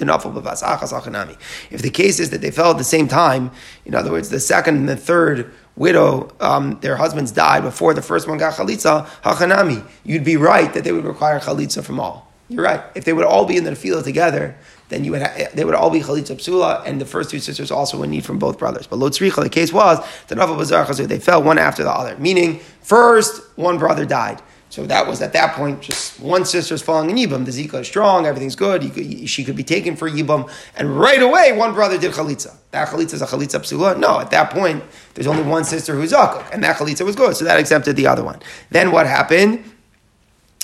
the 1.82 1.90
case 1.92 2.20
is 2.20 2.30
that 2.30 2.42
they 2.42 2.52
fell 2.52 2.72
at 2.72 2.78
the 2.78 2.84
same 2.84 3.08
time, 3.08 3.50
in 3.84 3.96
other 3.96 4.12
words, 4.12 4.30
the 4.30 4.40
second 4.40 4.76
and 4.76 4.88
the 4.88 4.96
third 4.96 5.52
widow, 5.76 6.32
um, 6.40 6.80
their 6.82 6.96
husbands 6.96 7.32
died 7.32 7.64
before 7.64 7.94
the 7.94 8.02
first 8.02 8.28
one 8.28 8.38
got 8.38 8.54
chalitza, 8.54 9.06
hachanami. 9.24 9.86
You'd 10.04 10.24
be 10.24 10.38
right 10.38 10.74
that 10.74 10.84
they 10.84 10.92
would 10.92 11.06
require 11.06 11.40
chalitza 11.40 11.84
from 11.84 12.00
all. 12.00 12.32
You're 12.48 12.64
right. 12.64 12.84
If 12.94 13.06
they 13.06 13.14
would 13.14 13.26
all 13.26 13.46
be 13.46 13.58
in 13.58 13.64
the 13.64 13.76
field 13.76 14.04
together, 14.04 14.56
then 14.90 15.04
you 15.04 15.12
would 15.12 15.24
ha- 15.24 15.50
they 15.54 15.66
would 15.66 15.74
all 15.74 15.90
be 15.90 16.02
chalitza 16.02 16.36
psula, 16.36 16.86
and 16.86 17.02
the 17.02 17.06
first 17.06 17.32
two 17.32 17.40
sisters 17.40 17.72
also 17.72 17.98
would 17.98 18.10
need 18.10 18.24
from 18.24 18.38
both 18.38 18.60
brothers. 18.60 18.86
But 18.86 19.00
lotzricha, 19.00 19.42
the 19.42 19.50
case 19.50 19.74
was 19.74 20.00
bazar 20.28 20.86
they 20.94 21.20
fell 21.20 21.42
one 21.42 21.58
after 21.58 21.84
the 21.84 21.92
other. 21.92 22.16
Meaning, 22.18 22.60
first 22.82 23.42
one 23.58 23.78
brother 23.78 24.06
died. 24.06 24.42
So 24.70 24.86
that 24.88 25.08
was 25.08 25.22
at 25.22 25.32
that 25.34 25.56
point 25.56 25.82
just 25.82 26.20
one 26.20 26.44
sister's 26.44 26.82
falling 26.82 27.10
in 27.10 27.16
Yibam. 27.16 27.46
The 27.46 27.52
Zika 27.52 27.82
is 27.82 27.88
strong, 27.88 28.26
everything's 28.26 28.56
good. 28.58 28.82
Could, 28.94 29.30
she 29.30 29.44
could 29.46 29.56
be 29.56 29.64
taken 29.64 29.96
for 29.96 30.10
Yibam. 30.10 30.52
And 30.76 31.00
right 31.00 31.22
away, 31.22 31.54
one 31.54 31.74
brother 31.74 31.98
did 31.98 32.12
Chalitza. 32.12 32.56
That 32.76 32.90
Chalitza 32.90 33.14
is 33.14 33.22
a 33.22 33.26
Chalitza 33.26 33.62
Psula? 33.62 33.98
No, 33.98 34.20
at 34.20 34.32
that 34.32 34.52
point, 34.52 34.84
there's 35.14 35.28
only 35.28 35.44
one 35.44 35.64
sister 35.64 35.96
who's 35.96 36.12
Zakuk. 36.12 36.46
And 36.52 36.62
that 36.66 36.76
Chalitza 36.76 37.06
was 37.06 37.16
good. 37.16 37.34
So 37.34 37.46
that 37.46 37.58
exempted 37.58 37.96
the 37.96 38.06
other 38.06 38.22
one. 38.22 38.42
Then 38.70 38.92
what 38.92 39.08
happened? 39.08 39.64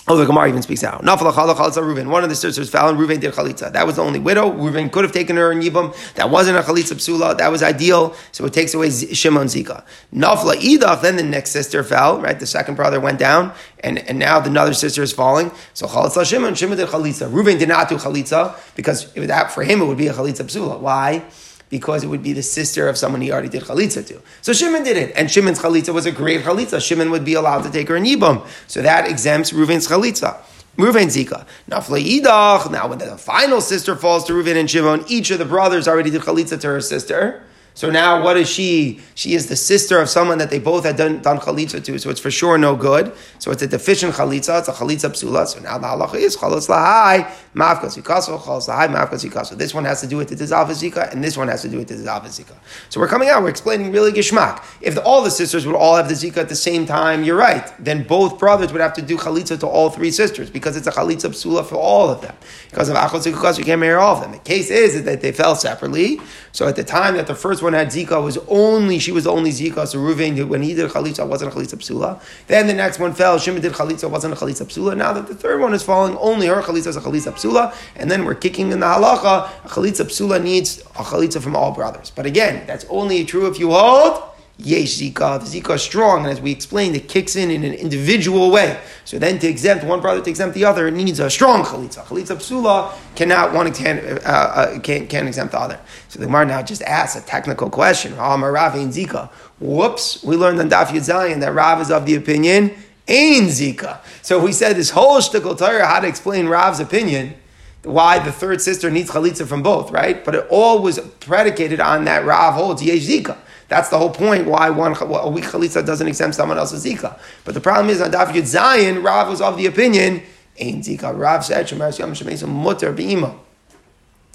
Oh, 0.10 0.18
the 0.18 0.26
Gemara 0.26 0.50
even 0.50 0.62
speaks 0.62 0.84
out. 0.84 1.04
Reuven. 1.04 2.08
One 2.10 2.24
of 2.24 2.30
the 2.30 2.36
sisters 2.36 2.70
fell 2.70 2.90
and 2.90 2.98
Reuven 2.98 3.22
did 3.22 3.34
chalitza. 3.34 3.72
That 3.72 3.86
was 3.86 3.96
the 3.96 4.04
only 4.04 4.20
widow. 4.20 4.52
Reuven 4.52 4.92
could 4.92 5.06
have 5.06 5.14
taken 5.14 5.38
her 5.38 5.54
in 5.54 5.62
Yibam. 5.62 5.96
That 6.16 6.30
wasn't 6.30 6.58
a 6.58 6.62
chalitza 6.64 6.96
psula. 6.96 7.38
That 7.38 7.50
was 7.50 7.64
ideal. 7.64 8.14
So 8.34 8.44
it 8.44 8.52
takes 8.52 8.74
away 8.74 8.90
Shimon 8.90 9.48
Zika. 9.48 9.86
Nafla 10.14 10.56
idach. 10.56 11.02
Then 11.02 11.16
the 11.16 11.24
next 11.24 11.52
sister 11.52 11.82
fell. 11.84 12.20
Right, 12.20 12.38
the 12.38 12.48
second 12.48 12.76
brother 12.76 13.00
went 13.00 13.20
down, 13.20 13.54
and, 13.82 14.00
and 14.00 14.20
now 14.20 14.42
the 14.42 14.60
other 14.60 14.74
sister 14.74 15.02
is 15.02 15.14
falling. 15.14 15.52
So 15.74 15.88
chalitza 15.88 16.26
Shimon. 16.26 16.56
Shimon 16.56 16.78
did 16.78 16.90
chalitza. 16.90 17.32
Reuven 17.32 17.58
did 17.58 17.70
not 17.70 17.88
do 17.88 17.96
chalitza 17.96 18.58
because 18.76 19.14
that 19.14 19.52
for 19.52 19.64
him 19.64 19.82
it 19.82 19.86
would 19.86 20.00
be 20.00 20.08
a 20.08 20.14
chalitza 20.14 20.44
psula. 20.44 20.80
Why? 20.80 21.24
Because 21.72 22.04
it 22.04 22.08
would 22.08 22.22
be 22.22 22.34
the 22.34 22.44
sister 22.44 22.88
of 22.88 22.98
someone 22.98 23.22
he 23.22 23.32
already 23.32 23.50
did 23.50 23.64
chalitza 23.64 24.06
to. 24.06 24.22
So 24.44 24.54
Shimon 24.54 24.84
did 24.84 24.98
it, 24.98 25.14
and 25.16 25.32
Shimon's 25.32 25.60
chalitza 25.60 25.92
was 25.92 26.06
a 26.06 26.12
great 26.12 26.42
chalitza. 26.42 26.80
Shimon 26.80 27.10
would 27.10 27.26
be 27.26 27.34
allowed 27.34 27.64
to 27.64 27.72
take 27.72 27.88
her 27.88 27.96
in 27.96 28.04
Yibam. 28.04 28.46
So 28.68 28.84
that 28.84 29.10
exempts 29.10 29.52
Reuven's 29.52 29.88
chalitza. 29.88 30.38
Reuven 30.78 31.08
Zika. 31.08 31.46
Now, 31.68 32.88
when 32.88 33.00
the 33.00 33.18
final 33.18 33.60
sister 33.60 33.96
falls 33.96 34.24
to 34.26 34.34
Reuven 34.34 34.56
and 34.56 34.70
Shimon, 34.70 35.04
each 35.08 35.30
of 35.32 35.40
the 35.40 35.46
brothers 35.46 35.88
already 35.88 36.10
did 36.10 36.22
chalitza 36.22 36.60
to 36.62 36.68
her 36.68 36.82
sister. 36.82 37.44
So 37.74 37.90
now, 37.90 38.22
what 38.22 38.38
is 38.38 38.50
she? 38.50 39.00
She 39.16 39.34
is 39.34 39.48
the 39.48 39.56
sister 39.56 40.00
of 40.00 40.10
someone 40.10 40.40
that 40.40 40.50
they 40.50 40.60
both 40.60 40.84
had 40.84 40.98
done, 40.98 41.22
done 41.22 41.40
chalitza 41.40 41.84
to, 41.84 42.00
so 42.00 42.10
it's 42.10 42.20
for 42.20 42.32
sure 42.32 42.58
no 42.58 42.76
good. 42.76 43.14
So 43.40 43.52
it's 43.52 43.62
a 43.62 43.68
deficient 43.68 44.14
chalitza, 44.16 44.60
it's 44.60 44.68
a 44.68 44.74
chalitza 44.74 45.10
psula. 45.10 45.48
So 45.48 45.60
now 45.62 45.78
the 45.78 45.88
halacha 45.88 46.16
is 46.16 46.36
chalos 46.36 46.68
lahai, 46.68 47.32
mafkas 47.56 47.98
yikaso, 48.02 48.40
chalos 48.40 48.68
lahai, 48.68 48.88
mafkas 48.88 49.28
yikaso. 49.28 49.58
This 49.58 49.74
one 49.74 49.86
has 49.86 50.02
to 50.02 50.08
do 50.08 50.18
with 50.18 50.28
the 50.28 50.36
zika, 50.36 51.12
and 51.12 51.24
this 51.24 51.38
one 51.38 51.48
has 51.48 51.62
to 51.62 51.70
do 51.70 51.78
with 51.78 51.88
the 51.88 51.96
zika. 51.96 52.56
So 52.90 53.00
we're 53.00 53.08
coming 53.08 53.30
out, 53.30 53.42
we're 53.42 53.50
explaining 53.50 53.92
really 53.92 54.12
gishmak. 54.12 54.64
If 54.82 54.96
the, 54.96 55.04
all 55.04 55.22
the 55.22 55.32
sisters 55.32 55.66
would 55.66 55.76
all 55.76 55.96
have 55.96 56.10
the 56.10 56.16
zika 56.16 56.38
at 56.38 56.50
the 56.50 56.56
same 56.56 56.86
time, 56.86 57.24
you're 57.24 57.38
right. 57.38 57.72
Then 57.80 58.04
both 58.04 58.38
brothers 58.38 58.72
would 58.72 58.82
have 58.82 58.94
to 58.94 59.02
do 59.02 59.18
chalitza 59.18 59.60
to 59.62 59.68
all 59.68 59.90
three 59.90 60.12
sisters, 60.12 60.50
because 60.50 60.76
it's 60.76 60.88
a 60.88 60.92
chalitza 60.92 61.30
psula 61.30 61.66
for 61.66 61.76
all 61.76 62.10
of 62.10 62.22
them. 62.22 62.36
Because 62.70 62.90
of 62.90 62.98
achos 62.98 63.58
you 63.58 63.64
can't 63.64 63.80
marry 63.80 63.96
all 63.96 64.16
of 64.16 64.22
them. 64.22 64.32
The 64.32 64.40
case 64.40 64.70
is 64.70 65.04
that 65.04 65.22
they 65.22 65.32
fell 65.32 65.56
separately. 65.56 66.20
So 66.52 66.68
at 66.68 66.76
the 66.76 66.84
time 66.84 67.16
that 67.16 67.28
the 67.28 67.36
first 67.36 67.61
one 67.62 67.74
had 67.74 67.88
Zika 67.88 68.24
was 68.24 68.38
only, 68.48 69.00
she 69.00 69.12
was 69.12 69.26
the 69.26 69.32
only 69.32 69.52
Zika, 69.52 69.88
so 69.88 70.00
Reuven, 70.00 70.48
when 70.48 70.62
he 70.62 70.74
did 70.74 70.90
Chalitza, 70.90 71.28
wasn't 71.28 71.54
a 71.54 71.56
Chalitza 71.56 71.76
Psula. 71.76 72.22
Then 72.48 72.68
the 72.68 72.74
next 72.74 73.00
one 73.00 73.14
fell, 73.14 73.38
Shimon 73.38 73.62
did 73.62 73.74
Chalitza, 73.74 74.10
wasn't 74.10 74.34
a 74.34 74.38
Chalitza 74.38 74.66
Psula. 74.66 74.96
Now 74.98 75.14
that 75.14 75.28
the 75.28 75.36
third 75.36 75.62
one 75.62 75.74
is 75.74 75.84
falling, 75.84 76.18
only 76.18 76.48
her 76.48 76.62
Chalitza 76.62 76.88
is 76.88 76.98
a 76.98 77.02
Chalitza 77.02 77.34
Psula. 77.34 77.76
And 77.96 78.10
then 78.10 78.26
we're 78.26 78.36
kicking 78.36 78.72
in 78.72 78.80
the 78.80 78.86
halacha, 78.86 79.50
a 79.66 79.68
Chalitza 79.68 80.06
Psula 80.06 80.42
needs 80.42 80.80
a 80.80 81.04
Chalitza 81.04 81.42
from 81.42 81.56
all 81.56 81.72
brothers. 81.72 82.12
But 82.16 82.26
again, 82.26 82.66
that's 82.68 82.86
only 82.90 83.26
true 83.26 83.48
if 83.48 83.60
you 83.60 83.72
hold 83.72 84.31
yesh 84.66 85.00
zika. 85.00 85.40
The 85.40 85.62
zika 85.62 85.76
is 85.76 85.82
strong, 85.82 86.24
and 86.24 86.32
as 86.32 86.42
we 86.42 86.52
explained, 86.52 86.96
it 86.96 87.08
kicks 87.08 87.36
in 87.36 87.52
in 87.52 87.64
an 87.64 87.74
individual 87.74 88.52
way. 88.52 88.80
So 89.06 89.20
then, 89.20 89.40
to 89.40 89.48
exempt 89.48 89.84
one 89.84 90.02
brother 90.02 90.22
to 90.22 90.30
exempt 90.30 90.56
the 90.56 90.66
other, 90.66 90.88
it 90.88 90.94
needs 90.94 91.20
a 91.20 91.30
strong 91.30 91.64
chalitza. 91.64 92.04
Chalitza 92.04 92.36
psula 92.36 92.94
cannot 93.16 93.54
one 93.54 93.74
can 93.74 94.00
uh, 94.00 94.30
uh, 94.30 94.80
can 94.80 95.08
can 95.08 95.28
exempt 95.28 95.52
the 95.54 95.60
other. 95.60 95.80
So 96.10 96.20
the 96.20 96.26
Gemara 96.26 96.46
now 96.46 96.62
just 96.62 96.82
asks 96.84 97.22
a 97.22 97.26
technical 97.26 97.70
question. 97.70 98.14
Amar 98.14 98.52
Rav 98.52 98.76
ain 98.76 98.90
zika. 98.90 99.30
Whoops, 99.60 100.24
we 100.24 100.36
learned 100.38 100.60
on 100.60 100.70
Daf 100.70 100.88
Yud 100.88 101.40
that 101.40 101.54
Rav 101.54 101.82
is 101.82 101.92
of 101.92 102.06
the 102.06 102.16
opinion 102.16 102.72
ain 103.08 103.46
zika. 103.46 104.00
So 104.22 104.40
we 104.44 104.54
said 104.54 104.76
this 104.76 104.92
whole 104.92 105.20
shtickle 105.20 105.58
Torah 105.58 105.86
how 105.86 106.00
to 106.00 106.08
explain 106.08 106.48
Rav's 106.48 106.80
opinion 106.80 107.36
why 107.84 108.20
the 108.20 108.32
third 108.32 108.62
sister 108.62 108.92
needs 108.92 109.10
chalitza 109.10 109.48
from 109.48 109.64
both, 109.64 109.92
right? 109.92 110.24
But 110.24 110.36
it 110.36 110.48
all 110.50 110.82
was 110.82 111.00
predicated 111.20 111.80
on 111.80 112.06
that 112.06 112.26
Rav 112.26 112.54
holds 112.54 112.84
yesh 112.84 113.08
zika. 113.08 113.38
That's 113.72 113.88
the 113.88 113.98
whole 113.98 114.10
point 114.10 114.48
why 114.48 114.70
one 114.70 114.94
a 115.00 115.30
weak 115.30 115.46
chalitza 115.46 115.86
doesn't 115.86 116.06
exempt 116.06 116.36
someone 116.36 116.58
else's 116.58 116.84
zika. 116.84 117.18
But 117.46 117.54
the 117.54 117.62
problem 117.62 117.90
is 117.90 118.02
on 118.02 118.12
Daf 118.12 118.28
Yud 118.34 118.42
Zayin, 118.42 119.02
Rav 119.02 119.30
was 119.30 119.40
of 119.40 119.56
the 119.56 119.66
opinion 119.66 120.24
ain't 120.58 120.84
zika. 120.84 121.18
Rav 121.18 121.46
said 121.46 121.68
shemeres 121.68 121.98
yom 121.98 122.12
shemeres 122.12 122.46
mutter 122.46 122.92
beima. 122.92 123.34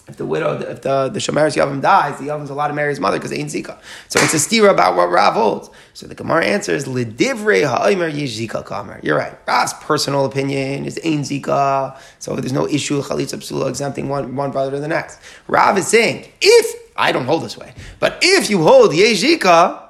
If 0.08 0.18
the 0.18 0.26
widow, 0.26 0.60
if 0.60 0.82
the, 0.82 1.08
the 1.08 1.18
Shemeres 1.18 1.56
Yavam 1.56 1.82
dies, 1.82 2.18
the 2.20 2.26
Yavam's 2.26 2.50
allowed 2.50 2.68
to 2.68 2.74
marry 2.74 2.90
his 2.90 3.00
mother 3.00 3.18
because 3.18 3.32
ain't 3.32 3.50
Zika. 3.50 3.76
So 4.08 4.20
it's 4.20 4.34
a 4.34 4.36
stira 4.36 4.70
about 4.70 4.94
what 4.94 5.10
Rav 5.10 5.34
holds. 5.34 5.68
So 5.94 6.06
the 6.06 6.14
Gemara 6.14 6.44
answers, 6.44 6.84
Lidivrei 6.84 7.66
ha'omer 7.66 8.08
yizika 8.08 8.64
kamer. 8.64 9.02
You're 9.02 9.18
right. 9.18 9.36
Rav's 9.48 9.74
personal 9.74 10.24
opinion 10.24 10.84
is 10.84 11.00
ain't 11.02 11.24
Zika. 11.24 11.98
So 12.20 12.36
there's 12.36 12.52
no 12.52 12.68
issue 12.68 12.98
with 12.98 13.06
Chalitza 13.06 13.38
Psula 13.38 13.68
exempting 13.68 14.08
one, 14.08 14.36
one 14.36 14.52
brother 14.52 14.70
to 14.72 14.80
the 14.80 14.86
next. 14.86 15.18
Rav 15.48 15.76
is 15.76 15.88
saying, 15.88 16.30
if 16.40 16.76
I 16.96 17.10
don't 17.10 17.26
hold 17.26 17.42
this 17.42 17.58
way. 17.58 17.74
But 17.98 18.18
if 18.22 18.48
you 18.48 18.62
hold 18.62 18.92
Yezika, 18.92 19.82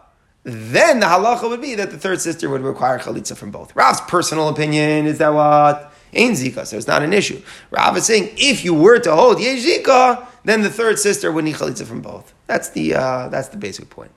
then 0.44 1.00
the 1.00 1.06
halacha 1.06 1.48
would 1.48 1.60
be 1.60 1.74
that 1.74 1.90
the 1.90 1.98
third 1.98 2.20
sister 2.20 2.48
would 2.48 2.62
require 2.62 2.98
chalitza 2.98 3.36
from 3.36 3.50
both. 3.50 3.74
Rav's 3.76 4.00
personal 4.02 4.48
opinion 4.48 5.06
is 5.06 5.18
that 5.18 5.34
what? 5.34 5.85
Ain't 6.12 6.36
Zika, 6.36 6.66
so 6.66 6.76
it's 6.76 6.86
not 6.86 7.02
an 7.02 7.12
issue. 7.12 7.42
Rav 7.70 7.96
is 7.96 8.06
saying 8.06 8.30
if 8.36 8.64
you 8.64 8.74
were 8.74 8.98
to 9.00 9.14
hold 9.14 9.38
Yezika, 9.38 10.26
then 10.44 10.62
the 10.62 10.70
third 10.70 10.98
sister 10.98 11.30
would 11.32 11.44
need 11.44 11.56
chalitza 11.56 11.84
from 11.84 12.00
both. 12.00 12.32
That's 12.46 12.70
the, 12.70 12.94
uh, 12.94 13.28
that's 13.28 13.48
the 13.48 13.56
basic 13.56 13.90
point. 13.90 14.10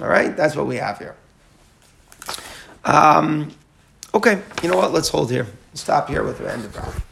All 0.00 0.08
right? 0.08 0.36
That's 0.36 0.56
what 0.56 0.66
we 0.66 0.76
have 0.76 0.98
here. 0.98 1.14
Um, 2.84 3.50
okay, 4.14 4.42
you 4.62 4.70
know 4.70 4.76
what? 4.76 4.92
Let's 4.92 5.08
hold 5.08 5.30
here. 5.30 5.46
Stop 5.74 6.08
here 6.08 6.22
with 6.22 6.38
the 6.38 6.50
end 6.50 6.64
of 6.64 6.76
Rav. 6.76 7.04